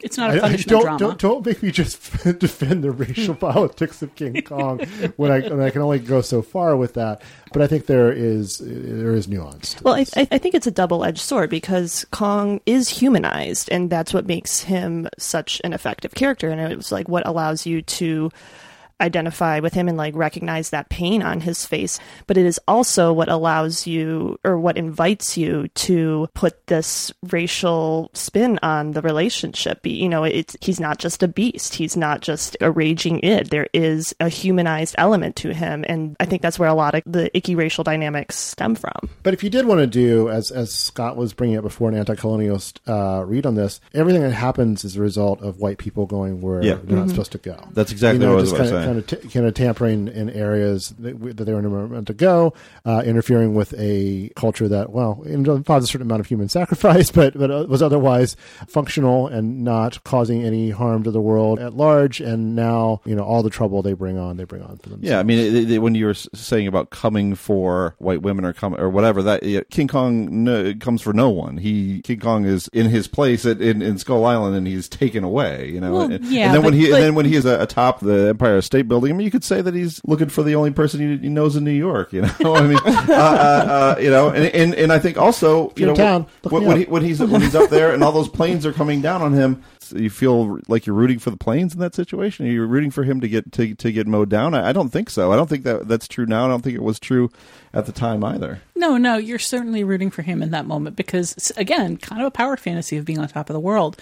It's 0.01 0.17
not 0.17 0.31
I- 0.31 0.33
a 0.33 0.37
I- 0.37 0.39
punishment 0.41 0.67
don't, 0.69 0.81
drama. 0.83 0.99
Don't, 0.99 1.19
don't 1.19 1.45
make 1.45 1.63
me 1.63 1.71
just 1.71 2.01
defend 2.39 2.83
the 2.83 2.91
racial 2.91 3.35
politics 3.49 4.01
of 4.01 4.13
King 4.15 4.41
Kong 4.43 4.79
when 5.17 5.31
I, 5.31 5.41
when 5.47 5.61
I 5.61 5.69
can 5.69 5.81
only 5.81 5.99
go 5.99 6.21
so 6.21 6.41
far 6.41 6.75
with 6.75 6.93
that. 6.95 7.21
But 7.51 7.61
I 7.61 7.67
think 7.67 7.85
there 7.85 8.11
is 8.11 8.59
there 8.63 9.13
is 9.13 9.27
nuance. 9.27 9.75
to 9.75 9.83
Well, 9.83 9.93
I, 9.95 9.99
this. 10.03 10.17
I 10.17 10.27
I 10.31 10.37
think 10.39 10.55
it's 10.55 10.67
a 10.67 10.71
double 10.71 11.03
edged 11.03 11.19
sword 11.21 11.49
because 11.49 12.05
Kong 12.11 12.59
is 12.65 12.89
humanized, 12.89 13.69
and 13.71 13.89
that's 13.89 14.13
what 14.13 14.25
makes 14.25 14.61
him 14.61 15.07
such 15.17 15.61
an 15.63 15.73
effective 15.73 16.15
character. 16.15 16.49
And 16.49 16.59
it 16.59 16.75
was 16.75 16.91
like 16.91 17.07
what 17.07 17.25
allows 17.27 17.65
you 17.65 17.81
to 17.83 18.31
identify 19.03 19.59
with 19.59 19.73
him 19.73 19.87
and 19.87 19.97
like 19.97 20.15
recognize 20.15 20.71
that 20.71 20.89
pain 20.89 21.21
on 21.21 21.41
his 21.41 21.65
face. 21.65 21.99
But 22.25 22.37
it 22.37 22.45
is 22.45 22.59
also 22.67 23.13
what 23.13 23.29
allows 23.29 23.85
you 23.85 24.39
or 24.43 24.57
what 24.57 24.77
invites 24.77 25.37
you 25.37 25.67
to 25.67 26.27
put 26.33 26.65
this 26.67 27.11
racial 27.29 28.09
spin 28.13 28.57
on 28.63 28.91
the 28.91 29.01
relationship. 29.01 29.85
You 29.85 30.09
know, 30.09 30.23
it's 30.23 30.55
he's 30.61 30.79
not 30.79 30.97
just 30.97 31.21
a 31.21 31.27
beast. 31.27 31.75
He's 31.75 31.97
not 31.97 32.21
just 32.21 32.55
a 32.61 32.71
raging 32.71 33.19
id. 33.23 33.49
There 33.49 33.67
is 33.73 34.15
a 34.19 34.29
humanized 34.29 34.95
element 34.97 35.35
to 35.37 35.53
him, 35.53 35.83
and 35.87 36.15
I 36.19 36.25
think 36.25 36.41
that's 36.41 36.57
where 36.57 36.69
a 36.69 36.73
lot 36.73 36.95
of 36.95 37.03
the 37.05 37.35
icky 37.35 37.55
racial 37.55 37.83
dynamics 37.83 38.35
stem 38.37 38.75
from. 38.75 39.09
But 39.23 39.33
if 39.33 39.43
you 39.43 39.49
did 39.49 39.65
want 39.65 39.79
to 39.81 39.87
do, 39.87 40.29
as 40.29 40.49
as 40.51 40.73
Scott 40.73 41.17
was 41.17 41.33
bringing 41.33 41.57
up 41.57 41.63
before, 41.63 41.89
an 41.89 41.95
anti-colonialist 41.95 42.79
uh, 42.87 43.23
read 43.25 43.45
on 43.45 43.55
this, 43.55 43.81
everything 43.93 44.21
that 44.21 44.31
happens 44.31 44.85
is 44.85 44.95
a 44.95 45.01
result 45.01 45.41
of 45.41 45.59
white 45.59 45.77
people 45.77 46.05
going 46.05 46.39
where 46.41 46.63
Yeah. 46.63 46.77
they're 46.83 46.97
not 46.97 47.09
supposed 47.09 47.31
to 47.33 47.37
go. 47.37 47.57
That's 47.73 47.91
exactly 47.91 48.19
You 48.19 48.25
know, 48.27 48.31
what 48.33 48.39
I 48.39 48.41
was 48.41 48.51
just 48.51 48.61
about 48.71 48.79
to 48.79 48.85
kind 48.85 48.89
of, 48.89 48.92
kind 48.93 49.11
of, 49.11 49.21
t- 49.21 49.29
kind 49.29 49.45
of 49.45 49.53
tampering 49.53 50.07
in 50.07 50.29
areas 50.29 50.89
that, 50.99 51.13
w- 51.13 51.33
that 51.33 51.45
they 51.45 51.53
were 51.53 51.61
never 51.61 51.87
meant 51.87 52.07
to 52.07 52.13
go, 52.13 52.53
uh, 52.85 53.01
interfering 53.05 53.53
with 53.53 53.73
a 53.77 54.29
culture 54.35 54.67
that, 54.67 54.91
well, 54.91 55.21
involves 55.25 55.85
a 55.85 55.87
certain 55.87 56.07
amount 56.07 56.19
of 56.19 56.27
human 56.27 56.49
sacrifice, 56.59 57.11
but 57.11 57.33
but 57.37 57.49
uh, 57.51 57.65
was 57.67 57.81
otherwise 57.81 58.35
functional 58.67 59.27
and 59.27 59.63
not 59.63 60.03
causing 60.03 60.43
any 60.43 60.69
harm 60.69 61.03
to 61.03 61.11
the 61.11 61.21
world 61.21 61.59
at 61.59 61.73
large. 61.73 62.19
And 62.19 62.55
now, 62.55 63.01
you 63.05 63.15
know, 63.15 63.23
all 63.23 63.43
the 63.43 63.49
trouble 63.49 63.81
they 63.81 63.93
bring 63.93 64.17
on, 64.17 64.37
they 64.37 64.43
bring 64.43 64.61
on 64.63 64.77
for 64.77 64.89
themselves. 64.89 65.03
Yeah, 65.09 65.19
I 65.19 65.23
mean, 65.23 65.39
it, 65.39 65.71
it, 65.71 65.79
when 65.79 65.95
you 65.95 66.05
were 66.05 66.13
saying 66.13 66.67
about 66.67 66.89
coming 66.89 67.35
for 67.35 67.95
white 67.99 68.21
women 68.21 68.45
or 68.45 68.53
come 68.53 68.75
or 68.75 68.89
whatever, 68.89 69.23
that 69.23 69.43
yeah, 69.43 69.61
King 69.71 69.87
Kong 69.87 70.43
no, 70.43 70.73
comes 70.75 71.01
for 71.01 71.13
no 71.13 71.29
one. 71.29 71.57
He 71.57 72.01
King 72.01 72.19
Kong 72.19 72.45
is 72.45 72.67
in 72.73 72.89
his 72.89 73.07
place 73.07 73.45
at, 73.45 73.61
in, 73.61 73.81
in 73.81 73.97
Skull 73.97 74.25
Island, 74.25 74.55
and 74.55 74.67
he's 74.67 74.87
taken 74.87 75.23
away. 75.23 75.69
You 75.69 75.81
know, 75.81 75.93
Well, 75.93 76.11
and, 76.11 76.25
yeah, 76.25 76.45
and 76.47 76.55
then 76.55 76.61
when 76.63 76.71
but- 76.73 76.77
he 76.79 76.89
but- 76.89 76.95
and 76.95 77.03
then 77.03 77.15
when 77.15 77.25
he 77.25 77.35
is 77.35 77.45
atop 77.45 77.99
the 77.99 78.29
Empire 78.29 78.61
State 78.61 78.82
Building, 78.87 79.11
I 79.11 79.15
mean, 79.15 79.25
you 79.25 79.31
could 79.31 79.43
say 79.43 79.61
that 79.61 79.73
he's 79.73 80.01
looking 80.05 80.29
for 80.29 80.43
the 80.43 80.55
only 80.55 80.71
person 80.71 80.99
he, 80.99 81.17
he 81.17 81.29
knows 81.29 81.55
in 81.55 81.63
New 81.63 81.71
York. 81.71 82.13
You 82.13 82.21
know, 82.39 82.55
I 82.55 82.67
mean, 82.67 82.79
uh, 82.85 82.91
uh, 83.09 83.95
uh, 83.97 83.99
you 83.99 84.09
know, 84.09 84.29
and, 84.29 84.45
and 84.45 84.75
and 84.75 84.91
I 84.91 84.99
think 84.99 85.17
also 85.17 85.73
you 85.75 85.85
know 85.85 85.95
town, 85.95 86.27
look 86.43 86.53
when, 86.53 86.65
when, 86.65 86.77
he, 86.77 86.83
when 86.85 87.03
he's 87.03 87.19
when 87.19 87.41
he's 87.41 87.55
up 87.55 87.69
there 87.69 87.93
and 87.93 88.03
all 88.03 88.11
those 88.11 88.29
planes 88.29 88.65
are 88.65 88.73
coming 88.73 89.01
down 89.01 89.21
on 89.21 89.33
him. 89.33 89.63
You 89.91 90.09
feel 90.09 90.59
like 90.67 90.85
you're 90.85 90.95
rooting 90.95 91.19
for 91.19 91.29
the 91.31 91.37
planes 91.37 91.73
in 91.73 91.79
that 91.79 91.95
situation. 91.95 92.45
Are 92.45 92.49
You're 92.49 92.67
rooting 92.67 92.91
for 92.91 93.03
him 93.03 93.21
to 93.21 93.27
get 93.27 93.51
to, 93.53 93.75
to 93.75 93.91
get 93.91 94.07
mowed 94.07 94.29
down. 94.29 94.53
I, 94.53 94.69
I 94.69 94.71
don't 94.71 94.89
think 94.89 95.09
so. 95.09 95.31
I 95.31 95.35
don't 95.35 95.49
think 95.49 95.63
that 95.63 95.87
that's 95.87 96.07
true 96.07 96.25
now. 96.25 96.45
I 96.45 96.49
don't 96.49 96.61
think 96.61 96.75
it 96.75 96.83
was 96.83 96.99
true 96.99 97.29
at 97.73 97.85
the 97.85 97.91
time 97.91 98.23
either. 98.23 98.61
No, 98.75 98.97
no, 98.97 99.17
you're 99.17 99.39
certainly 99.39 99.83
rooting 99.83 100.11
for 100.11 100.21
him 100.21 100.43
in 100.43 100.51
that 100.51 100.65
moment 100.65 100.95
because, 100.95 101.51
again, 101.57 101.97
kind 101.97 102.21
of 102.21 102.27
a 102.27 102.31
power 102.31 102.57
fantasy 102.57 102.97
of 102.97 103.05
being 103.05 103.19
on 103.19 103.27
top 103.27 103.49
of 103.49 103.53
the 103.53 103.59
world. 103.59 103.99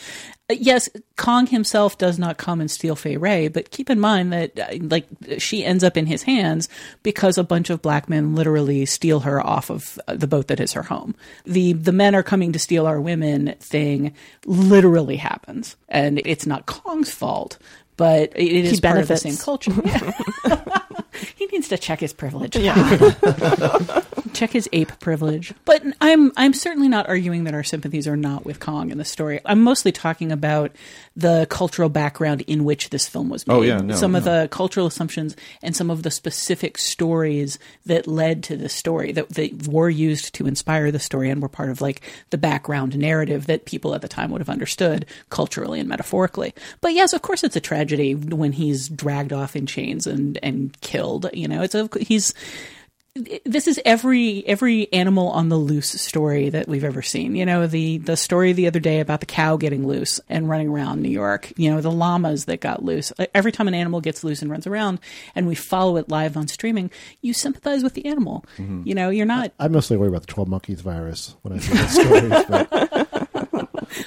Uh, 0.49 0.55
Yes, 0.57 0.89
Kong 1.15 1.47
himself 1.47 1.97
does 1.97 2.19
not 2.19 2.37
come 2.37 2.59
and 2.59 2.69
steal 2.69 2.95
Fay 2.95 3.15
Wray, 3.17 3.47
but 3.47 3.71
keep 3.71 3.89
in 3.89 3.99
mind 3.99 4.33
that, 4.33 4.59
uh, 4.59 4.77
like, 4.81 5.07
she 5.37 5.63
ends 5.63 5.83
up 5.83 5.97
in 5.97 6.07
his 6.07 6.23
hands 6.23 6.67
because 7.03 7.37
a 7.37 7.43
bunch 7.43 7.69
of 7.69 7.81
black 7.81 8.09
men 8.09 8.35
literally 8.35 8.85
steal 8.85 9.21
her 9.21 9.45
off 9.45 9.69
of 9.69 9.99
uh, 10.07 10.15
the 10.15 10.27
boat 10.27 10.47
that 10.47 10.59
is 10.59 10.73
her 10.73 10.83
home. 10.83 11.15
The 11.45 11.73
the 11.73 11.91
men 11.91 12.15
are 12.15 12.23
coming 12.23 12.51
to 12.51 12.59
steal 12.59 12.85
our 12.85 12.99
women 12.99 13.55
thing 13.59 14.13
literally 14.45 15.17
happens, 15.17 15.70
and 15.89 16.21
it's 16.25 16.45
not 16.45 16.65
Kong's 16.65 17.11
fault. 17.11 17.57
But 17.97 18.31
it 18.35 18.47
He 18.47 18.59
is 18.61 18.79
part 18.79 18.99
of 18.99 19.07
the 19.07 19.17
same 19.17 19.37
culture. 19.37 19.71
needs 21.51 21.67
to 21.69 21.77
check 21.77 21.99
his 21.99 22.13
privilege. 22.13 22.55
Yeah. 22.55 24.01
check 24.33 24.51
his 24.51 24.69
ape 24.73 24.99
privilege. 24.99 25.53
But 25.65 25.83
I'm 25.99 26.31
I'm 26.37 26.53
certainly 26.53 26.87
not 26.87 27.07
arguing 27.07 27.43
that 27.45 27.53
our 27.53 27.63
sympathies 27.63 28.07
are 28.07 28.17
not 28.17 28.45
with 28.45 28.59
Kong 28.59 28.91
in 28.91 28.97
the 28.97 29.05
story. 29.05 29.39
I'm 29.45 29.61
mostly 29.61 29.91
talking 29.91 30.31
about 30.31 30.71
the 31.15 31.45
cultural 31.49 31.89
background 31.89 32.41
in 32.41 32.63
which 32.63 32.89
this 32.89 33.07
film 33.07 33.29
was 33.29 33.45
oh, 33.47 33.59
made. 33.59 33.59
Oh, 33.59 33.75
yeah, 33.75 33.81
no, 33.81 33.95
some 33.95 34.15
of 34.15 34.23
the 34.23 34.47
cultural 34.51 34.87
assumptions 34.87 35.35
and 35.61 35.75
some 35.75 35.89
of 35.89 36.03
the 36.03 36.11
specific 36.11 36.77
stories 36.77 37.59
that 37.85 38.07
led 38.07 38.43
to 38.43 38.57
the 38.57 38.69
story 38.69 39.11
that, 39.11 39.29
that 39.29 39.67
were 39.67 39.89
used 39.89 40.33
to 40.35 40.47
inspire 40.47 40.91
the 40.91 40.99
story 40.99 41.29
and 41.29 41.41
were 41.41 41.49
part 41.49 41.69
of 41.69 41.81
like 41.81 42.01
the 42.29 42.37
background 42.37 42.97
narrative 42.97 43.47
that 43.47 43.65
people 43.65 43.93
at 43.93 44.01
the 44.01 44.07
time 44.07 44.31
would 44.31 44.41
have 44.41 44.49
understood 44.49 45.05
culturally 45.29 45.79
and 45.79 45.89
metaphorically. 45.89 46.53
But 46.79 46.93
yes, 46.93 47.13
of 47.13 47.21
course 47.21 47.43
it's 47.43 47.55
a 47.55 47.61
tragedy 47.61 48.15
when 48.15 48.53
he's 48.53 48.87
dragged 48.87 49.33
off 49.33 49.55
in 49.55 49.65
chains 49.65 50.07
and 50.07 50.39
and 50.41 50.79
killed. 50.81 51.29
You 51.41 51.47
know, 51.47 51.61
it's 51.61 51.75
a 51.75 51.89
he's 51.99 52.33
this 53.43 53.67
is 53.67 53.77
every 53.83 54.47
every 54.47 54.91
animal 54.93 55.29
on 55.29 55.49
the 55.49 55.57
loose 55.57 55.89
story 55.89 56.49
that 56.49 56.69
we've 56.69 56.85
ever 56.85 57.01
seen. 57.01 57.35
You 57.35 57.45
know, 57.45 57.67
the 57.67 57.97
the 57.97 58.15
story 58.15 58.53
the 58.53 58.67
other 58.67 58.79
day 58.79 59.01
about 59.01 59.19
the 59.19 59.25
cow 59.25 59.57
getting 59.57 59.85
loose 59.85 60.21
and 60.29 60.47
running 60.47 60.69
around 60.69 61.01
New 61.01 61.09
York. 61.09 61.51
You 61.57 61.71
know, 61.71 61.81
the 61.81 61.91
llamas 61.91 62.45
that 62.45 62.61
got 62.61 62.85
loose. 62.85 63.11
Uh, 63.19 63.25
every 63.35 63.51
time 63.51 63.67
an 63.67 63.73
animal 63.73 63.99
gets 63.99 64.23
loose 64.23 64.41
and 64.41 64.49
runs 64.49 64.65
around, 64.65 64.99
and 65.35 65.45
we 65.45 65.55
follow 65.55 65.97
it 65.97 66.07
live 66.07 66.37
on 66.37 66.47
streaming, 66.47 66.89
you 67.21 67.33
sympathize 67.33 67.83
with 67.83 67.95
the 67.95 68.05
animal. 68.05 68.45
Mm-hmm. 68.57 68.83
You 68.85 68.95
know, 68.95 69.09
you're 69.09 69.25
not 69.25 69.51
I 69.59 69.67
mostly 69.67 69.97
worry 69.97 70.09
about 70.09 70.21
the 70.21 70.27
12 70.27 70.47
monkeys 70.47 70.79
virus 70.79 71.35
when 71.41 71.53
I 71.53 71.57
see 71.59 71.73
those 71.73 71.91
stories. 71.91 72.45
But, 72.47 73.00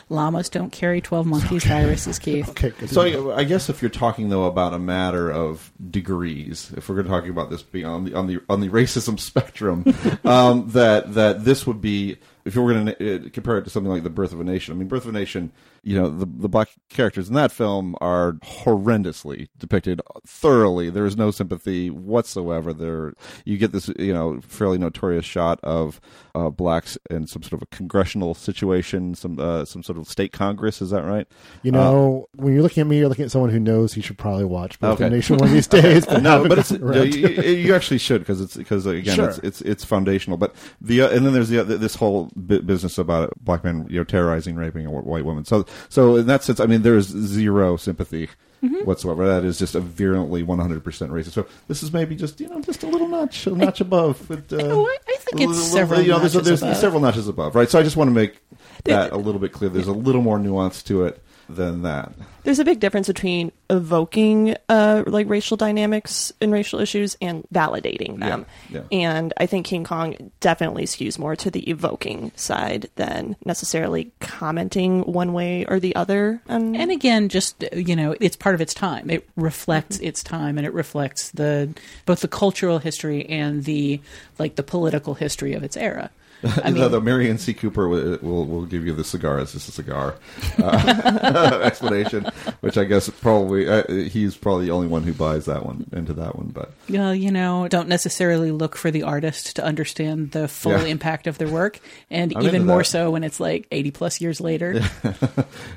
llamas 0.08 0.48
don't 0.48 0.70
carry 0.70 1.00
twelve 1.00 1.26
monkeys 1.26 1.64
viruses, 1.64 2.18
Keith. 2.18 2.48
okay, 2.50 2.70
good. 2.70 2.90
So 2.90 3.30
I, 3.30 3.38
I 3.38 3.44
guess 3.44 3.68
if 3.68 3.82
you're 3.82 3.90
talking 3.90 4.28
though 4.28 4.44
about 4.44 4.74
a 4.74 4.78
matter 4.78 5.30
of 5.30 5.72
degrees, 5.90 6.72
if 6.76 6.88
we're 6.88 6.96
going 6.96 7.06
to 7.06 7.12
talking 7.12 7.30
about 7.30 7.50
this 7.50 7.62
being 7.62 7.86
on 7.86 8.04
the 8.04 8.14
on 8.14 8.26
the 8.26 8.40
on 8.48 8.60
the 8.60 8.68
racism 8.70 9.18
spectrum, 9.18 9.84
um, 10.24 10.68
that 10.70 11.14
that 11.14 11.44
this 11.44 11.66
would 11.66 11.80
be 11.80 12.16
if 12.44 12.54
you 12.54 12.62
were 12.62 12.72
going 12.72 12.86
to 12.86 13.26
uh, 13.26 13.28
compare 13.32 13.58
it 13.58 13.64
to 13.64 13.70
something 13.70 13.90
like 13.90 14.02
The 14.02 14.10
Birth 14.10 14.32
of 14.32 14.40
a 14.40 14.44
Nation, 14.44 14.74
I 14.74 14.76
mean, 14.76 14.88
Birth 14.88 15.04
of 15.04 15.14
a 15.14 15.18
Nation, 15.18 15.52
you 15.84 16.00
know, 16.00 16.08
the 16.08 16.24
the 16.26 16.48
black 16.48 16.70
characters 16.88 17.28
in 17.28 17.34
that 17.34 17.52
film 17.52 17.94
are 18.00 18.32
horrendously 18.42 19.48
depicted 19.58 20.00
thoroughly. 20.26 20.90
There 20.90 21.04
is 21.06 21.16
no 21.16 21.30
sympathy 21.30 21.90
whatsoever. 21.90 22.72
There, 22.72 23.12
you 23.44 23.58
get 23.58 23.72
this, 23.72 23.88
you 23.98 24.12
know, 24.12 24.40
fairly 24.40 24.78
notorious 24.78 25.24
shot 25.24 25.60
of 25.62 26.00
uh, 26.34 26.50
blacks 26.50 26.96
in 27.10 27.26
some 27.26 27.42
sort 27.42 27.52
of 27.54 27.62
a 27.62 27.66
congressional 27.66 28.34
situation, 28.34 29.14
some 29.14 29.38
uh, 29.38 29.64
some 29.64 29.82
sort 29.82 29.98
of 29.98 30.08
state 30.08 30.32
congress. 30.32 30.80
Is 30.80 30.90
that 30.90 31.02
right? 31.04 31.28
You 31.62 31.72
know, 31.72 32.28
when 32.34 32.54
you're 32.54 32.62
looking 32.62 32.80
at 32.80 32.86
me, 32.86 32.98
you're 32.98 33.08
looking 33.08 33.26
at 33.26 33.30
someone 33.30 33.50
who 33.50 33.60
knows 33.60 33.92
he 33.92 34.00
should 34.00 34.18
probably 34.18 34.44
watch 34.44 34.80
Birth 34.80 35.00
Okay. 35.00 35.08
Nation 35.10 35.36
one 35.36 35.48
of 35.48 35.54
these 35.54 35.66
days. 35.66 36.08
no, 36.22 36.44
but 36.48 36.58
it's 36.58 36.70
you, 36.70 37.28
you 37.52 37.74
actually 37.74 37.98
should 37.98 38.22
because 38.22 38.40
it's 38.40 38.56
because 38.56 38.86
again 38.86 39.16
Sure. 39.16 39.28
it's, 39.28 39.38
it's 39.38 39.60
it's 39.60 39.84
foundational. 39.84 40.38
But 40.38 40.54
the 40.80 41.02
uh, 41.02 41.10
and 41.10 41.26
then 41.26 41.34
there's 41.34 41.50
the 41.50 41.62
this 41.62 41.94
whole 41.94 42.30
bu- 42.34 42.62
business 42.62 42.96
about 42.96 43.32
black 43.44 43.64
men 43.64 43.86
you 43.90 43.98
know 43.98 44.04
terrorizing, 44.04 44.56
raping 44.56 44.86
a 44.86 44.90
white 44.90 45.24
woman. 45.24 45.44
So 45.44 45.66
so 45.88 46.16
in 46.16 46.26
that 46.26 46.42
sense, 46.42 46.60
I 46.60 46.66
mean 46.66 46.82
there 46.82 46.96
is 46.96 47.06
zero 47.08 47.76
sympathy. 47.76 48.28
Mm-hmm. 48.62 48.86
Whatsoever, 48.86 49.26
that 49.26 49.44
is 49.44 49.58
just 49.58 49.74
a 49.74 49.80
virulently 49.80 50.42
100% 50.42 50.80
racist. 50.82 51.32
So 51.32 51.46
this 51.68 51.82
is 51.82 51.92
maybe 51.92 52.16
just 52.16 52.40
you 52.40 52.48
know 52.48 52.62
just 52.62 52.82
a 52.82 52.86
little 52.86 53.08
notch, 53.08 53.46
a 53.46 53.50
notch 53.50 53.82
above. 53.82 54.24
But, 54.26 54.50
uh, 54.54 54.56
Oh, 54.62 54.86
I- 54.86 54.96
I 55.06 55.16
think 55.18 55.50
it's 55.50 55.62
several 55.62 56.00
You 56.00 56.12
know, 56.12 56.18
there's, 56.18 56.34
notches 56.34 56.48
there's 56.48 56.62
above. 56.62 56.76
several 56.78 57.00
notches 57.02 57.28
above, 57.28 57.54
right? 57.54 57.68
So 57.68 57.78
I 57.78 57.82
just 57.82 57.96
want 57.96 58.08
to 58.08 58.14
make 58.14 58.38
that 58.84 59.12
a 59.12 59.16
little 59.18 59.38
bit 59.40 59.52
clear. 59.52 59.68
There's 59.68 59.86
a 59.86 59.92
little 59.92 60.22
more 60.22 60.38
nuance 60.38 60.82
to 60.84 61.04
it 61.04 61.22
than 61.48 61.82
that. 61.82 62.12
There's 62.44 62.58
a 62.58 62.64
big 62.64 62.78
difference 62.78 63.06
between 63.06 63.52
evoking 63.70 64.54
uh, 64.68 65.04
like 65.06 65.28
racial 65.28 65.56
dynamics 65.56 66.32
and 66.40 66.52
racial 66.52 66.78
issues 66.78 67.16
and 67.22 67.46
validating 67.52 68.18
them. 68.18 68.44
Yeah, 68.68 68.82
And 68.92 69.32
I 69.38 69.46
think 69.46 69.66
King 69.66 69.84
Kong 69.84 70.30
definitely 70.40 70.84
skews 70.84 71.18
more 71.18 71.36
to 71.36 71.50
the 71.50 71.68
evoking 71.70 72.32
side 72.36 72.90
than 72.96 73.36
necessarily 73.44 74.12
commenting 74.20 75.00
one 75.02 75.32
way 75.32 75.64
or 75.64 75.80
the 75.80 75.96
other. 75.96 76.42
And, 76.46 76.76
And 76.76 76.90
again, 76.90 77.28
just 77.30 77.64
you 77.72 77.96
know, 77.96 78.14
it's 78.20 78.36
part 78.36 78.54
of 78.54 78.60
its 78.60 78.74
time. 78.74 79.08
It 79.08 79.26
reflects 79.36 79.98
its 80.00 80.22
time, 80.22 80.58
and 80.58 80.66
it 80.66 80.74
reflects 80.74 81.30
the 81.30 81.74
both 82.04 82.20
the 82.20 82.28
cultural 82.28 82.78
history 82.78 83.26
and 83.26 83.64
the 83.64 84.00
like 84.38 84.56
the 84.56 84.62
political 84.62 85.14
history 85.14 85.54
of 85.54 85.62
its 85.62 85.76
era. 85.76 86.10
I 86.44 86.48
the, 86.70 86.72
mean, 86.80 86.90
the 86.90 87.00
Merian 87.00 87.38
C. 87.38 87.54
Cooper 87.54 87.88
will, 87.88 88.18
will 88.22 88.44
will 88.46 88.66
give 88.66 88.84
you 88.86 88.92
the 88.94 89.04
cigar 89.04 89.38
as 89.38 89.52
just 89.52 89.68
a 89.68 89.72
cigar 89.72 90.14
uh, 90.58 91.60
explanation, 91.62 92.24
which 92.60 92.76
I 92.78 92.84
guess 92.84 93.08
probably 93.08 93.68
uh, 93.68 93.84
he's 94.08 94.36
probably 94.36 94.66
the 94.66 94.72
only 94.72 94.86
one 94.88 95.02
who 95.02 95.12
buys 95.12 95.46
that 95.46 95.64
one 95.64 95.86
into 95.92 96.12
that 96.14 96.36
one. 96.36 96.48
But 96.48 96.72
well, 96.88 97.14
you 97.14 97.30
know, 97.30 97.68
don't 97.68 97.88
necessarily 97.88 98.50
look 98.50 98.76
for 98.76 98.90
the 98.90 99.02
artist 99.02 99.56
to 99.56 99.64
understand 99.64 100.32
the 100.32 100.48
full 100.48 100.72
Yeah. 100.72 100.84
impact 100.84 101.26
of 101.26 101.38
their 101.38 101.48
work, 101.48 101.80
and 102.10 102.32
I'm 102.36 102.42
even 102.44 102.66
more 102.66 102.78
that. 102.78 102.84
so 102.84 103.10
when 103.10 103.24
it's 103.24 103.40
like 103.40 103.66
eighty 103.70 103.90
plus 103.90 104.20
years 104.20 104.40
later. 104.40 104.80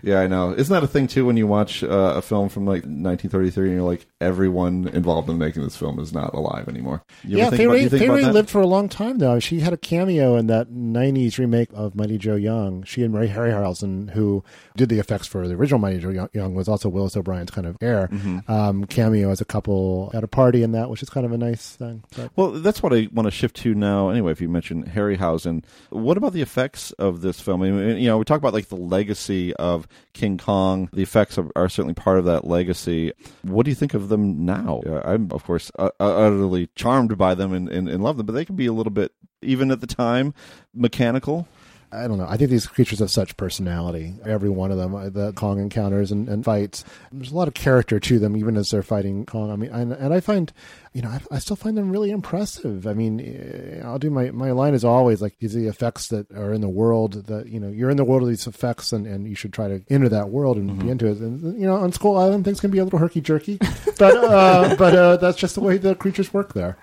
yeah, 0.02 0.20
I 0.20 0.28
know. 0.28 0.54
Isn't 0.54 0.74
that 0.74 0.84
a 0.84 0.88
thing 0.88 1.08
too? 1.08 1.26
When 1.26 1.38
you 1.38 1.48
watch 1.48 1.84
uh, 1.84 2.14
a 2.18 2.22
film 2.22 2.50
from 2.50 2.66
like 2.66 2.84
1933, 2.84 3.68
and 3.70 3.76
you're 3.78 3.86
like, 3.88 4.06
everyone 4.20 4.88
involved 4.90 5.30
in 5.30 5.38
making 5.38 5.64
this 5.64 5.76
film 5.78 6.00
is 6.00 6.12
not 6.14 6.34
alive 6.34 6.68
anymore. 6.68 7.04
You 7.24 7.38
yeah, 7.38 7.46
think 7.50 7.58
Fay 7.58 7.64
about- 7.66 7.74
Wray, 7.74 7.82
you 7.84 7.90
think 7.90 8.00
Fay 8.02 8.06
about 8.08 8.16
Wray 8.16 8.24
that? 8.24 8.34
lived 8.34 8.50
for 8.50 8.62
a 8.62 8.66
long 8.68 8.90
time, 8.90 9.18
though. 9.20 9.40
She 9.40 9.60
had 9.60 9.74
a 9.74 9.78
cameo 9.78 10.36
in 10.38 10.48
that 10.48 10.57
'90s 10.66 11.38
remake 11.38 11.70
of 11.74 11.96
Mighty 11.96 12.18
Joe 12.18 12.36
Young. 12.36 12.84
She 12.84 13.04
and 13.04 13.14
Ray 13.14 13.28
Harryhausen, 13.28 14.12
who 14.12 14.44
did 14.76 14.90
the 14.90 15.00
effects 15.00 15.28
for 15.28 15.48
the 15.48 15.56
original 15.56 15.80
Mighty 15.80 16.00
Joe 16.00 16.28
Young- 16.34 16.54
was 16.54 16.68
also 16.68 16.90
Willis 16.90 17.16
O'Brien's 17.18 17.52
kind 17.52 17.68
of 17.68 17.78
heir. 17.82 18.08
Mhm. 18.12 18.50
Um, 18.50 18.86
cameo 18.86 19.30
as 19.32 19.42
a 19.42 19.46
couple 19.46 20.12
at 20.14 20.24
a 20.24 20.28
party 20.28 20.64
in 20.64 20.72
that, 20.74 20.90
which 20.90 21.04
is 21.04 21.10
kind 21.10 21.26
of 21.26 21.32
a 21.32 21.38
nice 21.38 21.76
thing. 21.76 22.04
But 22.16 22.32
Well, 22.36 22.52
that's 22.52 22.82
what 22.84 22.94
I 22.94 23.08
want 23.14 23.26
to 23.28 23.32
shift 23.32 23.56
to 23.58 23.74
now. 23.76 24.10
Anyway, 24.10 24.32
if 24.32 24.42
you 24.42 24.50
mentioned 24.50 24.88
Harryhausen, 24.88 25.64
what 25.90 26.18
about 26.18 26.34
the 26.34 26.42
effects 26.42 26.92
of 26.94 27.22
this 27.22 27.40
film? 27.40 27.62
I 27.62 27.70
mean, 27.72 27.98
you 27.98 28.08
know, 28.08 28.18
we 28.18 28.24
talk 28.26 28.38
about 28.40 28.54
like 28.54 28.70
the 28.70 28.76
legacy 28.76 29.54
of 29.56 29.88
King 30.14 30.38
Kong. 30.38 30.90
The 30.94 31.04
effects 31.04 31.38
are, 31.38 31.50
are 31.56 31.70
certainly 31.70 31.94
part 31.94 32.20
of 32.20 32.26
that 32.26 32.46
legacy. 32.48 33.14
What 33.44 33.64
do 33.66 33.72
you 33.72 33.76
think 33.76 33.94
of 33.94 34.10
them 34.10 34.46
now? 34.46 34.82
Uh, 34.86 35.02
I'm, 35.06 35.30
of 35.32 35.44
course, 35.44 35.72
uh, 35.78 35.90
utterly 36.00 36.70
charmed 36.76 37.18
by 37.18 37.36
them 37.36 37.54
and, 37.54 37.70
and, 37.70 37.88
and 37.90 38.04
love 38.04 38.18
them, 38.18 38.26
but 38.26 38.34
they 38.34 38.46
can 38.46 38.56
be 38.56 38.66
a 38.68 38.74
little 38.74 38.92
bit, 38.92 39.12
even 39.42 39.72
at 39.72 39.82
the 39.82 39.88
time, 39.88 40.34
mechanical. 40.74 41.48
I 41.90 42.06
don't 42.08 42.18
know. 42.18 42.28
I 42.28 42.36
think 42.36 42.50
these 42.50 42.68
creatures 42.68 43.00
have 43.00 43.10
such 43.10 43.38
personality. 43.38 44.14
Every 44.26 44.50
one 44.50 44.72
of 44.72 44.78
them, 44.78 44.94
uh, 44.94 45.10
the 45.10 45.32
Kong 45.32 45.60
encounters 45.60 46.12
and, 46.12 46.28
and 46.28 46.44
fights, 46.44 46.84
there's 47.14 47.32
a 47.32 47.36
lot 47.36 47.48
of 47.48 47.54
character 47.54 47.98
to 47.98 48.20
them, 48.20 48.36
even 48.36 48.58
as 48.58 48.70
they're 48.70 48.84
fighting 48.84 49.26
Kong. 49.26 49.50
I 49.52 49.56
mean, 49.56 49.72
and, 49.72 49.94
and 49.94 50.14
I 50.14 50.20
find, 50.20 50.52
you 50.92 51.02
know, 51.02 51.08
I, 51.08 51.22
I 51.32 51.40
still 51.40 51.56
find 51.56 51.78
them 51.78 51.90
really 51.90 52.12
impressive. 52.12 52.88
I 52.88 52.94
mean, 52.94 53.22
eh, 53.22 53.82
I'll 53.86 54.00
do 54.00 54.10
my 54.10 54.32
my 54.32 54.52
line 54.52 54.74
is 54.74 54.84
always 54.84 55.22
like 55.22 55.38
these 55.40 55.56
are 55.56 55.60
the 55.60 55.68
effects 55.68 56.10
that 56.10 56.30
are 56.32 56.52
in 56.52 56.60
the 56.60 56.68
world 56.68 57.28
that 57.28 57.48
you 57.48 57.60
know 57.60 57.70
you're 57.70 57.90
in 57.90 57.98
the 57.98 58.04
world 58.04 58.24
of 58.24 58.30
these 58.30 58.48
effects, 58.48 58.92
and, 58.92 59.08
and 59.08 59.26
you 59.26 59.36
should 59.36 59.54
try 59.54 59.70
to 59.70 59.82
enter 59.90 60.10
that 60.10 60.30
world 60.30 60.58
and 60.58 60.78
be 60.80 60.90
into 60.90 61.08
it. 61.08 61.20
And 61.20 61.58
you 61.60 61.68
know, 61.68 61.76
on 61.76 61.94
Skull 61.94 62.18
Island, 62.18 62.44
things 62.44 62.60
can 62.60 62.70
be 62.70 62.80
a 62.80 62.84
little 62.84 63.00
herky 63.00 63.22
jerky, 63.22 63.58
but 63.98 64.18
uh, 64.18 64.76
but 64.76 64.94
uh, 64.94 65.18
that's 65.18 65.38
just 65.38 65.56
the 65.56 65.62
way 65.62 65.78
the 65.78 65.96
creatures 65.96 66.34
work 66.34 66.54
there. 66.54 66.78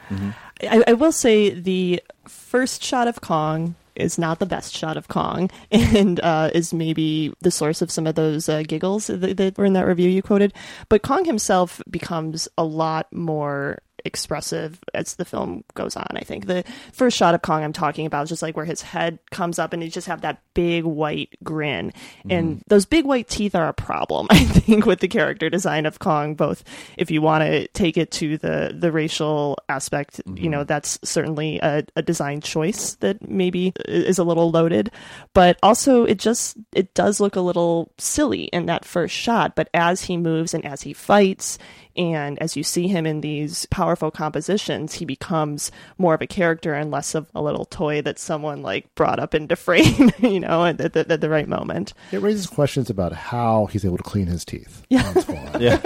I, 0.63 0.83
I 0.87 0.93
will 0.95 1.13
say 1.13 1.51
the 1.51 2.03
first 2.27 2.83
shot 2.83 3.07
of 3.07 3.21
Kong 3.21 3.75
is 3.97 4.19
not 4.19 4.39
the 4.39 4.47
best 4.47 4.75
shot 4.75 4.97
of 4.97 5.09
Kong, 5.09 5.51
and 5.71 6.21
uh, 6.21 6.51
is 6.55 6.75
maybe 6.75 7.33
the 7.41 7.51
source 7.51 7.83
of 7.83 7.91
some 7.91 8.07
of 8.07 8.15
those 8.15 8.49
uh, 8.49 8.63
giggles 8.67 9.07
that, 9.09 9.37
that 9.37 9.59
were 9.59 9.65
in 9.65 9.73
that 9.75 9.87
review 9.87 10.09
you 10.09 10.23
quoted. 10.23 10.53
But 10.89 11.03
Kong 11.03 11.25
himself 11.25 11.81
becomes 11.91 12.49
a 12.59 12.65
lot 12.65 13.13
more 13.13 13.79
expressive 14.05 14.79
as 14.93 15.17
the 15.17 15.25
film 15.25 15.65
goes 15.75 15.97
on. 15.97 16.07
I 16.15 16.21
think 16.21 16.47
the 16.47 16.65
first 16.93 17.17
shot 17.17 17.35
of 17.35 17.43
Kong 17.43 17.65
I'm 17.65 17.73
talking 17.73 18.07
about 18.07 18.25
is 18.25 18.29
just 18.29 18.43
like 18.43 18.57
where 18.57 18.65
his 18.65 18.83
head 18.83 19.19
comes 19.31 19.59
up 19.59 19.73
and 19.73 19.83
he 19.83 19.89
just 19.89 20.07
have 20.07 20.21
that 20.23 20.43
big 20.55 20.85
white 20.85 21.35
grin, 21.43 21.93
and 22.29 22.57
mm-hmm. 22.57 22.63
those 22.69 22.87
big 22.87 23.05
white 23.05 23.29
teeth 23.29 23.55
are 23.55 23.69
a 23.69 23.75
problem. 23.75 24.27
I 24.31 24.45
think 24.45 24.87
with 24.87 25.01
the 25.01 25.09
character 25.09 25.51
design 25.51 25.87
of 25.87 25.99
Kong, 25.99 26.35
both 26.35 26.65
if 26.97 27.11
you 27.11 27.23
want 27.23 27.43
to 27.43 27.67
take 27.69 27.97
it 27.97 28.11
to 28.13 28.39
the 28.39 28.75
the 28.79 28.93
racial 28.93 29.59
aspect, 29.69 30.21
you 30.35 30.49
know 30.49 30.59
mm-hmm. 30.59 30.67
that's 30.67 30.99
certainly 31.03 31.59
a, 31.63 31.85
a 31.97 32.03
design 32.03 32.41
choice 32.41 32.95
that 32.97 33.29
maybe 33.29 33.73
is 33.87 34.19
a 34.19 34.25
little 34.25 34.51
loaded, 34.51 34.91
but 35.33 35.59
also 35.63 36.05
it 36.05 36.19
just 36.19 36.57
it 36.73 36.95
does 36.95 37.21
look 37.21 37.37
a 37.37 37.41
little 37.41 37.93
silly 37.99 38.45
in 38.45 38.67
that 38.67 38.85
first 38.85 39.15
shot. 39.15 39.55
But 39.57 39.69
as 39.75 40.03
he 40.03 40.17
moves 40.17 40.55
and 40.55 40.65
as 40.65 40.83
he 40.83 40.93
fights, 40.93 41.59
and 41.97 42.39
as 42.41 42.57
you 42.57 42.63
see 42.63 42.89
him 42.89 43.07
in 43.07 43.21
these 43.21 43.67
powerful 43.67 44.11
compositions, 44.11 44.95
he 44.95 45.05
becomes 45.05 45.71
more 45.99 46.15
of 46.15 46.23
a 46.23 46.27
character 46.27 46.75
and 46.75 46.91
less 46.91 47.15
of 47.15 47.27
a 47.35 47.43
little 47.43 47.65
toy 47.65 48.03
that 48.03 48.19
someone 48.19 48.63
like 48.63 48.95
brought 48.95 49.19
up 49.19 49.35
into 49.35 49.57
frame, 49.65 50.11
you 50.19 50.41
know, 50.41 50.65
at 50.65 50.79
the, 50.79 51.07
at 51.09 51.21
the 51.21 51.31
right 51.31 51.49
moment. 51.49 51.95
It 52.13 52.23
raises 52.23 52.47
questions 52.47 52.91
about 52.91 53.13
how 53.13 53.67
he's 53.67 53.85
able 53.85 53.97
to 53.97 54.03
clean 54.03 54.27
his 54.27 54.45
teeth. 54.45 54.83
Yeah. 54.89 55.07
on 55.07 55.23
Skull 55.23 55.37
Island. 55.55 55.81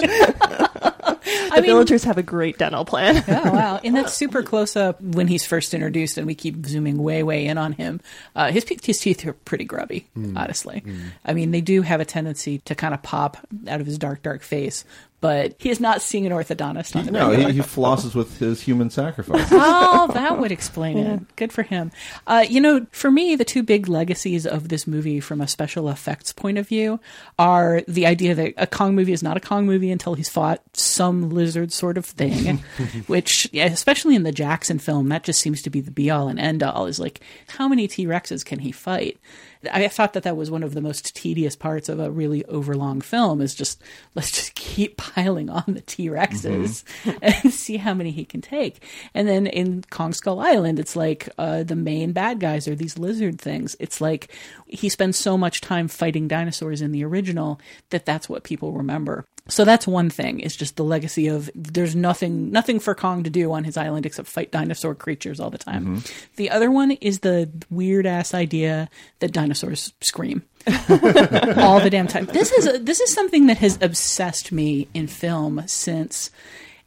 The 1.55 1.62
villagers 1.62 2.05
have 2.05 2.18
a 2.18 2.23
great 2.23 2.59
dental 2.59 2.85
plan. 2.85 3.25
oh 3.29 3.53
wow! 3.53 3.81
In 3.83 3.94
that 3.94 4.11
super 4.18 4.42
close 4.42 4.77
up 4.77 5.01
when 5.01 5.29
he's 5.29 5.47
first 5.47 5.75
introduced, 5.75 6.18
and 6.18 6.27
we 6.27 6.35
keep 6.35 6.64
zooming 6.66 6.99
way, 7.03 7.23
way 7.23 7.47
in 7.47 7.59
on 7.59 7.73
him, 7.73 8.01
uh, 8.37 8.51
his 8.51 8.64
his 8.83 9.01
teeth 9.01 9.27
are 9.27 9.33
pretty 9.33 9.64
grubby. 9.64 10.07
Honestly, 10.37 10.83
I 11.25 11.33
mean 11.33 11.51
they 11.51 11.61
do 11.61 11.83
have 11.83 12.01
a 12.01 12.05
tendency 12.05 12.59
to 12.59 12.75
kind 12.75 12.94
of 12.94 13.03
pop 13.03 13.37
out 13.66 13.81
of 13.81 13.87
his 13.87 13.99
dark, 13.99 14.23
dark 14.23 14.42
face, 14.42 14.85
but 15.21 15.55
he 15.59 15.71
is 15.71 15.81
not 15.81 16.01
seeing 16.01 16.27
an 16.27 16.33
orthodontist 16.33 16.95
on 16.95 17.07
the 17.07 17.11
No, 17.11 17.31
he, 17.31 17.53
he 17.53 17.61
flosses 17.61 18.15
with 18.15 18.39
his 18.39 18.61
human 18.61 18.89
sacrifice. 18.89 19.49
oh, 19.53 20.09
that 20.15 20.39
would 20.39 20.53
explain 20.53 20.99
it. 20.99 21.37
Good 21.37 21.53
for 21.53 21.63
him. 21.63 21.91
Uh, 22.27 22.45
you 22.49 22.61
know, 22.61 22.87
for 22.93 23.11
me, 23.11 23.35
the 23.35 23.45
two 23.45 23.63
big 23.63 23.89
legacies 23.89 24.47
of 24.47 24.69
this 24.69 24.87
movie 24.87 25.19
from 25.19 25.41
a 25.41 25.49
special 25.49 25.89
effects 25.89 26.33
point 26.33 26.59
of 26.59 26.69
view 26.69 27.01
are 27.39 27.83
the 27.89 28.07
idea 28.07 28.35
that 28.35 28.55
a 28.57 28.67
Kong 28.67 28.95
movie 28.95 29.13
is 29.13 29.23
not 29.23 29.37
a 29.37 29.41
Kong 29.41 29.67
movie 29.67 29.91
until 29.91 30.15
he's 30.15 30.29
fought 30.29 30.63
some 30.73 31.31
lizard 31.31 31.73
sort 31.73 31.99
of 31.99 32.05
thing, 32.05 32.59
which, 33.09 33.53
especially 33.55 34.15
in 34.15 34.23
the 34.23 34.33
Jackson 34.33 34.79
film, 34.79 35.09
that 35.09 35.25
just 35.25 35.41
seems 35.41 35.63
to 35.63 35.71
be 35.71 35.81
the 35.81 35.91
be 35.91 36.11
all 36.11 36.29
and 36.29 36.39
end 36.39 36.63
all 36.63 36.87
is 36.87 37.01
like, 37.01 37.21
how 37.49 37.67
many 37.67 37.89
T 37.89 38.07
Rexes 38.07 38.45
can 38.45 38.61
he 38.61 38.71
fight? 38.71 39.19
I 39.73 39.88
thought 39.88 40.12
that 40.12 40.23
that 40.23 40.37
was 40.37 40.51
one 40.51 40.62
of 40.62 40.75
the 40.75 40.81
most 40.81 41.16
tedious 41.16 41.57
parts 41.57 41.88
of 41.88 41.99
a 41.99 42.11
really 42.11 42.44
overlong 42.44 43.01
film 43.01 43.40
is 43.40 43.55
just 43.55 43.83
let's 44.14 44.31
just 44.31 44.55
keep 44.55 44.97
piling 44.97 45.51
on 45.51 45.64
the 45.66 45.81
T 45.81 46.09
Rexes 46.09 46.85
and 47.23 47.53
see 47.53 47.77
how 47.77 47.94
many 47.94 48.11
he 48.11 48.25
can 48.25 48.40
take. 48.40 48.85
And 49.14 49.27
then 49.27 49.47
in 49.47 49.85
Kong 49.90 50.12
Skull 50.12 50.40
Island, 50.40 50.79
it's 50.79 50.97
like 50.97 51.29
uh, 51.38 51.62
the 51.62 51.77
main 51.77 52.12
bad 52.12 52.40
guys 52.40 52.68
are 52.68 52.75
these 52.75 52.99
lizard 52.99 53.40
things. 53.40 53.77
It's 53.81 54.01
like 54.01 54.31
he 54.66 54.88
spends 54.88 55.16
so 55.18 55.37
much 55.37 55.61
time 55.61 55.88
fighting 55.88 56.29
dinosaurs 56.29 56.83
in 56.83 56.92
the 56.92 57.05
original 57.05 57.61
that 57.90 58.07
that's 58.07 58.29
what 58.29 58.44
people 58.44 58.73
remember. 58.73 59.25
So 59.49 59.65
that's 59.65 59.87
one 59.87 60.11
thing. 60.11 60.41
It's 60.41 60.57
just 60.57 60.77
the 60.77 60.85
legacy 60.85 61.29
of 61.29 61.51
there's 61.55 61.97
nothing 61.97 62.51
nothing 62.51 62.81
for 62.81 62.95
Kong 62.95 63.25
to 63.25 63.31
do 63.31 63.53
on 63.53 63.65
his 63.65 63.77
island 63.77 64.05
except 64.05 64.29
fight 64.29 64.53
dinosaur 64.53 64.95
creatures 64.95 65.41
all 65.41 65.51
the 65.51 65.59
time. 65.59 65.85
Mm-hmm. 65.85 66.35
The 66.37 66.51
other 66.51 66.71
one 66.71 66.91
is 66.93 67.21
the 67.21 67.51
weird 67.71 68.07
ass 68.07 68.35
idea 68.35 68.91
that 69.21 69.33
dinosaurs 69.33 69.93
scream 70.03 70.43
all 70.67 71.81
the 71.81 71.89
damn 71.91 72.09
time. 72.09 72.27
This 72.27 72.53
is 72.53 72.83
this 72.83 73.01
is 73.01 73.12
something 73.12 73.47
that 73.47 73.59
has 73.59 73.79
obsessed 73.81 74.53
me 74.53 74.89
in 74.93 75.07
film 75.07 75.62
since 75.66 76.31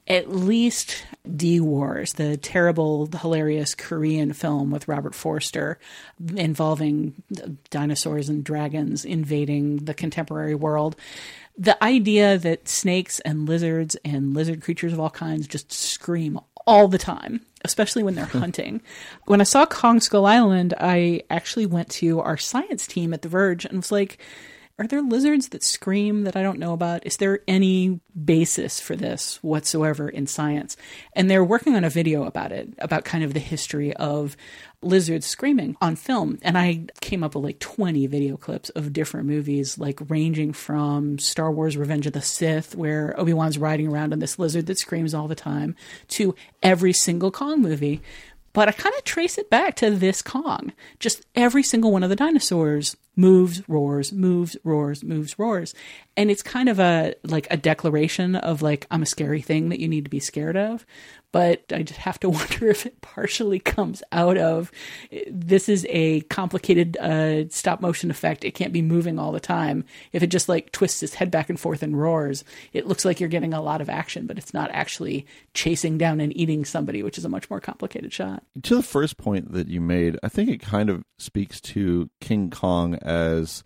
at 0.08 0.30
least 0.30 1.06
D 1.36 1.60
Wars, 1.60 2.14
the 2.14 2.36
terrible, 2.36 3.06
hilarious 3.08 3.76
Korean 3.76 4.34
film 4.34 4.72
with 4.72 4.88
Robert 4.88 5.14
Forster 5.14 5.80
involving 6.36 7.14
dinosaurs 7.70 8.28
and 8.28 8.44
dragons 8.44 9.06
invading 9.06 9.78
the 9.78 9.94
contemporary 9.94 10.56
world. 10.56 10.96
The 11.58 11.82
idea 11.84 12.38
that 12.38 12.68
snakes 12.68 13.20
and 13.22 13.48
lizards 13.48 13.96
and 14.04 14.34
lizard 14.34 14.62
creatures 14.62 14.94
of 14.94 15.00
all 15.00 15.10
kinds 15.10 15.48
just 15.48 15.72
scream 15.72 16.40
all 16.66 16.88
the 16.88 16.98
time, 16.98 17.42
especially 17.64 18.04
when 18.04 18.16
they're 18.16 18.26
hunting. 18.44 18.82
When 19.26 19.42
I 19.42 19.46
saw 19.46 19.66
Kong 19.66 20.00
Skull 20.00 20.26
Island, 20.26 20.74
I 20.80 21.24
actually 21.30 21.66
went 21.66 21.90
to 21.92 22.20
our 22.20 22.38
science 22.38 22.88
team 22.88 23.14
at 23.14 23.22
The 23.22 23.30
Verge 23.30 23.66
and 23.66 23.78
was 23.78 23.92
like, 23.92 24.20
are 24.80 24.88
there 24.88 25.02
lizards 25.02 25.50
that 25.50 25.64
scream 25.64 26.24
that 26.24 26.36
I 26.36 26.42
don't 26.42 26.60
know 26.60 26.74
about? 26.74 27.06
Is 27.06 27.18
there 27.18 27.42
any 27.48 28.00
basis 28.24 28.80
for 28.80 28.96
this 28.96 29.38
whatsoever 29.44 30.10
in 30.10 30.28
science? 30.28 30.78
And 31.14 31.30
they're 31.30 31.44
working 31.44 31.76
on 31.76 31.84
a 31.84 31.90
video 31.90 32.24
about 32.24 32.52
it, 32.52 32.74
about 32.80 33.06
kind 33.06 33.24
of 33.24 33.34
the 33.34 33.40
history 33.40 33.94
of 33.94 34.36
lizards 34.82 35.28
screaming 35.28 35.78
on 35.82 35.96
film. 35.96 36.40
And 36.42 36.58
I 36.58 36.86
came 37.02 37.24
up 37.24 37.36
with 37.36 37.44
like 37.44 37.60
20 37.60 38.08
video 38.08 38.38
clips 38.38 38.70
of 38.72 38.94
different 38.94 39.28
movies, 39.28 39.78
like 39.78 40.00
ranging 40.10 40.54
from 40.54 41.20
Star 41.20 41.52
Wars 41.52 41.78
Revenge 41.78 42.08
of 42.08 42.14
the 42.14 42.22
Sith, 42.22 42.76
where 42.76 43.20
Obi 43.20 43.34
Wan's 43.34 43.60
riding 43.60 43.88
around 43.88 44.14
on 44.14 44.20
this 44.20 44.40
lizard 44.40 44.66
that 44.66 44.80
screams 44.80 45.14
all 45.14 45.28
the 45.28 45.36
time, 45.36 45.76
to 46.10 46.34
every 46.64 46.94
single 46.94 47.32
Kong 47.32 47.62
movie. 47.62 48.02
But 48.54 48.68
I 48.68 48.72
kind 48.74 48.94
of 48.98 49.04
trace 49.04 49.38
it 49.38 49.50
back 49.50 49.76
to 49.78 49.92
this 49.92 50.22
Kong. 50.22 50.74
Just 51.00 51.26
every 51.36 51.64
single 51.64 51.92
one 51.92 52.04
of 52.04 52.10
the 52.10 52.16
dinosaurs 52.16 52.98
moves, 53.16 53.68
roars, 53.68 54.12
moves, 54.12 54.58
roars, 54.64 55.04
moves, 55.04 55.38
roars. 55.38 55.74
And 56.18 56.30
it's 56.30 56.44
kind 56.44 56.70
of 56.70 56.80
a 56.80 57.16
like 57.24 57.48
a 57.50 57.58
declaration 57.58 58.36
of 58.36 58.62
like 58.62 58.86
I'm 58.92 59.02
a 59.02 59.06
scary 59.06 59.42
thing 59.42 59.70
that 59.70 59.80
you 59.80 59.88
need 59.88 60.04
to 60.04 60.10
be 60.10 60.20
scared 60.20 60.58
of. 60.58 60.86
But 61.32 61.64
I 61.72 61.84
just 61.84 62.00
have 62.02 62.20
to 62.22 62.30
wonder 62.30 62.68
if 62.68 62.86
it 62.86 63.02
partially 63.02 63.60
comes 63.60 64.04
out 64.12 64.38
of 64.38 64.72
this 65.30 65.70
is 65.70 65.88
a 65.90 66.22
complicated 66.22 66.98
uh, 66.98 67.48
stop 67.50 67.82
motion 67.82 68.12
effect. 68.12 68.44
It 68.44 68.52
can't 68.52 68.74
be 68.74 68.82
moving 68.82 69.18
all 69.18 69.32
the 69.32 69.40
time. 69.40 69.86
If 70.12 70.24
it 70.24 70.28
just 70.28 70.50
like 70.50 70.72
twists 70.72 71.02
its 71.04 71.14
head 71.14 71.32
back 71.32 71.50
and 71.50 71.60
forth 71.60 71.84
and 71.84 72.00
roars, 72.00 72.44
it 72.74 72.88
looks 72.88 73.06
like 73.06 73.20
you're 73.20 73.30
getting 73.30 73.54
a 73.54 73.62
lot 73.62 73.82
of 73.82 73.90
action, 73.90 74.28
but 74.28 74.38
it's 74.38 74.54
not 74.54 74.70
actually 74.74 75.26
chasing 75.54 75.98
down 75.98 76.20
and 76.20 76.36
eating 76.36 76.66
somebody, 76.66 77.04
which 77.04 77.18
is 77.18 77.26
a 77.26 77.30
much 77.30 77.50
more 77.50 77.62
complicated 77.62 78.12
shot. 78.12 78.44
To 78.64 78.76
the 78.76 78.84
first 78.84 79.18
point 79.18 79.54
that 79.54 79.68
you 79.68 79.80
made, 79.80 80.20
I 80.24 80.30
think 80.30 80.50
it 80.50 80.62
kind 80.62 80.90
of 80.90 81.04
speaks 81.18 81.62
to 81.62 82.10
King 82.20 82.50
Kong 82.50 82.96
as 82.96 83.64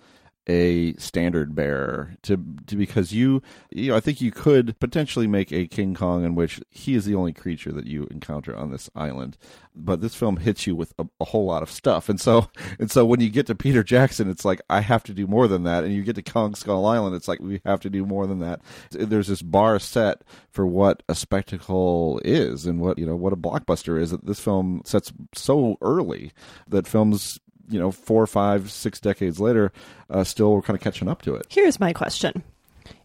a 0.47 0.93
standard 0.95 1.55
bearer 1.55 2.15
to, 2.21 2.43
to 2.67 2.75
because 2.75 3.11
you 3.11 3.41
you 3.71 3.89
know 3.89 3.97
I 3.97 3.99
think 3.99 4.21
you 4.21 4.31
could 4.31 4.79
potentially 4.79 5.27
make 5.27 5.51
a 5.51 5.67
King 5.67 5.95
Kong 5.95 6.23
in 6.23 6.35
which 6.35 6.61
he 6.69 6.95
is 6.95 7.05
the 7.05 7.15
only 7.15 7.33
creature 7.33 7.71
that 7.71 7.87
you 7.87 8.07
encounter 8.11 8.55
on 8.55 8.71
this 8.71 8.89
island. 8.95 9.37
But 9.75 10.01
this 10.01 10.15
film 10.15 10.37
hits 10.37 10.65
you 10.65 10.75
with 10.75 10.93
a, 10.97 11.05
a, 11.19 11.25
whole 11.25 11.45
lot 11.45 11.63
of 11.63 11.71
stuff. 11.71 12.07
And 12.07 12.21
so 12.21 12.47
and 12.79 12.91
so 12.91 13.05
when 13.05 13.21
you 13.21 13.29
get 13.29 13.47
to 13.47 13.55
Peter 13.55 13.83
Jackson 13.83 14.29
it's 14.29 14.45
like 14.45 14.61
I 14.69 14.81
have 14.81 15.03
to 15.05 15.13
do 15.13 15.27
more 15.27 15.47
than 15.47 15.63
that. 15.63 15.83
And 15.83 15.93
you 15.93 16.03
get 16.03 16.15
to 16.15 16.21
Kong 16.21 16.55
Skull 16.55 16.85
Island 16.85 17.15
it's 17.15 17.27
like 17.27 17.39
we 17.39 17.61
have 17.65 17.79
to 17.81 17.89
do 17.89 18.05
more 18.05 18.27
than 18.27 18.39
that. 18.39 18.61
There's 18.91 19.27
this 19.27 19.41
bar 19.41 19.79
set 19.79 20.21
for 20.51 20.65
what 20.65 21.01
a 21.09 21.15
spectacle 21.15 22.21
is 22.23 22.65
and 22.65 22.79
what 22.79 22.99
you 22.99 23.05
know 23.05 23.15
what 23.15 23.33
a 23.33 23.37
blockbuster 23.37 23.99
is 23.99 24.11
that 24.11 24.25
this 24.25 24.39
film 24.39 24.81
sets 24.85 25.11
so 25.33 25.77
early 25.81 26.31
that 26.67 26.87
films 26.87 27.39
you 27.69 27.79
know, 27.79 27.91
four, 27.91 28.25
five, 28.27 28.71
six 28.71 28.99
decades 28.99 29.39
later, 29.39 29.71
uh, 30.09 30.23
still 30.23 30.53
we're 30.53 30.61
kind 30.61 30.77
of 30.77 30.83
catching 30.83 31.07
up 31.07 31.21
to 31.23 31.35
it. 31.35 31.47
Here's 31.49 31.79
my 31.79 31.93
question. 31.93 32.43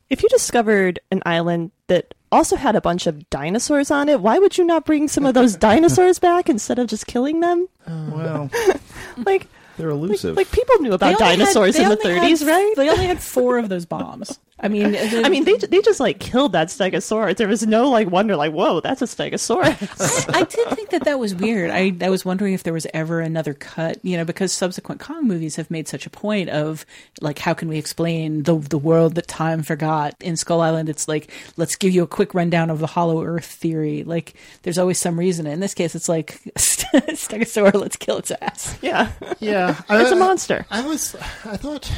If 0.08 0.22
you 0.22 0.28
discovered 0.28 0.98
an 1.10 1.22
island 1.24 1.70
that 1.86 2.14
also 2.32 2.56
had 2.56 2.74
a 2.76 2.80
bunch 2.80 3.06
of 3.06 3.28
dinosaurs 3.30 3.90
on 3.90 4.08
it, 4.08 4.20
why 4.20 4.38
would 4.38 4.58
you 4.58 4.64
not 4.64 4.84
bring 4.84 5.08
some 5.08 5.24
of 5.24 5.34
those 5.34 5.56
dinosaurs 5.68 6.18
back 6.18 6.48
instead 6.48 6.78
of 6.78 6.88
just 6.88 7.06
killing 7.06 7.40
them? 7.40 7.68
well, 7.86 8.50
like 9.18 9.46
they're 9.80 9.90
elusive. 9.90 10.36
Like, 10.36 10.46
like 10.46 10.54
people 10.54 10.76
knew 10.80 10.92
about 10.92 11.18
dinosaurs 11.18 11.76
had, 11.76 11.84
in 11.84 11.90
the 11.90 11.96
30s, 11.96 12.40
had, 12.40 12.48
right? 12.48 12.74
They 12.76 12.88
only 12.88 13.06
had 13.06 13.20
four 13.20 13.58
of 13.58 13.68
those 13.68 13.86
bombs. 13.86 14.38
I 14.62 14.68
mean, 14.68 14.96
I 15.24 15.28
mean, 15.28 15.44
they 15.44 15.56
they 15.56 15.80
just 15.80 16.00
like 16.00 16.20
killed 16.20 16.52
that 16.52 16.68
stegosaurus. 16.68 17.36
There 17.36 17.48
was 17.48 17.66
no 17.66 17.88
like 17.90 18.10
wonder, 18.10 18.36
like, 18.36 18.52
whoa, 18.52 18.80
that's 18.80 19.02
a 19.02 19.06
stegosaurus. 19.06 20.28
I, 20.34 20.40
I, 20.40 20.44
did 20.44 20.68
think 20.70 20.90
that 20.90 21.04
that 21.04 21.18
was 21.18 21.34
weird. 21.34 21.70
I 21.70 21.94
I 22.00 22.10
was 22.10 22.24
wondering 22.24 22.54
if 22.54 22.62
there 22.62 22.72
was 22.72 22.86
ever 22.92 23.20
another 23.20 23.54
cut, 23.54 23.98
you 24.02 24.16
know, 24.16 24.24
because 24.24 24.52
subsequent 24.52 25.00
Kong 25.00 25.26
movies 25.26 25.56
have 25.56 25.70
made 25.70 25.88
such 25.88 26.06
a 26.06 26.10
point 26.10 26.50
of 26.50 26.84
like, 27.20 27.38
how 27.38 27.54
can 27.54 27.68
we 27.68 27.78
explain 27.78 28.42
the 28.42 28.56
the 28.56 28.78
world 28.78 29.14
that 29.14 29.28
time 29.28 29.62
forgot? 29.62 30.14
In 30.20 30.36
Skull 30.36 30.60
Island, 30.60 30.88
it's 30.88 31.08
like, 31.08 31.30
let's 31.56 31.76
give 31.76 31.92
you 31.92 32.02
a 32.02 32.08
quick 32.08 32.34
rundown 32.34 32.70
of 32.70 32.78
the 32.78 32.86
Hollow 32.86 33.24
Earth 33.24 33.46
theory. 33.46 34.04
Like, 34.04 34.34
there's 34.62 34.78
always 34.78 34.98
some 34.98 35.18
reason. 35.18 35.46
In 35.46 35.60
this 35.60 35.74
case, 35.74 35.94
it's 35.94 36.08
like 36.08 36.40
stegosaurus, 36.56 37.80
let's 37.80 37.96
kill 37.96 38.18
its 38.18 38.30
ass. 38.30 38.76
Yeah, 38.82 39.12
yeah, 39.40 39.69
it's 39.90 40.10
a 40.10 40.16
monster. 40.16 40.66
I 40.70 40.86
was, 40.86 41.14
I 41.44 41.56
thought. 41.56 41.90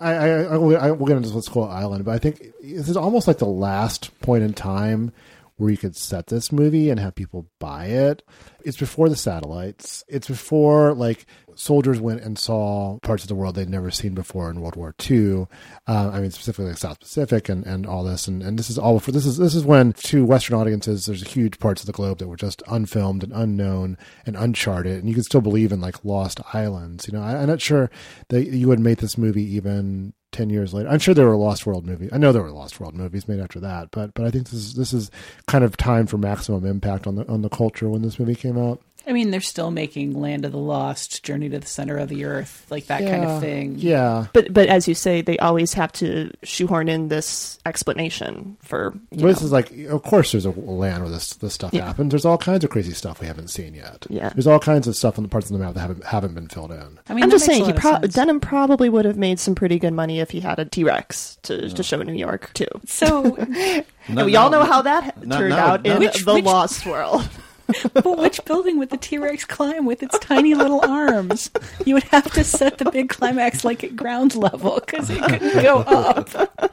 I, 0.00 0.14
I, 0.14 0.28
I, 0.42 0.56
we'll 0.56 1.06
get 1.06 1.16
into 1.16 1.30
this 1.30 1.46
Skull 1.46 1.64
Island, 1.64 2.04
but 2.04 2.12
I 2.12 2.18
think 2.18 2.42
this 2.60 2.88
is 2.88 2.96
almost 2.96 3.28
like 3.28 3.38
the 3.38 3.44
last 3.46 4.18
point 4.20 4.42
in 4.42 4.52
time 4.52 5.12
where 5.56 5.70
you 5.70 5.76
could 5.76 5.94
set 5.94 6.26
this 6.26 6.50
movie 6.50 6.90
and 6.90 6.98
have 6.98 7.14
people 7.14 7.46
buy 7.60 7.86
it. 7.86 8.22
It's 8.64 8.76
before 8.76 9.08
the 9.08 9.16
satellites. 9.16 10.02
It's 10.08 10.26
before 10.26 10.92
like 10.92 11.24
soldiers 11.54 12.00
went 12.00 12.22
and 12.22 12.38
saw 12.38 12.98
parts 13.00 13.24
of 13.24 13.28
the 13.28 13.34
world 13.34 13.54
they'd 13.54 13.68
never 13.68 13.90
seen 13.90 14.14
before 14.14 14.50
in 14.50 14.60
World 14.60 14.76
War 14.76 14.94
II. 15.08 15.46
Uh, 15.86 16.10
I 16.12 16.20
mean, 16.20 16.30
specifically 16.30 16.66
like 16.66 16.78
South 16.78 17.00
Pacific 17.00 17.48
and, 17.48 17.66
and 17.66 17.86
all 17.86 18.04
this. 18.04 18.26
And, 18.26 18.42
and 18.42 18.58
this 18.58 18.70
is 18.70 18.78
all 18.78 18.98
for 19.00 19.12
this 19.12 19.26
is 19.26 19.36
this 19.36 19.54
is 19.54 19.64
when 19.64 19.92
to 19.94 20.24
Western 20.24 20.56
audiences 20.56 21.06
there's 21.06 21.22
huge 21.22 21.58
parts 21.58 21.82
of 21.82 21.86
the 21.86 21.92
globe 21.92 22.18
that 22.18 22.28
were 22.28 22.36
just 22.36 22.62
unfilmed 22.68 23.22
and 23.22 23.32
unknown 23.32 23.96
and 24.26 24.36
uncharted, 24.36 24.98
and 24.98 25.08
you 25.08 25.14
can 25.14 25.24
still 25.24 25.40
believe 25.40 25.72
in 25.72 25.80
like 25.80 26.04
lost 26.04 26.40
islands. 26.52 27.06
You 27.06 27.14
know, 27.14 27.22
I, 27.22 27.40
I'm 27.40 27.48
not 27.48 27.60
sure 27.60 27.90
that 28.28 28.48
you 28.48 28.68
would 28.68 28.80
make 28.80 28.98
this 28.98 29.18
movie 29.18 29.44
even 29.54 30.14
10 30.32 30.50
years 30.50 30.74
later. 30.74 30.88
I'm 30.88 30.98
sure 30.98 31.14
there 31.14 31.26
were 31.26 31.36
Lost 31.36 31.66
World 31.66 31.86
movies. 31.86 32.10
I 32.12 32.18
know 32.18 32.32
there 32.32 32.42
were 32.42 32.50
Lost 32.50 32.80
World 32.80 32.94
movies 32.94 33.28
made 33.28 33.40
after 33.40 33.60
that, 33.60 33.90
but 33.90 34.14
but 34.14 34.24
I 34.24 34.30
think 34.30 34.44
this 34.44 34.54
is 34.54 34.74
this 34.74 34.92
is 34.92 35.10
kind 35.46 35.62
of 35.62 35.76
time 35.76 36.06
for 36.06 36.18
maximum 36.18 36.64
impact 36.64 37.06
on 37.06 37.16
the 37.16 37.26
on 37.28 37.42
the 37.42 37.48
culture 37.48 37.88
when 37.88 38.02
this 38.02 38.18
movie 38.18 38.34
came 38.34 38.58
out. 38.58 38.82
I 39.06 39.12
mean, 39.12 39.30
they're 39.30 39.40
still 39.40 39.70
making 39.70 40.20
Land 40.20 40.44
of 40.44 40.52
the 40.52 40.58
Lost, 40.58 41.24
Journey 41.24 41.48
to 41.48 41.58
the 41.58 41.66
Center 41.66 41.98
of 41.98 42.08
the 42.08 42.24
Earth, 42.24 42.66
like 42.70 42.86
that 42.86 43.02
yeah, 43.02 43.10
kind 43.10 43.24
of 43.24 43.40
thing. 43.40 43.74
Yeah. 43.78 44.26
But 44.32 44.52
but 44.54 44.68
as 44.68 44.86
you 44.86 44.94
say, 44.94 45.22
they 45.22 45.38
always 45.38 45.74
have 45.74 45.90
to 45.94 46.30
shoehorn 46.42 46.88
in 46.88 47.08
this 47.08 47.58
explanation 47.66 48.56
for. 48.62 48.94
Well, 49.10 49.26
this 49.26 49.42
is 49.42 49.50
like, 49.52 49.72
of 49.88 50.02
course, 50.02 50.32
there's 50.32 50.44
a 50.46 50.50
land 50.50 51.02
where 51.02 51.10
this 51.12 51.34
this 51.34 51.54
stuff 51.54 51.74
Yeah. 51.74 51.86
happens. 51.86 52.10
There's 52.10 52.24
all 52.24 52.38
kinds 52.38 52.62
of 52.64 52.70
crazy 52.70 52.92
stuff 52.92 53.20
we 53.20 53.26
haven't 53.26 53.48
seen 53.48 53.74
yet. 53.74 54.06
Yeah. 54.08 54.28
There's 54.30 54.46
all 54.46 54.60
kinds 54.60 54.86
of 54.86 54.96
stuff 54.96 55.18
on 55.18 55.24
the 55.24 55.28
parts 55.28 55.50
of 55.50 55.58
the 55.58 55.64
map 55.64 55.74
that 55.74 55.80
haven't 55.80 56.04
haven't 56.04 56.34
been 56.34 56.48
filled 56.48 56.70
in. 56.72 56.98
I 57.08 57.14
mean, 57.14 57.24
I'm 57.24 57.30
just 57.30 57.44
saying, 57.44 57.64
he 57.64 57.72
pro- 57.72 58.00
sense. 58.00 58.14
Denham 58.14 58.40
probably 58.40 58.88
would 58.88 59.04
have 59.04 59.16
made 59.16 59.40
some 59.40 59.54
pretty 59.54 59.78
good 59.78 59.92
money 59.94 60.20
if 60.20 60.30
he 60.30 60.40
had 60.40 60.58
a 60.58 60.64
T 60.64 60.84
Rex 60.84 61.38
to, 61.42 61.68
to 61.68 61.82
show 61.82 62.00
in 62.00 62.06
New 62.06 62.12
York 62.14 62.52
too. 62.54 62.66
So, 62.86 63.34
and 63.36 63.84
Not 64.08 64.26
we 64.26 64.36
all 64.36 64.48
now- 64.50 64.60
know 64.60 64.64
how 64.64 64.82
that 64.82 65.26
not 65.26 65.38
turned 65.38 65.50
now- 65.50 65.66
out 65.66 65.82
now- 65.82 65.94
in 65.94 65.98
Which- 65.98 66.24
the 66.24 66.34
which- 66.34 66.44
Lost 66.44 66.86
World. 66.86 67.28
but 67.92 68.18
which 68.18 68.44
building 68.44 68.78
would 68.78 68.90
the 68.90 68.96
T 68.96 69.18
Rex 69.18 69.44
climb 69.44 69.86
with 69.86 70.02
its 70.02 70.18
tiny 70.18 70.54
little 70.54 70.84
arms? 70.84 71.50
You 71.84 71.94
would 71.94 72.04
have 72.04 72.32
to 72.32 72.44
set 72.44 72.78
the 72.78 72.90
big 72.90 73.08
climax 73.08 73.64
like 73.64 73.84
at 73.84 73.96
ground 73.96 74.34
level 74.34 74.80
because 74.80 75.10
it 75.10 75.22
couldn't 75.22 75.62
go 75.62 75.78
up. 75.78 76.28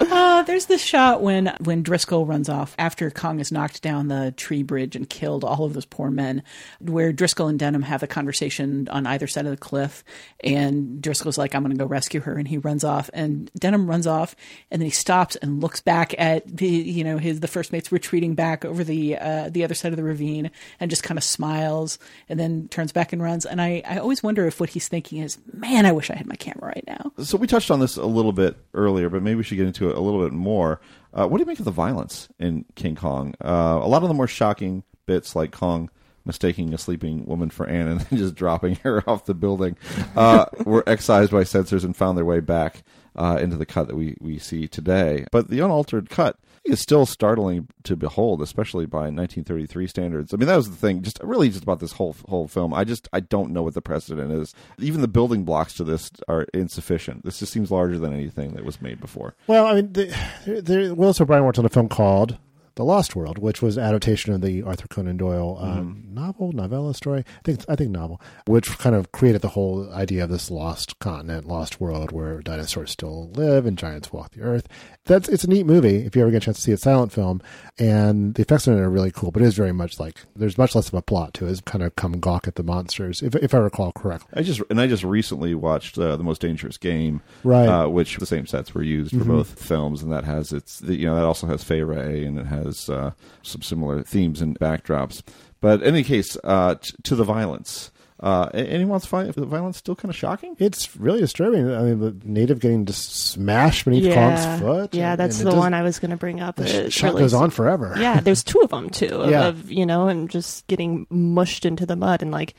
Uh, 0.00 0.42
there's 0.42 0.66
this 0.66 0.82
shot 0.82 1.22
when 1.22 1.54
when 1.60 1.82
Driscoll 1.82 2.26
runs 2.26 2.48
off 2.48 2.74
after 2.78 3.10
Kong 3.10 3.38
has 3.38 3.52
knocked 3.52 3.82
down 3.82 4.08
the 4.08 4.32
tree 4.36 4.62
bridge 4.62 4.96
and 4.96 5.08
killed 5.08 5.44
all 5.44 5.64
of 5.64 5.74
those 5.74 5.84
poor 5.84 6.10
men, 6.10 6.42
where 6.80 7.12
Driscoll 7.12 7.48
and 7.48 7.58
Denham 7.58 7.82
have 7.82 8.02
a 8.02 8.06
conversation 8.06 8.88
on 8.88 9.06
either 9.06 9.26
side 9.26 9.44
of 9.44 9.50
the 9.50 9.56
cliff, 9.56 10.02
and 10.42 11.00
Driscoll's 11.02 11.38
like, 11.38 11.54
"I'm 11.54 11.62
going 11.62 11.76
to 11.76 11.78
go 11.78 11.86
rescue 11.86 12.20
her," 12.22 12.34
and 12.34 12.48
he 12.48 12.58
runs 12.58 12.82
off, 12.82 13.10
and 13.12 13.50
Denham 13.58 13.88
runs 13.88 14.06
off, 14.06 14.34
and 14.70 14.80
then 14.80 14.86
he 14.86 14.90
stops 14.90 15.36
and 15.36 15.60
looks 15.60 15.80
back 15.80 16.14
at 16.18 16.44
the 16.56 16.66
you 16.66 17.04
know 17.04 17.18
his 17.18 17.40
the 17.40 17.48
first 17.48 17.70
mates 17.70 17.92
retreating 17.92 18.34
back 18.34 18.64
over 18.64 18.82
the 18.82 19.18
uh, 19.18 19.48
the 19.50 19.64
other 19.64 19.74
side 19.74 19.92
of 19.92 19.96
the 19.96 20.02
ravine, 20.02 20.39
and 20.78 20.90
just 20.90 21.02
kind 21.02 21.18
of 21.18 21.24
smiles, 21.24 21.98
and 22.28 22.38
then 22.38 22.68
turns 22.68 22.92
back 22.92 23.12
and 23.12 23.22
runs. 23.22 23.44
And 23.44 23.60
I 23.60 23.82
I 23.86 23.98
always 23.98 24.22
wonder 24.22 24.46
if 24.46 24.60
what 24.60 24.70
he's 24.70 24.88
thinking 24.88 25.18
is, 25.18 25.38
"Man, 25.52 25.86
I 25.86 25.92
wish 25.92 26.10
I 26.10 26.14
had 26.14 26.26
my 26.26 26.36
camera 26.36 26.68
right 26.68 26.84
now." 26.86 27.12
So 27.24 27.36
we 27.36 27.46
touched 27.46 27.70
on 27.70 27.80
this 27.80 27.96
a 27.96 28.06
little 28.06 28.32
bit 28.32 28.56
earlier, 28.74 29.08
but 29.08 29.22
maybe 29.22 29.36
we 29.36 29.42
should 29.42 29.58
get 29.58 29.66
into 29.66 29.90
it 29.90 29.96
a 29.96 30.00
little 30.00 30.22
bit 30.22 30.32
more. 30.32 30.80
Uh, 31.12 31.26
what 31.26 31.38
do 31.38 31.42
you 31.42 31.46
make 31.46 31.58
of 31.58 31.64
the 31.64 31.70
violence 31.70 32.28
in 32.38 32.64
King 32.76 32.94
Kong? 32.94 33.34
Uh, 33.44 33.80
a 33.82 33.88
lot 33.88 34.02
of 34.02 34.08
the 34.08 34.14
more 34.14 34.28
shocking 34.28 34.84
bits, 35.06 35.34
like 35.34 35.50
Kong 35.50 35.90
mistaking 36.24 36.72
a 36.74 36.78
sleeping 36.78 37.24
woman 37.26 37.50
for 37.50 37.66
Ann 37.66 37.88
and 37.88 38.00
then 38.00 38.18
just 38.18 38.34
dropping 38.34 38.76
her 38.76 39.08
off 39.08 39.24
the 39.24 39.34
building, 39.34 39.76
uh, 40.16 40.46
were 40.64 40.84
excised 40.86 41.32
by 41.32 41.44
censors 41.44 41.84
and 41.84 41.96
found 41.96 42.16
their 42.16 42.24
way 42.24 42.40
back 42.40 42.82
uh, 43.16 43.38
into 43.40 43.56
the 43.56 43.66
cut 43.66 43.88
that 43.88 43.96
we, 43.96 44.16
we 44.20 44.38
see 44.38 44.68
today. 44.68 45.26
But 45.32 45.48
the 45.48 45.60
unaltered 45.60 46.10
cut 46.10 46.38
is 46.70 46.80
still 46.80 47.04
startling 47.06 47.68
to 47.84 47.96
behold, 47.96 48.40
especially 48.42 48.86
by 48.86 49.10
1933 49.10 49.86
standards. 49.86 50.32
I 50.32 50.36
mean, 50.36 50.46
that 50.48 50.56
was 50.56 50.70
the 50.70 50.76
thing, 50.76 51.02
just 51.02 51.18
really 51.22 51.48
just 51.50 51.62
about 51.62 51.80
this 51.80 51.92
whole 51.92 52.16
whole 52.28 52.48
film. 52.48 52.72
I 52.72 52.84
just 52.84 53.08
I 53.12 53.20
don't 53.20 53.52
know 53.52 53.62
what 53.62 53.74
the 53.74 53.82
precedent 53.82 54.32
is. 54.32 54.54
Even 54.78 55.00
the 55.00 55.08
building 55.08 55.44
blocks 55.44 55.74
to 55.74 55.84
this 55.84 56.10
are 56.28 56.46
insufficient. 56.54 57.24
This 57.24 57.38
just 57.40 57.52
seems 57.52 57.70
larger 57.70 57.98
than 57.98 58.12
anything 58.12 58.54
that 58.54 58.64
was 58.64 58.80
made 58.80 59.00
before. 59.00 59.34
Well, 59.46 59.66
I 59.66 59.74
mean, 59.74 59.92
the, 59.92 60.06
the, 60.46 60.94
Willis 60.94 61.20
O'Brien 61.20 61.44
worked 61.44 61.58
on 61.58 61.66
a 61.66 61.68
film 61.68 61.88
called 61.88 62.38
The 62.76 62.84
Lost 62.84 63.14
World, 63.16 63.38
which 63.38 63.60
was 63.60 63.76
an 63.76 63.82
adaptation 63.84 64.32
of 64.32 64.40
the 64.40 64.62
Arthur 64.62 64.86
Conan 64.88 65.16
Doyle 65.16 65.58
uh, 65.60 65.66
Mm-hmm. 65.80 66.14
novel, 66.14 66.52
novella 66.52 66.94
story. 66.94 67.24
I 67.26 67.42
think 67.44 67.64
I 67.68 67.76
think 67.76 67.90
novel, 67.90 68.20
which 68.46 68.78
kind 68.78 68.94
of 68.94 69.12
created 69.12 69.40
the 69.42 69.48
whole 69.48 69.90
idea 69.92 70.24
of 70.24 70.30
this 70.30 70.50
lost 70.50 70.98
continent, 70.98 71.46
lost 71.46 71.80
world 71.80 72.12
where 72.12 72.40
dinosaurs 72.40 72.90
still 72.90 73.30
live 73.30 73.66
and 73.66 73.76
giants 73.76 74.12
walk 74.12 74.32
the 74.32 74.42
earth. 74.42 74.68
That's 75.06 75.28
it's 75.30 75.44
a 75.44 75.48
neat 75.48 75.64
movie 75.64 76.04
if 76.04 76.14
you 76.14 76.22
ever 76.22 76.30
get 76.30 76.42
a 76.42 76.46
chance 76.46 76.58
to 76.58 76.62
see 76.62 76.72
a 76.72 76.76
silent 76.76 77.10
film, 77.10 77.40
and 77.78 78.34
the 78.34 78.42
effects 78.42 78.68
on 78.68 78.76
it 78.76 78.80
are 78.80 78.90
really 78.90 79.10
cool. 79.10 79.30
But 79.30 79.42
it 79.42 79.46
is 79.46 79.54
very 79.56 79.72
much 79.72 79.98
like 79.98 80.16
there's 80.36 80.58
much 80.58 80.74
less 80.74 80.88
of 80.88 80.94
a 80.94 81.00
plot 81.02 81.32
to 81.34 81.46
it. 81.46 81.50
It's 81.52 81.60
kind 81.62 81.82
of 81.82 81.96
come 81.96 82.12
gawk 82.20 82.46
at 82.46 82.56
the 82.56 82.62
monsters, 82.62 83.22
if 83.22 83.34
if 83.36 83.54
I 83.54 83.58
recall 83.58 83.92
correctly. 83.92 84.28
I 84.34 84.42
just 84.42 84.60
and 84.68 84.78
I 84.80 84.86
just 84.86 85.02
recently 85.02 85.54
watched 85.54 85.98
uh, 85.98 86.16
the 86.16 86.22
most 86.22 86.42
dangerous 86.42 86.76
game, 86.76 87.22
Right. 87.44 87.66
Uh, 87.66 87.88
which 87.88 88.18
the 88.18 88.26
same 88.26 88.46
sets 88.46 88.74
were 88.74 88.82
used 88.82 89.12
for 89.12 89.24
Mhm. 89.24 89.28
both 89.28 89.58
films, 89.60 90.02
and 90.02 90.12
that 90.12 90.24
has 90.24 90.52
its 90.52 90.82
you 90.82 91.06
know 91.06 91.14
that 91.16 91.24
also 91.24 91.46
has 91.46 91.64
Fay 91.64 91.82
Wray 91.82 92.24
and 92.26 92.38
it 92.38 92.46
has 92.46 92.90
uh, 92.90 93.12
some 93.42 93.62
similar 93.62 94.02
themes 94.02 94.42
and 94.42 94.58
backdrops. 94.60 95.22
But 95.62 95.80
in 95.82 95.88
any 95.94 96.04
case, 96.04 96.36
uh, 96.44 96.74
t- 96.76 96.92
to 97.04 97.16
the 97.16 97.24
violence. 97.24 97.90
Uh, 98.22 98.50
a- 98.52 98.56
anyone's 98.58 99.06
find 99.06 99.32
the 99.32 99.46
violence 99.46 99.78
still 99.78 99.96
kind 99.96 100.10
of 100.10 100.16
shocking? 100.16 100.54
It's 100.58 100.94
really 100.96 101.20
disturbing. 101.20 101.70
I 101.72 101.82
mean, 101.82 102.00
the 102.00 102.14
native 102.24 102.60
getting 102.60 102.84
just 102.84 103.28
smashed 103.30 103.86
beneath 103.86 104.04
yeah, 104.04 104.14
Kong's 104.14 104.60
foot. 104.60 104.94
yeah, 104.94 105.12
and- 105.12 105.20
that's 105.20 105.40
and 105.40 105.50
the 105.50 105.56
one 105.56 105.72
I 105.72 105.82
was 105.82 105.98
going 105.98 106.10
to 106.10 106.16
bring 106.18 106.40
up. 106.40 106.56
the 106.56 106.86
It 106.86 106.92
shot 106.92 107.08
really- 107.12 107.22
goes 107.22 107.32
on 107.34 107.48
forever. 107.50 107.94
Yeah, 107.98 108.20
there's 108.20 108.44
two 108.44 108.60
of 108.60 108.70
them 108.70 108.90
too. 108.90 109.06
Of, 109.06 109.30
Yeah. 109.30 109.46
of, 109.48 109.70
you 109.70 109.86
know, 109.86 110.08
and 110.08 110.28
just 110.28 110.66
getting 110.66 111.06
mushed 111.10 111.64
into 111.64 111.86
the 111.86 111.96
mud 111.96 112.22
and 112.22 112.30
like. 112.30 112.54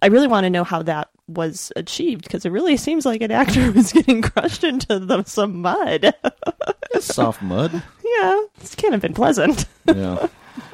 I 0.00 0.06
really 0.08 0.26
want 0.26 0.42
to 0.44 0.50
know 0.50 0.64
how 0.64 0.82
that 0.82 1.10
was 1.28 1.70
achieved 1.76 2.24
because 2.24 2.44
it 2.44 2.50
really 2.50 2.76
seems 2.76 3.06
like 3.06 3.22
an 3.22 3.30
actor 3.30 3.70
was 3.76 3.92
getting 3.92 4.20
crushed 4.20 4.64
into 4.64 4.98
the, 4.98 5.22
some 5.22 5.60
mud. 5.62 6.12
Soft 6.98 7.40
mud. 7.40 7.70
yeah, 7.72 8.42
it's 8.60 8.74
kind 8.74 8.94
of 8.96 9.00
been 9.00 9.14
pleasant. 9.14 9.64
Yeah. 9.86 10.26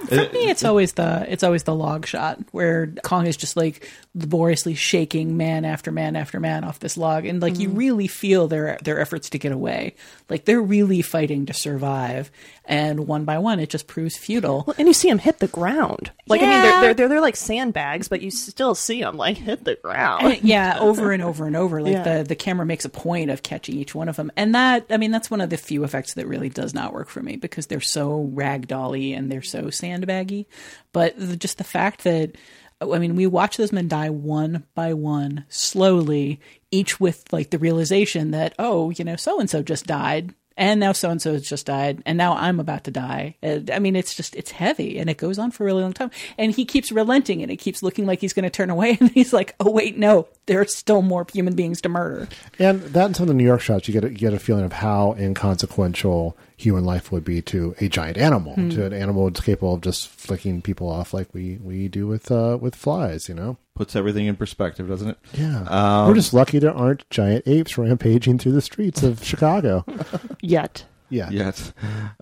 For 0.06 0.14
me, 0.14 0.48
it's 0.48 0.64
always 0.64 0.92
the 0.94 1.26
it's 1.28 1.42
always 1.42 1.64
the 1.64 1.74
log 1.74 2.06
shot 2.06 2.38
where 2.52 2.88
Kong 3.02 3.26
is 3.26 3.36
just 3.36 3.56
like 3.56 3.88
laboriously 4.14 4.74
shaking 4.74 5.36
man 5.36 5.64
after 5.64 5.90
man 5.92 6.16
after 6.16 6.40
man 6.40 6.64
off 6.64 6.78
this 6.78 6.96
log, 6.96 7.24
and 7.26 7.42
like 7.42 7.58
you 7.58 7.68
mm-hmm. 7.68 7.78
really 7.78 8.06
feel 8.06 8.48
their 8.48 8.78
their 8.82 9.00
efforts 9.00 9.30
to 9.30 9.38
get 9.38 9.52
away. 9.52 9.94
Like 10.28 10.44
they're 10.44 10.62
really 10.62 11.02
fighting 11.02 11.46
to 11.46 11.52
survive, 11.52 12.30
and 12.64 13.06
one 13.06 13.24
by 13.24 13.38
one, 13.38 13.60
it 13.60 13.70
just 13.70 13.86
proves 13.86 14.16
futile. 14.16 14.64
Well, 14.66 14.76
and 14.78 14.88
you 14.88 14.94
see 14.94 15.08
them 15.08 15.18
hit 15.18 15.38
the 15.38 15.48
ground. 15.48 16.10
Like 16.26 16.42
I 16.42 16.44
mean, 16.44 16.62
they're, 16.62 16.80
they're 16.80 16.94
they're 16.94 17.08
they're 17.08 17.20
like 17.20 17.36
sandbags, 17.36 18.08
but 18.08 18.20
you 18.20 18.30
still 18.30 18.74
see 18.74 19.02
them 19.02 19.16
like 19.16 19.36
hit 19.36 19.64
the 19.64 19.76
ground. 19.76 20.26
And, 20.26 20.42
yeah, 20.42 20.78
over 20.78 21.12
and 21.12 21.22
over 21.22 21.46
and 21.46 21.56
over. 21.56 21.82
Like 21.82 21.92
Yeah. 21.92 22.18
the 22.18 22.24
the 22.24 22.36
camera 22.36 22.66
makes 22.66 22.84
a 22.84 22.90
point 22.90 23.30
of 23.30 23.42
catching 23.42 23.76
each 23.76 23.94
one 23.94 24.08
of 24.08 24.16
them, 24.16 24.30
and 24.36 24.54
that 24.54 24.86
I 24.90 24.96
mean 24.96 25.10
that's 25.10 25.30
one 25.30 25.40
of 25.40 25.50
the 25.50 25.56
few 25.56 25.84
effects 25.84 26.14
that 26.14 26.26
really 26.26 26.48
does 26.48 26.74
not 26.74 26.92
work 26.92 27.08
for 27.08 27.22
me 27.22 27.36
because 27.36 27.66
they're 27.66 27.80
so 27.80 28.30
ragdolly 28.34 29.16
and 29.16 29.30
they're 29.30 29.42
so 29.42 29.70
sandbaggy. 29.88 30.46
But 30.92 31.14
the, 31.18 31.36
just 31.36 31.58
the 31.58 31.64
fact 31.64 32.04
that 32.04 32.36
I 32.80 32.98
mean 32.98 33.16
we 33.16 33.26
watch 33.26 33.56
those 33.56 33.72
men 33.72 33.88
die 33.88 34.10
one 34.10 34.64
by 34.74 34.94
one 34.94 35.44
slowly, 35.48 36.40
each 36.70 37.00
with 37.00 37.24
like 37.32 37.50
the 37.50 37.58
realization 37.58 38.30
that 38.32 38.54
oh 38.58 38.90
you 38.90 39.04
know 39.04 39.16
so 39.16 39.40
and 39.40 39.50
so 39.50 39.62
just 39.62 39.86
died. 39.86 40.34
And 40.56 40.80
now 40.80 40.90
so 40.90 41.08
and 41.08 41.22
so 41.22 41.34
has 41.34 41.48
just 41.48 41.66
died, 41.66 42.02
and 42.04 42.18
now 42.18 42.32
I'm 42.34 42.58
about 42.58 42.82
to 42.84 42.90
die. 42.90 43.36
I 43.44 43.78
mean, 43.78 43.94
it's 43.94 44.12
just 44.12 44.34
it's 44.34 44.50
heavy, 44.50 44.98
and 44.98 45.08
it 45.08 45.16
goes 45.16 45.38
on 45.38 45.52
for 45.52 45.62
a 45.62 45.66
really 45.66 45.82
long 45.82 45.92
time. 45.92 46.10
And 46.36 46.50
he 46.50 46.64
keeps 46.64 46.90
relenting, 46.90 47.42
and 47.42 47.52
it 47.52 47.58
keeps 47.58 47.80
looking 47.80 48.06
like 48.06 48.20
he's 48.20 48.32
going 48.32 48.42
to 48.42 48.50
turn 48.50 48.68
away, 48.68 48.96
and 49.00 49.08
he's 49.12 49.32
like, 49.32 49.54
"Oh 49.60 49.70
wait, 49.70 49.96
no, 49.96 50.26
there 50.46 50.60
are 50.60 50.64
still 50.64 51.00
more 51.00 51.24
human 51.32 51.54
beings 51.54 51.80
to 51.82 51.88
murder." 51.88 52.26
And 52.58 52.82
that 52.82 53.06
and 53.06 53.14
some 53.14 53.22
of 53.22 53.28
the 53.28 53.34
New 53.34 53.44
York 53.44 53.60
shots, 53.60 53.86
you 53.86 53.94
get 53.94 54.02
a, 54.02 54.10
you 54.10 54.16
get 54.16 54.34
a 54.34 54.40
feeling 54.40 54.64
of 54.64 54.72
how 54.72 55.14
inconsequential 55.16 56.36
human 56.58 56.84
life 56.84 57.10
would 57.10 57.24
be 57.24 57.40
to 57.40 57.74
a 57.80 57.88
giant 57.88 58.18
animal, 58.18 58.52
Hmm. 58.54 58.68
to 58.70 58.84
an 58.84 58.92
animal 58.92 59.30
that's 59.30 59.40
capable 59.40 59.74
of 59.74 59.80
just 59.80 60.08
flicking 60.08 60.60
people 60.60 60.88
off 60.90 61.14
like 61.14 61.32
we, 61.32 61.56
we 61.62 61.88
do 61.88 62.06
with 62.06 62.30
uh, 62.30 62.58
with 62.60 62.74
flies. 62.74 63.28
You 63.28 63.34
know, 63.36 63.56
Puts 63.74 63.94
everything 63.96 64.26
in 64.26 64.36
perspective, 64.36 64.88
doesn't 64.88 65.08
it? 65.10 65.18
yeah. 65.34 65.62
Um, 65.68 66.08
We're 66.08 66.14
just 66.16 66.34
lucky 66.34 66.58
there 66.58 66.74
aren't 66.74 67.08
giant 67.10 67.44
apes 67.46 67.78
rampaging 67.78 68.38
through 68.38 68.52
the 68.52 68.60
streets 68.60 69.02
of 69.04 69.22
Chicago. 69.24 69.84
Yet. 70.42 70.84
Yeah. 71.10 71.30
Yet. 71.30 71.72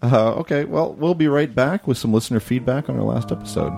Uh, 0.03 0.35
okay, 0.35 0.65
well, 0.65 0.93
we'll 0.93 1.15
be 1.15 1.27
right 1.29 1.53
back 1.53 1.89
with 1.89 1.99
some 1.99 2.13
listener 2.13 2.39
feedback 2.39 2.89
on 2.89 2.97
our 2.97 3.03
last 3.05 3.33
episode. 3.33 3.73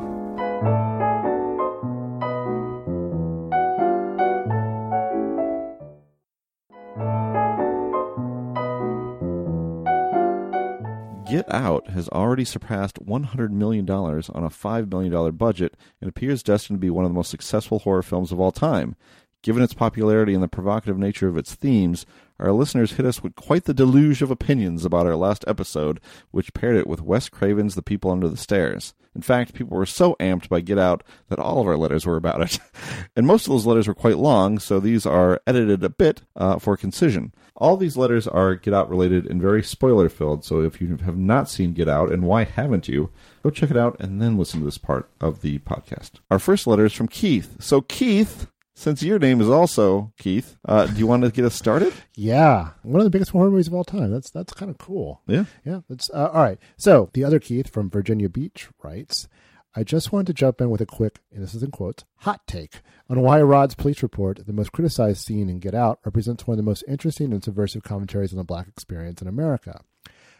Get 11.38 11.54
Out 11.54 11.90
has 11.90 12.08
already 12.08 12.44
surpassed 12.44 12.96
$100 13.06 13.50
million 13.50 13.88
on 13.88 14.18
a 14.44 14.50
$5 14.50 14.90
million 14.90 15.36
budget 15.36 15.76
and 16.00 16.08
appears 16.08 16.42
destined 16.42 16.78
to 16.78 16.80
be 16.80 16.90
one 16.90 17.04
of 17.04 17.12
the 17.12 17.14
most 17.14 17.30
successful 17.30 17.78
horror 17.78 18.02
films 18.02 18.32
of 18.32 18.40
all 18.40 18.50
time. 18.50 18.96
Given 19.44 19.62
its 19.62 19.72
popularity 19.72 20.34
and 20.34 20.42
the 20.42 20.48
provocative 20.48 20.98
nature 20.98 21.28
of 21.28 21.36
its 21.36 21.54
themes, 21.54 22.06
our 22.40 22.50
listeners 22.50 22.94
hit 22.94 23.06
us 23.06 23.22
with 23.22 23.36
quite 23.36 23.66
the 23.66 23.72
deluge 23.72 24.20
of 24.20 24.32
opinions 24.32 24.84
about 24.84 25.06
our 25.06 25.14
last 25.14 25.44
episode, 25.46 26.00
which 26.32 26.54
paired 26.54 26.74
it 26.74 26.88
with 26.88 27.02
Wes 27.02 27.28
Craven's 27.28 27.76
The 27.76 27.82
People 27.82 28.10
Under 28.10 28.28
the 28.28 28.36
Stairs. 28.36 28.94
In 29.14 29.22
fact, 29.22 29.54
people 29.54 29.76
were 29.76 29.86
so 29.86 30.16
amped 30.18 30.48
by 30.48 30.60
Get 30.60 30.78
Out 30.78 31.04
that 31.28 31.38
all 31.38 31.60
of 31.60 31.68
our 31.68 31.76
letters 31.76 32.04
were 32.04 32.16
about 32.16 32.40
it. 32.40 32.58
and 33.16 33.28
most 33.28 33.46
of 33.46 33.52
those 33.52 33.66
letters 33.66 33.86
were 33.86 33.94
quite 33.94 34.18
long, 34.18 34.58
so 34.58 34.80
these 34.80 35.06
are 35.06 35.40
edited 35.46 35.84
a 35.84 35.88
bit 35.88 36.22
uh, 36.34 36.58
for 36.58 36.76
concision. 36.76 37.32
All 37.58 37.76
these 37.76 37.96
letters 37.96 38.28
are 38.28 38.54
Get 38.54 38.72
Out 38.72 38.88
related 38.88 39.26
and 39.26 39.42
very 39.42 39.62
spoiler 39.64 40.08
filled, 40.08 40.44
so 40.44 40.60
if 40.62 40.80
you 40.80 40.96
have 41.04 41.18
not 41.18 41.50
seen 41.50 41.72
Get 41.72 41.88
Out, 41.88 42.12
and 42.12 42.22
why 42.22 42.44
haven't 42.44 42.86
you, 42.86 43.10
go 43.42 43.50
check 43.50 43.70
it 43.70 43.76
out 43.76 43.96
and 44.00 44.22
then 44.22 44.38
listen 44.38 44.60
to 44.60 44.64
this 44.64 44.78
part 44.78 45.10
of 45.20 45.40
the 45.42 45.58
podcast. 45.58 46.12
Our 46.30 46.38
first 46.38 46.66
letter 46.68 46.86
is 46.86 46.92
from 46.92 47.08
Keith. 47.08 47.56
So, 47.60 47.80
Keith, 47.80 48.46
since 48.76 49.02
your 49.02 49.18
name 49.18 49.40
is 49.40 49.48
also 49.50 50.12
Keith, 50.18 50.56
uh, 50.64 50.86
do 50.86 50.98
you 51.00 51.06
want 51.08 51.24
to 51.24 51.30
get 51.32 51.44
us 51.44 51.54
started? 51.54 51.92
Yeah, 52.14 52.70
one 52.82 53.00
of 53.00 53.04
the 53.04 53.10
biggest 53.10 53.30
horror 53.30 53.48
movies 53.48 53.68
of 53.68 53.74
all 53.74 53.84
time. 53.84 54.10
That's 54.10 54.28
that's 54.30 54.52
kind 54.52 54.72
of 54.72 54.78
cool. 54.78 55.22
Yeah. 55.28 55.44
Yeah, 55.64 55.80
that's 55.88 56.10
uh, 56.10 56.30
all 56.32 56.42
right. 56.42 56.58
So 56.76 57.10
the 57.12 57.22
other 57.22 57.38
Keith 57.38 57.70
from 57.70 57.88
Virginia 57.90 58.28
Beach 58.28 58.66
writes, 58.82 59.28
"I 59.74 59.84
just 59.84 60.12
wanted 60.12 60.28
to 60.28 60.34
jump 60.34 60.60
in 60.60 60.70
with 60.70 60.80
a 60.80 60.86
quick, 60.86 61.20
and 61.32 61.42
this 61.42 61.54
is 61.54 61.62
in 61.62 61.70
quotes, 61.70 62.04
hot 62.16 62.46
take 62.46 62.80
on 63.08 63.20
why 63.20 63.40
Rod's 63.40 63.74
police 63.74 64.02
report, 64.02 64.46
the 64.46 64.52
most 64.52 64.72
criticized 64.72 65.24
scene 65.24 65.48
in 65.48 65.58
Get 65.58 65.74
Out, 65.74 66.00
represents 66.04 66.46
one 66.46 66.54
of 66.54 66.56
the 66.56 66.68
most 66.68 66.84
interesting 66.88 67.32
and 67.32 67.42
subversive 67.44 67.82
commentaries 67.82 68.32
on 68.32 68.38
the 68.38 68.44
black 68.44 68.68
experience 68.68 69.22
in 69.22 69.28
America. 69.28 69.80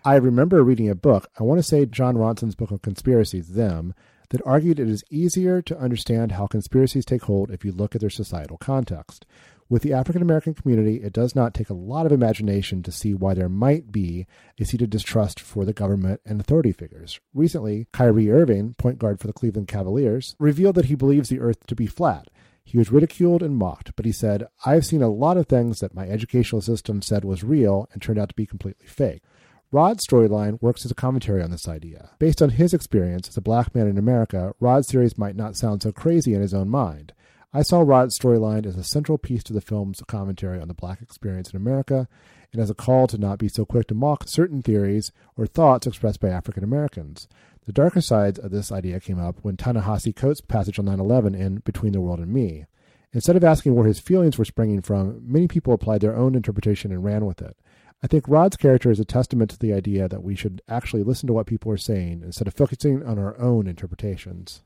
I 0.04 0.16
remember 0.16 0.62
reading 0.62 0.88
a 0.88 0.94
book. 0.94 1.30
I 1.38 1.42
want 1.42 1.58
to 1.58 1.62
say 1.62 1.84
Jon 1.86 2.16
Ronson's 2.16 2.54
book 2.54 2.72
on 2.72 2.78
conspiracies, 2.78 3.48
Them." 3.48 3.94
That 4.30 4.42
argued 4.44 4.78
it 4.78 4.90
is 4.90 5.04
easier 5.08 5.62
to 5.62 5.78
understand 5.78 6.32
how 6.32 6.46
conspiracies 6.46 7.06
take 7.06 7.22
hold 7.22 7.50
if 7.50 7.64
you 7.64 7.72
look 7.72 7.94
at 7.94 8.02
their 8.02 8.10
societal 8.10 8.58
context. 8.58 9.24
With 9.70 9.82
the 9.82 9.92
African 9.92 10.22
American 10.22 10.54
community, 10.54 10.96
it 10.96 11.12
does 11.12 11.34
not 11.34 11.52
take 11.52 11.68
a 11.68 11.74
lot 11.74 12.06
of 12.06 12.12
imagination 12.12 12.82
to 12.82 12.92
see 12.92 13.12
why 13.12 13.34
there 13.34 13.50
might 13.50 13.92
be 13.92 14.26
a 14.58 14.64
seated 14.64 14.88
distrust 14.88 15.38
for 15.38 15.66
the 15.66 15.74
government 15.74 16.22
and 16.24 16.40
authority 16.40 16.72
figures. 16.72 17.20
Recently, 17.34 17.86
Kyrie 17.92 18.30
Irving, 18.30 18.74
point 18.78 18.98
guard 18.98 19.20
for 19.20 19.26
the 19.26 19.34
Cleveland 19.34 19.68
Cavaliers, 19.68 20.34
revealed 20.38 20.74
that 20.76 20.86
he 20.86 20.94
believes 20.94 21.28
the 21.28 21.40
earth 21.40 21.66
to 21.66 21.74
be 21.74 21.86
flat. 21.86 22.28
He 22.64 22.78
was 22.78 22.90
ridiculed 22.90 23.42
and 23.42 23.56
mocked, 23.56 23.94
but 23.94 24.06
he 24.06 24.12
said, 24.12 24.46
I've 24.64 24.86
seen 24.86 25.02
a 25.02 25.08
lot 25.08 25.36
of 25.36 25.46
things 25.46 25.80
that 25.80 25.94
my 25.94 26.08
educational 26.08 26.62
system 26.62 27.02
said 27.02 27.24
was 27.24 27.44
real 27.44 27.88
and 27.92 28.00
turned 28.00 28.18
out 28.18 28.30
to 28.30 28.34
be 28.34 28.46
completely 28.46 28.86
fake. 28.86 29.22
Rod's 29.70 30.06
storyline 30.06 30.62
works 30.62 30.86
as 30.86 30.90
a 30.90 30.94
commentary 30.94 31.42
on 31.42 31.50
this 31.50 31.68
idea. 31.68 32.10
Based 32.18 32.40
on 32.40 32.48
his 32.50 32.72
experience 32.72 33.28
as 33.28 33.36
a 33.36 33.42
black 33.42 33.74
man 33.74 33.86
in 33.86 33.98
America, 33.98 34.54
Rod's 34.60 34.90
theories 34.90 35.18
might 35.18 35.36
not 35.36 35.56
sound 35.56 35.82
so 35.82 35.92
crazy 35.92 36.32
in 36.32 36.40
his 36.40 36.54
own 36.54 36.70
mind. 36.70 37.12
I 37.50 37.62
saw 37.62 37.80
Rod's 37.80 38.18
storyline 38.18 38.66
as 38.66 38.76
a 38.76 38.84
central 38.84 39.16
piece 39.16 39.42
to 39.44 39.54
the 39.54 39.62
film's 39.62 40.02
commentary 40.06 40.60
on 40.60 40.68
the 40.68 40.74
black 40.74 41.00
experience 41.00 41.50
in 41.50 41.56
America 41.56 42.06
and 42.52 42.60
as 42.60 42.68
a 42.68 42.74
call 42.74 43.06
to 43.06 43.16
not 43.16 43.38
be 43.38 43.48
so 43.48 43.64
quick 43.64 43.86
to 43.86 43.94
mock 43.94 44.24
certain 44.26 44.60
theories 44.60 45.12
or 45.34 45.46
thoughts 45.46 45.86
expressed 45.86 46.20
by 46.20 46.28
African 46.28 46.62
Americans. 46.62 47.26
The 47.64 47.72
darker 47.72 48.02
sides 48.02 48.38
of 48.38 48.50
this 48.50 48.70
idea 48.70 49.00
came 49.00 49.18
up 49.18 49.38
when 49.42 49.56
Ta-Nehisi 49.56 50.14
Coates' 50.14 50.42
passage 50.42 50.78
on 50.78 50.84
9 50.84 51.00
11 51.00 51.34
in 51.34 51.56
Between 51.60 51.92
the 51.92 52.02
World 52.02 52.18
and 52.18 52.32
Me. 52.32 52.66
Instead 53.14 53.36
of 53.36 53.44
asking 53.44 53.74
where 53.74 53.86
his 53.86 53.98
feelings 53.98 54.36
were 54.36 54.44
springing 54.44 54.82
from, 54.82 55.22
many 55.24 55.48
people 55.48 55.72
applied 55.72 56.02
their 56.02 56.16
own 56.16 56.34
interpretation 56.34 56.92
and 56.92 57.02
ran 57.02 57.24
with 57.24 57.40
it. 57.40 57.56
I 58.02 58.08
think 58.08 58.28
Rod's 58.28 58.58
character 58.58 58.90
is 58.90 59.00
a 59.00 59.06
testament 59.06 59.50
to 59.52 59.58
the 59.58 59.72
idea 59.72 60.06
that 60.06 60.22
we 60.22 60.34
should 60.34 60.60
actually 60.68 61.02
listen 61.02 61.26
to 61.28 61.32
what 61.32 61.46
people 61.46 61.72
are 61.72 61.78
saying 61.78 62.20
instead 62.22 62.46
of 62.46 62.54
focusing 62.54 63.02
on 63.02 63.18
our 63.18 63.40
own 63.40 63.66
interpretations. 63.66 64.62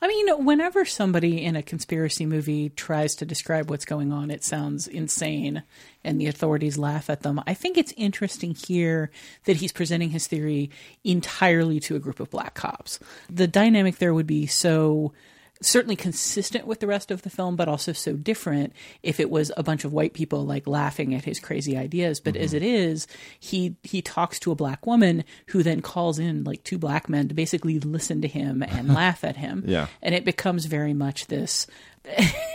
I 0.00 0.08
mean, 0.08 0.44
whenever 0.44 0.84
somebody 0.84 1.44
in 1.44 1.56
a 1.56 1.62
conspiracy 1.62 2.24
movie 2.24 2.70
tries 2.70 3.14
to 3.16 3.26
describe 3.26 3.68
what's 3.68 3.84
going 3.84 4.12
on, 4.12 4.30
it 4.30 4.44
sounds 4.44 4.86
insane 4.86 5.62
and 6.02 6.20
the 6.20 6.26
authorities 6.26 6.78
laugh 6.78 7.10
at 7.10 7.22
them. 7.22 7.42
I 7.46 7.54
think 7.54 7.76
it's 7.76 7.92
interesting 7.96 8.54
here 8.54 9.10
that 9.44 9.56
he's 9.56 9.72
presenting 9.72 10.10
his 10.10 10.26
theory 10.26 10.70
entirely 11.04 11.80
to 11.80 11.96
a 11.96 12.00
group 12.00 12.20
of 12.20 12.30
black 12.30 12.54
cops. 12.54 12.98
The 13.28 13.46
dynamic 13.46 13.98
there 13.98 14.14
would 14.14 14.26
be 14.26 14.46
so 14.46 15.12
certainly 15.62 15.96
consistent 15.96 16.66
with 16.66 16.80
the 16.80 16.86
rest 16.86 17.10
of 17.10 17.22
the 17.22 17.30
film, 17.30 17.54
but 17.56 17.68
also 17.68 17.92
so 17.92 18.14
different 18.14 18.72
if 19.02 19.20
it 19.20 19.30
was 19.30 19.52
a 19.56 19.62
bunch 19.62 19.84
of 19.84 19.92
white 19.92 20.14
people 20.14 20.44
like 20.46 20.66
laughing 20.66 21.14
at 21.14 21.24
his 21.24 21.38
crazy 21.38 21.76
ideas. 21.76 22.18
But 22.20 22.34
Mm-hmm. 22.34 22.44
as 22.44 22.54
it 22.54 22.62
is, 22.62 23.06
he 23.38 23.76
he 23.82 24.00
talks 24.02 24.38
to 24.40 24.52
a 24.52 24.54
black 24.54 24.86
woman 24.86 25.24
who 25.48 25.62
then 25.62 25.82
calls 25.82 26.18
in 26.18 26.44
like 26.44 26.64
two 26.64 26.78
black 26.78 27.08
men 27.08 27.28
to 27.28 27.34
basically 27.34 27.78
listen 27.80 28.22
to 28.22 28.28
him 28.28 28.62
and 28.62 28.88
laugh 28.94 29.22
at 29.24 29.36
him. 29.36 29.64
Yeah. 29.66 29.88
And 30.00 30.14
it 30.14 30.24
becomes 30.24 30.64
very 30.66 30.94
much 30.94 31.26
this 31.26 31.66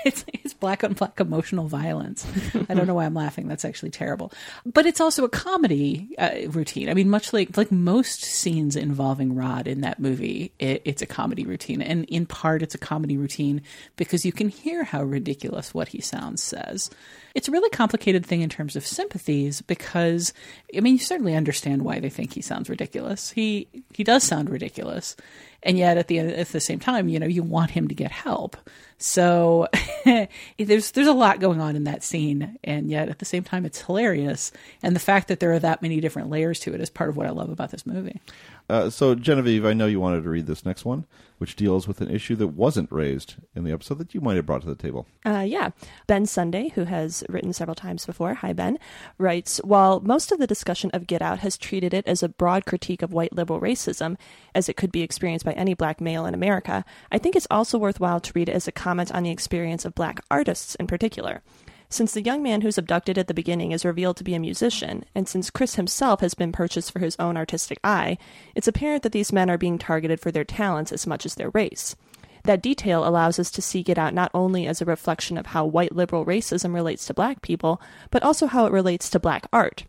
it's, 0.05 0.25
it's 0.27 0.55
black 0.55 0.83
on 0.83 0.93
black 0.93 1.19
emotional 1.19 1.67
violence. 1.67 2.25
I 2.67 2.73
don't 2.73 2.87
know 2.87 2.95
why 2.95 3.05
I'm 3.05 3.13
laughing. 3.13 3.47
That's 3.47 3.63
actually 3.63 3.91
terrible. 3.91 4.31
But 4.65 4.87
it's 4.87 4.99
also 4.99 5.23
a 5.23 5.29
comedy 5.29 6.09
uh, 6.17 6.49
routine. 6.49 6.89
I 6.89 6.95
mean, 6.95 7.11
much 7.11 7.31
like 7.31 7.55
like 7.55 7.71
most 7.71 8.23
scenes 8.23 8.75
involving 8.75 9.35
Rod 9.35 9.67
in 9.67 9.81
that 9.81 9.99
movie, 9.99 10.51
it, 10.57 10.81
it's 10.83 11.03
a 11.03 11.05
comedy 11.05 11.45
routine, 11.45 11.83
and 11.83 12.05
in 12.05 12.25
part, 12.25 12.63
it's 12.63 12.73
a 12.73 12.79
comedy 12.79 13.17
routine 13.17 13.61
because 13.97 14.25
you 14.25 14.31
can 14.31 14.49
hear 14.49 14.83
how 14.83 15.03
ridiculous 15.03 15.75
what 15.75 15.89
he 15.89 16.01
sounds 16.01 16.41
says. 16.41 16.89
It's 17.35 17.47
a 17.47 17.51
really 17.51 17.69
complicated 17.69 18.25
thing 18.25 18.41
in 18.41 18.49
terms 18.49 18.75
of 18.75 18.85
sympathies 18.85 19.61
because 19.61 20.33
I 20.75 20.79
mean, 20.79 20.93
you 20.93 20.99
certainly 20.99 21.35
understand 21.35 21.83
why 21.83 21.99
they 21.99 22.09
think 22.09 22.33
he 22.33 22.41
sounds 22.41 22.67
ridiculous. 22.67 23.29
He 23.29 23.67
he 23.93 24.03
does 24.03 24.23
sound 24.23 24.49
ridiculous, 24.49 25.15
and 25.61 25.77
yet 25.77 25.97
at 25.97 26.07
the 26.07 26.17
at 26.17 26.47
the 26.47 26.59
same 26.59 26.79
time, 26.79 27.09
you 27.09 27.19
know, 27.19 27.27
you 27.27 27.43
want 27.43 27.69
him 27.69 27.87
to 27.89 27.95
get 27.95 28.11
help. 28.11 28.57
So 28.97 29.67
there's 30.57 30.91
there's 30.91 31.07
a 31.07 31.13
lot 31.13 31.39
going 31.39 31.59
on 31.59 31.75
in 31.75 31.83
that 31.83 32.03
scene, 32.03 32.57
and 32.63 32.89
yet 32.89 33.09
at 33.09 33.19
the 33.19 33.25
same 33.25 33.43
time, 33.43 33.65
it's 33.65 33.81
hilarious. 33.81 34.51
And 34.81 34.95
the 34.95 35.01
fact 35.01 35.27
that 35.27 35.39
there 35.39 35.51
are 35.53 35.59
that 35.59 35.81
many 35.81 35.99
different 35.99 36.29
layers 36.29 36.59
to 36.61 36.73
it 36.73 36.81
is 36.81 36.89
part 36.89 37.09
of 37.09 37.17
what 37.17 37.27
I 37.27 37.31
love 37.31 37.49
about 37.49 37.71
this 37.71 37.85
movie. 37.85 38.21
Uh, 38.67 38.89
so, 38.89 39.13
Genevieve, 39.13 39.65
I 39.65 39.73
know 39.73 39.85
you 39.85 39.99
wanted 39.99 40.23
to 40.23 40.29
read 40.29 40.47
this 40.47 40.65
next 40.65 40.85
one, 40.85 41.05
which 41.37 41.55
deals 41.55 41.87
with 41.87 42.01
an 42.01 42.09
issue 42.09 42.35
that 42.37 42.47
wasn't 42.47 42.91
raised 42.91 43.35
in 43.55 43.63
the 43.63 43.71
episode 43.71 43.99
that 43.99 44.15
you 44.15 44.21
might 44.21 44.37
have 44.37 44.45
brought 44.45 44.61
to 44.61 44.67
the 44.67 44.75
table. 44.75 45.05
Uh, 45.23 45.45
yeah. 45.47 45.69
Ben 46.07 46.25
Sunday, 46.25 46.69
who 46.69 46.85
has 46.85 47.23
written 47.29 47.53
several 47.53 47.75
times 47.75 48.05
before, 48.05 48.33
hi 48.33 48.53
Ben, 48.53 48.79
writes 49.19 49.57
While 49.63 49.99
most 49.99 50.31
of 50.31 50.39
the 50.39 50.47
discussion 50.47 50.89
of 50.93 51.05
Get 51.05 51.21
Out 51.21 51.39
has 51.39 51.57
treated 51.57 51.93
it 51.93 52.07
as 52.07 52.23
a 52.23 52.29
broad 52.29 52.65
critique 52.65 53.03
of 53.03 53.13
white 53.13 53.33
liberal 53.33 53.61
racism, 53.61 54.17
as 54.55 54.67
it 54.67 54.77
could 54.77 54.91
be 54.91 55.03
experienced 55.03 55.45
by 55.45 55.53
any 55.53 55.75
black 55.75 56.01
male 56.01 56.25
in 56.25 56.33
America, 56.33 56.83
I 57.11 57.19
think 57.19 57.35
it's 57.35 57.47
also 57.51 57.77
worthwhile 57.77 58.19
to 58.19 58.31
read 58.33 58.49
it 58.49 58.55
as 58.55 58.67
a 58.67 58.71
comment 58.71 59.13
on 59.13 59.23
the 59.23 59.31
experience 59.31 59.85
of 59.85 59.93
black 59.93 60.21
artists 60.31 60.73
in 60.75 60.87
particular. 60.87 61.43
Since 61.89 62.13
the 62.13 62.23
young 62.23 62.41
man 62.41 62.61
who's 62.61 62.77
abducted 62.77 63.17
at 63.17 63.27
the 63.27 63.33
beginning 63.33 63.71
is 63.71 63.85
revealed 63.85 64.17
to 64.17 64.23
be 64.23 64.33
a 64.33 64.39
musician, 64.39 65.05
and 65.13 65.27
since 65.27 65.49
Chris 65.49 65.75
himself 65.75 66.19
has 66.21 66.33
been 66.33 66.51
purchased 66.51 66.91
for 66.91 66.99
his 66.99 67.15
own 67.19 67.37
artistic 67.37 67.79
eye, 67.83 68.17
it's 68.55 68.67
apparent 68.67 69.03
that 69.03 69.11
these 69.11 69.31
men 69.31 69.49
are 69.49 69.57
being 69.57 69.77
targeted 69.77 70.19
for 70.19 70.31
their 70.31 70.43
talents 70.43 70.91
as 70.91 71.05
much 71.05 71.25
as 71.25 71.35
their 71.35 71.51
race. 71.51 71.95
That 72.43 72.61
detail 72.61 73.07
allows 73.07 73.39
us 73.39 73.49
to 73.51 73.61
see 73.61 73.83
it 73.87 73.97
Out 73.97 74.13
not 74.13 74.31
only 74.33 74.67
as 74.67 74.81
a 74.81 74.85
reflection 74.85 75.37
of 75.37 75.47
how 75.47 75.65
white 75.65 75.95
liberal 75.95 76.25
racism 76.25 76.73
relates 76.73 77.05
to 77.07 77.13
black 77.13 77.41
people, 77.41 77.81
but 78.11 78.23
also 78.23 78.45
how 78.45 78.65
it 78.65 78.71
relates 78.71 79.09
to 79.09 79.19
black 79.19 79.47
art. 79.51 79.85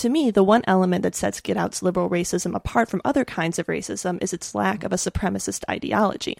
To 0.00 0.08
me, 0.08 0.30
the 0.30 0.42
one 0.42 0.62
element 0.66 1.02
that 1.02 1.14
sets 1.14 1.42
Get 1.42 1.58
Out's 1.58 1.82
liberal 1.82 2.08
racism 2.08 2.54
apart 2.54 2.88
from 2.88 3.02
other 3.04 3.22
kinds 3.22 3.58
of 3.58 3.66
racism 3.66 4.16
is 4.22 4.32
its 4.32 4.54
lack 4.54 4.82
of 4.82 4.94
a 4.94 4.96
supremacist 4.96 5.62
ideology. 5.68 6.38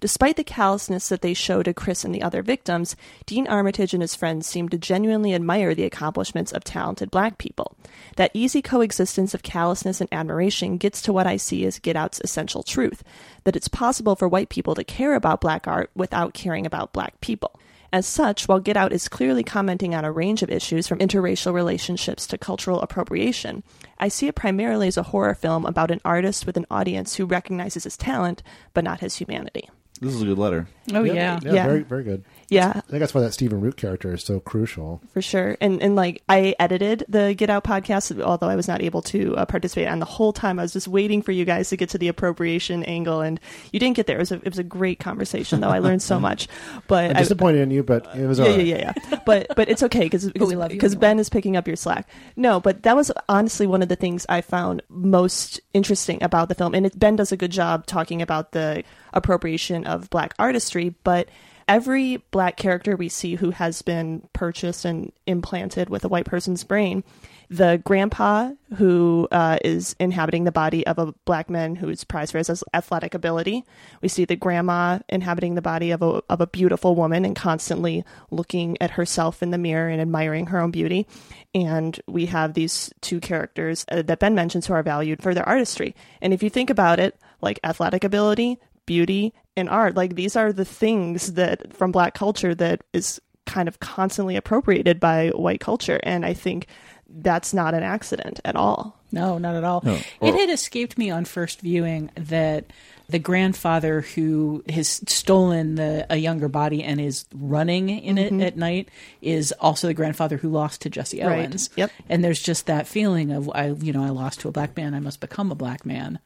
Despite 0.00 0.34
the 0.34 0.42
callousness 0.42 1.08
that 1.08 1.22
they 1.22 1.32
show 1.32 1.62
to 1.62 1.72
Chris 1.72 2.04
and 2.04 2.12
the 2.12 2.22
other 2.22 2.42
victims, 2.42 2.96
Dean 3.24 3.46
Armitage 3.46 3.94
and 3.94 4.02
his 4.02 4.16
friends 4.16 4.48
seem 4.48 4.68
to 4.70 4.76
genuinely 4.76 5.34
admire 5.34 5.72
the 5.72 5.84
accomplishments 5.84 6.50
of 6.50 6.64
talented 6.64 7.12
black 7.12 7.38
people. 7.38 7.76
That 8.16 8.32
easy 8.34 8.60
coexistence 8.60 9.34
of 9.34 9.44
callousness 9.44 10.00
and 10.00 10.08
admiration 10.10 10.76
gets 10.76 11.00
to 11.02 11.12
what 11.12 11.28
I 11.28 11.36
see 11.36 11.64
as 11.64 11.78
Get 11.78 11.94
Out's 11.94 12.20
essential 12.24 12.64
truth 12.64 13.04
that 13.44 13.54
it's 13.54 13.68
possible 13.68 14.16
for 14.16 14.26
white 14.26 14.48
people 14.48 14.74
to 14.74 14.82
care 14.82 15.14
about 15.14 15.40
black 15.40 15.68
art 15.68 15.92
without 15.94 16.34
caring 16.34 16.66
about 16.66 16.92
black 16.92 17.20
people. 17.20 17.56
As 17.92 18.06
such, 18.06 18.48
while 18.48 18.60
Get 18.60 18.76
Out 18.76 18.92
is 18.92 19.08
clearly 19.08 19.42
commenting 19.44 19.94
on 19.94 20.04
a 20.04 20.12
range 20.12 20.42
of 20.42 20.50
issues 20.50 20.86
from 20.88 20.98
interracial 20.98 21.52
relationships 21.52 22.26
to 22.26 22.38
cultural 22.38 22.80
appropriation, 22.80 23.62
I 23.98 24.08
see 24.08 24.26
it 24.26 24.34
primarily 24.34 24.88
as 24.88 24.96
a 24.96 25.04
horror 25.04 25.34
film 25.34 25.64
about 25.64 25.90
an 25.90 26.00
artist 26.04 26.46
with 26.46 26.56
an 26.56 26.66
audience 26.70 27.14
who 27.14 27.26
recognizes 27.26 27.84
his 27.84 27.96
talent 27.96 28.42
but 28.74 28.84
not 28.84 29.00
his 29.00 29.16
humanity. 29.16 29.68
This 30.00 30.14
is 30.14 30.20
a 30.22 30.26
good 30.26 30.38
letter. 30.38 30.66
Oh 30.92 31.04
yeah, 31.04 31.38
Yeah. 31.42 31.66
very 31.66 31.82
very 31.82 32.04
good. 32.04 32.24
Yeah. 32.48 32.68
I 32.76 32.80
think 32.80 33.00
that's 33.00 33.14
why 33.14 33.20
that 33.22 33.32
Stephen 33.32 33.60
Root 33.60 33.76
character 33.76 34.12
is 34.14 34.22
so 34.22 34.38
crucial. 34.40 35.00
for 35.12 35.20
sure. 35.22 35.56
And 35.60 35.82
and 35.82 35.96
like 35.96 36.22
I 36.28 36.54
edited 36.60 37.04
the 37.08 37.34
Get 37.34 37.50
Out 37.50 37.64
podcast, 37.64 38.20
although 38.22 38.48
I 38.48 38.56
was 38.56 38.68
not 38.68 38.82
able 38.82 39.02
to 39.02 39.36
uh, 39.36 39.46
participate. 39.46 39.88
And 39.88 40.00
the 40.00 40.06
whole 40.06 40.32
time 40.32 40.58
I 40.58 40.62
was 40.62 40.72
just 40.72 40.86
waiting 40.88 41.22
for 41.22 41.32
you 41.32 41.44
guys 41.44 41.68
to 41.70 41.76
get 41.76 41.88
to 41.90 41.98
the 41.98 42.08
appropriation 42.08 42.84
angle, 42.84 43.20
and 43.20 43.40
you 43.72 43.80
didn't 43.80 43.96
get 43.96 44.06
there. 44.06 44.16
It 44.16 44.20
was 44.20 44.32
a, 44.32 44.36
it 44.36 44.48
was 44.48 44.58
a 44.58 44.64
great 44.64 44.98
conversation, 44.98 45.60
though. 45.60 45.70
I 45.70 45.78
learned 45.80 46.02
so 46.02 46.20
much. 46.28 46.46
But 46.86 47.10
I'm 47.10 47.16
I- 47.16 47.20
disappointed 47.20 47.60
in 47.62 47.70
you, 47.70 47.82
but 47.82 48.06
it 48.16 48.26
was 48.26 48.38
yeah, 48.38 48.44
all 48.44 48.50
yeah, 48.52 48.56
right. 48.56 48.66
yeah, 48.66 48.92
yeah. 49.10 49.20
But 49.26 49.46
but 49.56 49.68
it's 49.68 49.82
okay 49.82 50.00
because 50.04 50.32
we 50.34 50.54
love 50.56 50.70
you 50.72 50.76
because. 50.76 50.94
Ben 50.96 51.18
is 51.18 51.28
picking 51.28 51.56
up 51.56 51.66
your 51.66 51.76
slack. 51.76 52.08
No, 52.36 52.58
but 52.58 52.84
that 52.84 52.96
was 52.96 53.12
honestly 53.28 53.66
one 53.66 53.82
of 53.82 53.88
the 53.88 53.96
things 53.96 54.24
I 54.28 54.40
found 54.40 54.82
most 54.88 55.60
interesting 55.74 56.22
about 56.22 56.48
the 56.48 56.54
film, 56.54 56.74
and 56.74 56.86
it, 56.86 56.98
Ben 56.98 57.16
does 57.16 57.32
a 57.32 57.36
good 57.36 57.50
job 57.50 57.86
talking 57.86 58.22
about 58.22 58.52
the 58.52 58.82
appropriation 59.12 59.84
of 59.86 60.08
black 60.10 60.34
artistry, 60.38 60.94
but. 61.04 61.28
Every 61.68 62.18
black 62.30 62.56
character 62.56 62.96
we 62.96 63.08
see 63.08 63.34
who 63.34 63.50
has 63.50 63.82
been 63.82 64.28
purchased 64.32 64.84
and 64.84 65.12
implanted 65.26 65.88
with 65.88 66.04
a 66.04 66.08
white 66.08 66.24
person's 66.24 66.62
brain, 66.62 67.02
the 67.50 67.80
grandpa 67.84 68.52
who 68.76 69.26
uh, 69.32 69.58
is 69.64 69.96
inhabiting 69.98 70.44
the 70.44 70.52
body 70.52 70.86
of 70.86 70.98
a 70.98 71.12
black 71.24 71.50
man 71.50 71.74
who 71.74 71.88
is 71.88 72.04
prized 72.04 72.32
for 72.32 72.38
his 72.38 72.62
athletic 72.72 73.14
ability. 73.14 73.64
We 74.00 74.08
see 74.08 74.24
the 74.24 74.36
grandma 74.36 75.00
inhabiting 75.08 75.56
the 75.56 75.62
body 75.62 75.90
of 75.90 76.02
a, 76.02 76.22
of 76.28 76.40
a 76.40 76.46
beautiful 76.46 76.94
woman 76.94 77.24
and 77.24 77.34
constantly 77.34 78.04
looking 78.30 78.80
at 78.80 78.92
herself 78.92 79.42
in 79.42 79.50
the 79.50 79.58
mirror 79.58 79.88
and 79.88 80.00
admiring 80.00 80.46
her 80.46 80.60
own 80.60 80.70
beauty. 80.70 81.06
And 81.52 82.00
we 82.06 82.26
have 82.26 82.54
these 82.54 82.92
two 83.00 83.18
characters 83.18 83.84
uh, 83.90 84.02
that 84.02 84.20
Ben 84.20 84.36
mentions 84.36 84.66
who 84.66 84.74
are 84.74 84.82
valued 84.84 85.20
for 85.20 85.34
their 85.34 85.48
artistry. 85.48 85.96
And 86.20 86.32
if 86.32 86.44
you 86.44 86.50
think 86.50 86.70
about 86.70 87.00
it, 87.00 87.16
like 87.40 87.58
athletic 87.64 88.04
ability, 88.04 88.58
beauty, 88.86 89.34
and 89.56 89.68
art, 89.68 89.96
like 89.96 90.14
these 90.14 90.36
are 90.36 90.52
the 90.52 90.64
things 90.64 91.34
that 91.34 91.74
from 91.74 91.92
black 91.92 92.14
culture 92.14 92.54
that 92.54 92.82
is 92.92 93.20
kind 93.46 93.68
of 93.68 93.80
constantly 93.80 94.36
appropriated 94.36 95.00
by 95.00 95.28
white 95.28 95.60
culture. 95.60 96.00
And 96.02 96.26
I 96.26 96.34
think 96.34 96.66
that's 97.08 97.54
not 97.54 97.74
an 97.74 97.82
accident 97.82 98.40
at 98.44 98.56
all. 98.56 99.00
No, 99.12 99.38
not 99.38 99.54
at 99.54 99.64
all. 99.64 99.80
No. 99.84 99.98
It 100.20 100.34
had 100.34 100.50
escaped 100.50 100.98
me 100.98 101.10
on 101.10 101.24
first 101.24 101.60
viewing 101.60 102.10
that 102.16 102.72
the 103.08 103.20
grandfather 103.20 104.00
who 104.00 104.64
has 104.68 105.00
stolen 105.06 105.76
the 105.76 106.04
a 106.10 106.16
younger 106.16 106.48
body 106.48 106.82
and 106.82 107.00
is 107.00 107.24
running 107.32 107.88
in 107.88 108.18
it 108.18 108.32
mm-hmm. 108.32 108.42
at 108.42 108.56
night 108.56 108.88
is 109.22 109.52
also 109.52 109.86
the 109.86 109.94
grandfather 109.94 110.36
who 110.36 110.48
lost 110.48 110.82
to 110.82 110.90
Jesse 110.90 111.22
Right. 111.22 111.38
Owens. 111.38 111.70
Yep. 111.76 111.92
And 112.08 112.24
there's 112.24 112.42
just 112.42 112.66
that 112.66 112.88
feeling 112.88 113.30
of 113.30 113.48
I, 113.54 113.68
you 113.68 113.92
know, 113.92 114.02
I 114.02 114.10
lost 114.10 114.40
to 114.40 114.48
a 114.48 114.52
black 114.52 114.76
man. 114.76 114.92
I 114.94 115.00
must 115.00 115.20
become 115.20 115.52
a 115.52 115.56
black 115.56 115.86
man. 115.86 116.18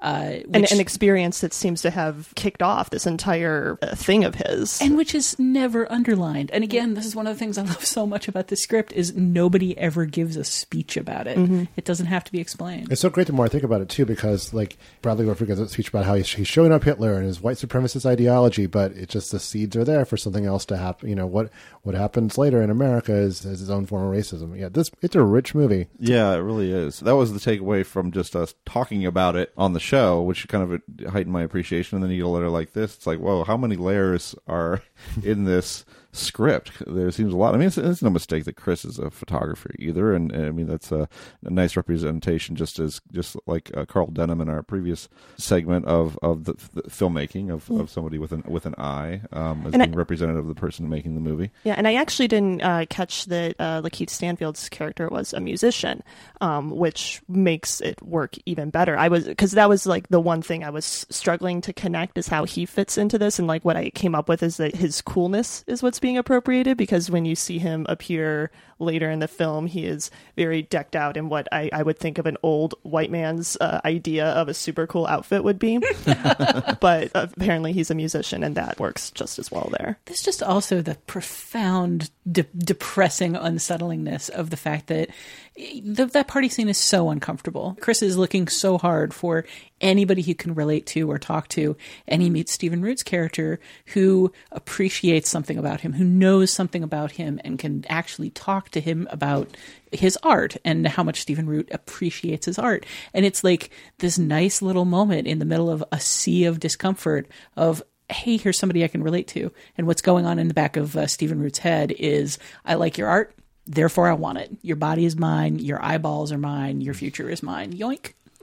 Uh, 0.00 0.38
An, 0.52 0.62
which- 0.62 0.72
an 0.72 0.78
experience 0.80 1.40
that 1.40 1.52
seems 1.52 1.82
to 1.82 1.90
have 1.90 2.32
kicked 2.36 2.62
off 2.62 2.90
this 2.90 3.06
entire 3.06 3.78
uh, 3.82 3.94
thing 3.96 4.24
of 4.24 4.36
his. 4.36 4.80
and 4.80 4.96
which 4.96 5.14
is 5.14 5.36
never 5.38 5.90
underlined. 5.90 6.50
And 6.52 6.62
again, 6.62 6.94
this 6.94 7.04
is 7.04 7.16
one 7.16 7.26
of 7.26 7.34
the 7.34 7.38
things 7.38 7.58
I 7.58 7.62
love 7.64 7.84
so 7.84 8.06
much 8.06 8.28
about 8.28 8.46
this 8.48 8.62
script 8.62 8.92
is 8.92 9.14
nobody 9.16 9.76
ever 9.76 10.04
gives 10.04 10.36
a 10.36 10.44
speech 10.44 10.96
about 10.96 11.26
it. 11.26 11.36
Mm-hmm. 11.36 11.64
It 11.76 11.84
doesn't 11.84 12.06
have 12.06 12.22
to 12.24 12.32
be 12.32 12.38
explained. 12.38 12.92
It's 12.92 13.00
so 13.00 13.10
great 13.10 13.26
the 13.26 13.32
more 13.32 13.46
I 13.46 13.48
think 13.48 13.64
about 13.64 13.80
it 13.80 13.88
too, 13.88 14.06
because 14.06 14.54
like 14.54 14.76
Bradley 15.02 15.26
Whitford 15.26 15.48
gives 15.48 15.58
a 15.60 15.68
speech 15.68 15.88
about 15.88 16.04
how 16.04 16.14
he's, 16.14 16.32
he's 16.32 16.46
showing 16.48 16.72
up 16.72 16.84
Hitler 16.84 17.14
and 17.14 17.24
his 17.26 17.40
white 17.40 17.56
supremacist 17.56 18.06
ideology, 18.06 18.66
but 18.66 18.92
it 18.92 19.08
just 19.08 19.32
the 19.32 19.40
seeds 19.40 19.76
are 19.76 19.84
there 19.84 20.04
for 20.04 20.16
something 20.16 20.46
else 20.46 20.64
to 20.66 20.76
happen. 20.76 21.08
You 21.08 21.16
know 21.16 21.26
what 21.26 21.50
what 21.82 21.94
happens 21.94 22.38
later 22.38 22.62
in 22.62 22.70
America 22.70 23.12
is, 23.14 23.44
is 23.44 23.62
its 23.62 23.70
own 23.70 23.86
form 23.86 24.06
of 24.06 24.14
racism. 24.16 24.58
Yeah, 24.58 24.68
this 24.68 24.90
it's 25.02 25.16
a 25.16 25.22
rich 25.22 25.54
movie. 25.54 25.86
Yeah, 25.98 26.32
it 26.34 26.38
really 26.38 26.70
is. 26.70 27.00
That 27.00 27.16
was 27.16 27.32
the 27.32 27.40
takeaway 27.40 27.84
from 27.84 28.12
just 28.12 28.36
us 28.36 28.54
talking 28.64 29.04
about 29.06 29.34
it 29.36 29.52
on 29.56 29.72
the 29.72 29.80
show, 29.88 30.22
which 30.22 30.46
kind 30.48 30.62
of 30.72 31.10
heightened 31.10 31.32
my 31.32 31.42
appreciation. 31.42 31.96
And 31.96 32.04
then 32.04 32.10
you 32.10 32.18
get 32.18 32.26
a 32.26 32.28
letter 32.28 32.50
like 32.50 32.72
this. 32.72 32.96
It's 32.96 33.06
like, 33.06 33.18
whoa, 33.18 33.44
how 33.44 33.56
many 33.56 33.76
layers 33.76 34.34
are 34.46 34.82
in 35.22 35.44
this 35.44 35.84
script? 36.12 36.72
There 36.86 37.10
seems 37.10 37.32
a 37.32 37.36
lot. 37.36 37.54
I 37.54 37.58
mean, 37.58 37.68
it's, 37.68 37.78
it's 37.78 38.02
no 38.02 38.10
mistake 38.10 38.44
that 38.44 38.56
Chris 38.56 38.84
is 38.84 38.98
a 38.98 39.10
photographer 39.10 39.70
either, 39.78 40.14
and, 40.14 40.32
and 40.32 40.46
I 40.46 40.50
mean 40.50 40.66
that's 40.66 40.90
a, 40.92 41.08
a 41.44 41.50
nice 41.50 41.76
representation, 41.76 42.56
just 42.56 42.78
as 42.78 43.00
just 43.12 43.36
like 43.46 43.70
uh, 43.76 43.84
Carl 43.84 44.08
Denham 44.08 44.40
in 44.40 44.48
our 44.48 44.62
previous 44.62 45.08
segment 45.36 45.86
of 45.86 46.18
of 46.22 46.44
the, 46.44 46.54
the 46.74 46.82
filmmaking 46.82 47.52
of, 47.52 47.70
of 47.70 47.90
somebody 47.90 48.18
with 48.18 48.32
an 48.32 48.42
with 48.46 48.66
an 48.66 48.74
eye 48.78 49.20
um, 49.32 49.66
as 49.66 49.74
And 49.74 49.82
I- 49.82 49.86
being 49.86 49.96
representative 49.96 50.48
of 50.48 50.54
the 50.54 50.60
person 50.60 50.88
making 50.88 51.14
the 51.14 51.20
movie. 51.20 51.50
Yeah, 51.64 51.74
and 51.76 51.86
I 51.86 51.94
actually 51.94 52.28
didn't 52.28 52.62
uh, 52.62 52.86
catch 52.88 53.26
that 53.26 53.54
uh, 53.58 53.82
Lakeith 53.82 54.10
Stanfield's 54.10 54.68
character 54.68 55.08
was 55.08 55.32
a 55.32 55.40
musician, 55.40 56.02
um, 56.40 56.70
which 56.70 57.20
makes 57.28 57.80
it 57.80 58.00
work 58.02 58.34
even 58.46 58.70
better. 58.70 58.96
I 58.96 59.08
was 59.08 59.24
because 59.24 59.52
that 59.52 59.68
was 59.68 59.86
like 59.86 60.08
the 60.08 60.20
one 60.20 60.42
thing 60.42 60.64
I 60.64 60.70
was 60.70 61.06
struggling 61.10 61.60
to 61.62 61.72
connect 61.72 62.18
is 62.18 62.28
how 62.28 62.44
he 62.44 62.64
fits 62.66 62.96
into 62.98 63.18
this, 63.18 63.38
and 63.38 63.46
like 63.46 63.64
what 63.64 63.76
I 63.76 63.90
came 63.90 64.14
up 64.14 64.28
with 64.28 64.42
is 64.42 64.56
that 64.56 64.74
his 64.74 65.00
coolness 65.02 65.64
is 65.66 65.82
what's 65.82 65.98
being 66.00 66.07
being 66.08 66.16
appropriated 66.16 66.78
because 66.78 67.10
when 67.10 67.26
you 67.26 67.36
see 67.36 67.58
him 67.58 67.84
appear 67.86 68.50
later 68.78 69.10
in 69.10 69.18
the 69.18 69.28
film, 69.28 69.66
he 69.66 69.84
is 69.84 70.10
very 70.36 70.62
decked 70.62 70.96
out 70.96 71.16
in 71.16 71.28
what 71.28 71.48
I, 71.52 71.70
I 71.72 71.82
would 71.82 71.98
think 71.98 72.18
of 72.18 72.26
an 72.26 72.36
old 72.42 72.74
white 72.82 73.10
man's 73.10 73.56
uh, 73.60 73.80
idea 73.84 74.26
of 74.26 74.48
a 74.48 74.54
super 74.54 74.86
cool 74.86 75.06
outfit 75.06 75.44
would 75.44 75.58
be. 75.58 75.78
but 76.80 77.10
apparently, 77.14 77.72
he's 77.72 77.90
a 77.90 77.94
musician, 77.94 78.42
and 78.42 78.54
that 78.56 78.78
works 78.78 79.10
just 79.10 79.38
as 79.38 79.50
well 79.50 79.70
there. 79.78 79.98
There's 80.06 80.22
just 80.22 80.42
also 80.42 80.82
the 80.82 80.96
profound, 81.06 82.10
de- 82.30 82.46
depressing 82.56 83.34
unsettlingness 83.34 84.28
of 84.28 84.50
the 84.50 84.56
fact 84.56 84.88
that 84.88 85.10
the, 85.56 86.06
that 86.06 86.28
party 86.28 86.48
scene 86.48 86.68
is 86.68 86.78
so 86.78 87.10
uncomfortable. 87.10 87.76
Chris 87.80 88.02
is 88.02 88.16
looking 88.16 88.46
so 88.46 88.78
hard 88.78 89.12
for 89.12 89.44
anybody 89.80 90.22
he 90.22 90.34
can 90.34 90.54
relate 90.54 90.86
to 90.86 91.10
or 91.10 91.18
talk 91.18 91.48
to, 91.48 91.76
and 92.06 92.22
he 92.22 92.30
meets 92.30 92.52
Stephen 92.52 92.82
Root's 92.82 93.02
character 93.02 93.58
who 93.86 94.32
appreciates 94.52 95.28
something 95.28 95.58
about 95.58 95.80
him, 95.80 95.94
who 95.94 96.04
knows 96.04 96.52
something 96.52 96.82
about 96.82 97.12
him, 97.12 97.40
and 97.44 97.58
can 97.58 97.84
actually 97.88 98.30
talk 98.30 98.67
to 98.72 98.80
him 98.80 99.08
about 99.10 99.48
his 99.92 100.18
art 100.22 100.56
and 100.64 100.86
how 100.86 101.02
much 101.02 101.20
Stephen 101.20 101.46
Root 101.46 101.68
appreciates 101.72 102.46
his 102.46 102.58
art. 102.58 102.84
And 103.14 103.24
it's 103.24 103.42
like 103.44 103.70
this 103.98 104.18
nice 104.18 104.62
little 104.62 104.84
moment 104.84 105.26
in 105.26 105.38
the 105.38 105.44
middle 105.44 105.70
of 105.70 105.84
a 105.92 106.00
sea 106.00 106.44
of 106.44 106.60
discomfort 106.60 107.28
of 107.56 107.82
hey, 108.10 108.38
here's 108.38 108.58
somebody 108.58 108.82
I 108.82 108.88
can 108.88 109.02
relate 109.02 109.28
to. 109.28 109.52
And 109.76 109.86
what's 109.86 110.02
going 110.02 110.24
on 110.24 110.38
in 110.38 110.48
the 110.48 110.54
back 110.54 110.76
of 110.76 110.96
uh, 110.96 111.06
Stephen 111.06 111.40
Root's 111.40 111.58
head 111.58 111.92
is, 111.92 112.38
I 112.64 112.74
like 112.74 112.96
your 112.96 113.08
art, 113.08 113.34
therefore 113.66 114.08
I 114.08 114.14
want 114.14 114.38
it. 114.38 114.50
Your 114.62 114.76
body 114.76 115.04
is 115.04 115.16
mine, 115.16 115.58
your 115.58 115.82
eyeballs 115.84 116.32
are 116.32 116.38
mine, 116.38 116.80
your 116.80 116.94
future 116.94 117.28
is 117.28 117.42
mine. 117.42 117.72
Yoink. 117.74 118.14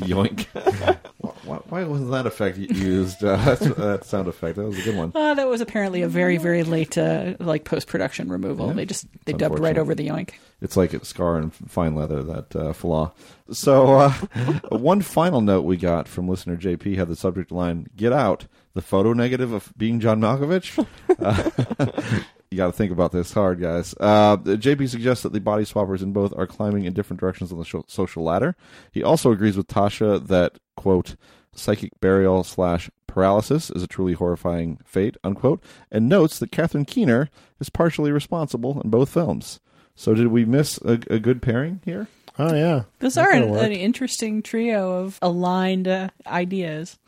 Yoink. 0.00 0.46
why, 1.44 1.56
why 1.68 1.84
wasn't 1.84 2.10
that 2.10 2.26
effect 2.26 2.58
used? 2.58 3.24
Uh, 3.24 3.36
that, 3.54 4.04
sound 4.04 4.28
effect. 4.28 4.56
That 4.56 4.64
was 4.64 4.78
a 4.78 4.82
good 4.82 4.96
one. 4.96 5.12
Uh, 5.14 5.34
that 5.34 5.48
was 5.48 5.60
apparently 5.60 6.02
a 6.02 6.08
very, 6.08 6.36
very 6.36 6.62
late, 6.62 6.96
uh, 6.96 7.34
like 7.40 7.64
post 7.64 7.88
production 7.88 8.30
removal. 8.30 8.68
Yeah. 8.68 8.72
They 8.74 8.86
just 8.86 9.06
they 9.24 9.32
dubbed 9.32 9.58
right 9.58 9.78
over 9.78 9.94
the 9.94 10.08
yoink. 10.08 10.30
It's 10.60 10.76
like 10.76 10.92
a 10.92 11.04
scar 11.04 11.38
and 11.38 11.52
fine 11.52 11.94
leather, 11.94 12.22
that 12.22 12.56
uh, 12.56 12.72
flaw. 12.72 13.12
So, 13.50 13.96
uh, 13.96 14.12
one 14.70 15.00
final 15.02 15.40
note 15.40 15.62
we 15.62 15.76
got 15.76 16.06
from 16.08 16.28
listener 16.28 16.56
JP 16.56 16.96
had 16.96 17.08
the 17.08 17.16
subject 17.16 17.50
line 17.50 17.88
Get 17.96 18.12
out, 18.12 18.46
the 18.74 18.82
photo 18.82 19.12
negative 19.12 19.52
of 19.52 19.72
being 19.76 20.00
John 20.00 20.20
Malkovich. 20.20 20.78
You 22.52 22.58
got 22.58 22.66
to 22.66 22.72
think 22.72 22.92
about 22.92 23.12
this 23.12 23.32
hard, 23.32 23.60
guys. 23.60 23.94
Uh, 23.98 24.36
JP 24.36 24.88
suggests 24.90 25.22
that 25.22 25.32
the 25.32 25.40
body 25.40 25.64
swappers 25.64 26.02
in 26.02 26.12
both 26.12 26.32
are 26.36 26.46
climbing 26.46 26.84
in 26.84 26.92
different 26.92 27.18
directions 27.18 27.50
on 27.50 27.58
the 27.58 27.64
sho- 27.64 27.84
social 27.88 28.22
ladder. 28.22 28.54
He 28.92 29.02
also 29.02 29.32
agrees 29.32 29.56
with 29.56 29.68
Tasha 29.68 30.24
that, 30.26 30.58
quote, 30.76 31.16
psychic 31.54 31.98
burial 32.00 32.44
slash 32.44 32.90
paralysis 33.06 33.70
is 33.70 33.82
a 33.82 33.86
truly 33.86 34.12
horrifying 34.12 34.78
fate, 34.84 35.16
unquote, 35.24 35.62
and 35.90 36.08
notes 36.08 36.38
that 36.38 36.52
Catherine 36.52 36.84
Keener 36.84 37.30
is 37.58 37.70
partially 37.70 38.12
responsible 38.12 38.80
in 38.82 38.90
both 38.90 39.08
films. 39.08 39.58
So, 39.94 40.14
did 40.14 40.28
we 40.28 40.44
miss 40.44 40.78
a, 40.82 40.98
a 41.10 41.18
good 41.18 41.42
pairing 41.42 41.80
here? 41.84 42.08
Oh 42.38 42.54
yeah, 42.54 42.84
Those 43.00 43.14
That 43.14 43.28
are 43.28 43.32
an, 43.32 43.54
an 43.54 43.72
interesting 43.72 44.42
trio 44.42 45.00
of 45.04 45.18
aligned 45.20 45.86
uh, 45.86 46.08
ideas. 46.26 46.98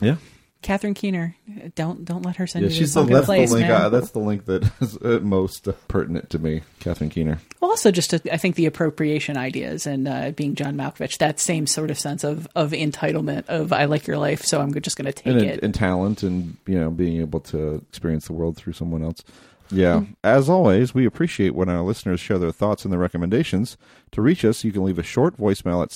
Yeah. 0.00 0.16
Catherine 0.64 0.94
Keener, 0.94 1.36
don't 1.74 2.06
don't 2.06 2.22
let 2.22 2.36
her 2.36 2.46
send 2.46 2.64
Yeah, 2.64 2.70
you 2.70 2.74
she's 2.74 2.94
the 2.94 3.04
the, 3.04 3.12
that's 3.12 3.26
place, 3.26 3.50
the 3.50 3.56
link. 3.56 3.68
that's 3.68 4.10
the 4.12 4.18
link 4.18 4.46
that 4.46 4.64
is 4.80 4.96
uh, 4.96 5.20
most 5.22 5.68
uh, 5.68 5.72
pertinent 5.88 6.30
to 6.30 6.38
me, 6.38 6.62
Catherine 6.80 7.10
Keener. 7.10 7.38
Well, 7.60 7.70
also 7.70 7.90
just 7.90 8.14
uh, 8.14 8.18
I 8.32 8.38
think 8.38 8.56
the 8.56 8.64
appropriation 8.64 9.36
ideas 9.36 9.86
and 9.86 10.08
uh, 10.08 10.30
being 10.30 10.54
John 10.54 10.74
Malkovich, 10.74 11.18
that 11.18 11.38
same 11.38 11.66
sort 11.66 11.90
of 11.90 11.98
sense 11.98 12.24
of 12.24 12.48
of 12.56 12.70
entitlement 12.70 13.46
of 13.46 13.74
I 13.74 13.84
like 13.84 14.06
your 14.06 14.16
life, 14.16 14.42
so 14.42 14.62
I'm 14.62 14.72
just 14.80 14.96
going 14.96 15.04
to 15.04 15.12
take 15.12 15.26
and, 15.26 15.42
it. 15.42 15.62
and 15.62 15.74
talent 15.74 16.22
and 16.22 16.56
you 16.66 16.80
know 16.80 16.90
being 16.90 17.20
able 17.20 17.40
to 17.40 17.74
experience 17.90 18.26
the 18.26 18.32
world 18.32 18.56
through 18.56 18.72
someone 18.72 19.04
else 19.04 19.22
yeah 19.70 20.02
as 20.22 20.50
always 20.50 20.92
we 20.92 21.06
appreciate 21.06 21.54
when 21.54 21.70
our 21.70 21.82
listeners 21.82 22.20
share 22.20 22.38
their 22.38 22.52
thoughts 22.52 22.84
and 22.84 22.92
their 22.92 23.00
recommendations 23.00 23.78
to 24.12 24.20
reach 24.20 24.44
us 24.44 24.62
you 24.62 24.70
can 24.70 24.84
leave 24.84 24.98
a 24.98 25.02
short 25.02 25.38
voicemail 25.38 25.82
at 25.82 25.90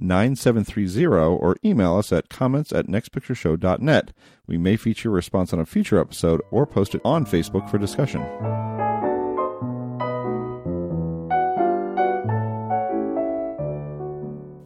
773-234-9730 0.00 1.40
or 1.40 1.56
email 1.64 1.96
us 1.96 2.12
at 2.12 2.28
comments 2.28 2.72
at 2.72 2.86
nextpictureshow.net 2.86 4.12
we 4.46 4.58
may 4.58 4.76
feature 4.76 5.08
a 5.08 5.12
response 5.12 5.52
on 5.52 5.60
a 5.60 5.66
future 5.66 5.98
episode 5.98 6.40
or 6.50 6.66
post 6.66 6.94
it 6.94 7.00
on 7.04 7.24
facebook 7.24 7.68
for 7.70 7.78
discussion 7.78 8.22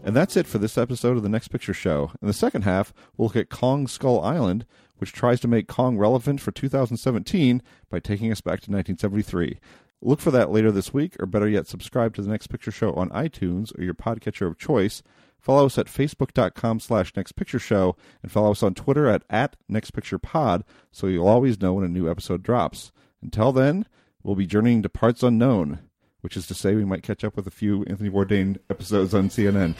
And 0.09 0.17
that's 0.17 0.39
it 0.39 0.47
for 0.47 0.57
this 0.57 0.79
episode 0.79 1.19
of 1.19 1.23
the 1.23 1.29
Next 1.29 1.49
Picture 1.49 1.75
Show. 1.75 2.13
In 2.23 2.29
the 2.29 2.33
second 2.33 2.63
half, 2.63 2.95
we'll 3.19 3.27
look 3.29 3.37
at 3.37 3.51
Kong 3.51 3.87
Skull 3.87 4.23
Island, 4.23 4.65
which 4.97 5.13
tries 5.13 5.39
to 5.41 5.49
make 5.49 5.69
Kong 5.69 5.99
relevant 5.99 6.41
for 6.41 6.51
2017 6.51 7.63
by 7.91 8.01
taking 8.01 8.33
us 8.33 8.41
back 8.41 8.61
to 8.61 8.71
1973. 8.71 9.61
Look 10.01 10.21
for 10.21 10.31
that 10.31 10.51
later 10.51 10.71
this 10.71 10.95
week, 10.95 11.17
or 11.19 11.27
better 11.27 11.49
yet, 11.49 11.67
subscribe 11.67 12.15
to 12.15 12.23
the 12.23 12.31
Next 12.31 12.47
Picture 12.47 12.71
Show 12.71 12.93
on 12.95 13.11
iTunes 13.11 13.77
or 13.77 13.83
your 13.83 13.95
podcatcher 13.95 14.47
of 14.47 14.57
choice. 14.57 15.03
Follow 15.41 15.67
us 15.67 15.79
at 15.79 15.87
facebook.com 15.87 16.81
slash 16.81 17.15
Next 17.17 17.33
Picture 17.33 17.59
Show, 17.59 17.97
and 18.23 18.31
follow 18.31 18.53
us 18.53 18.63
on 18.63 18.75
Twitter 18.75 19.09
at, 19.09 19.25
at 19.29 19.57
Next 19.69 19.91
Picture 19.93 20.19
Pod, 20.19 20.65
so 20.93 21.07
you'll 21.09 21.27
always 21.27 21.61
know 21.61 21.75
when 21.75 21.85
a 21.85 21.89
new 21.89 22.09
episode 22.09 22.43
drops. 22.43 22.93
Until 23.23 23.53
then, 23.53 23.87
we'll 24.23 24.37
be 24.37 24.47
journeying 24.47 24.83
to 24.83 24.89
parts 24.89 25.23
unknown, 25.23 25.81
which 26.21 26.37
is 26.37 26.47
to 26.47 26.55
say 26.55 26.75
we 26.75 26.85
might 26.85 27.03
catch 27.03 27.25
up 27.25 27.35
with 27.37 27.47
a 27.47 27.53
few 27.53 27.83
Anthony 27.85 28.11
Bourdain 28.11 28.59
episodes 28.71 29.15
on 29.15 29.29
CNN. 29.29 29.75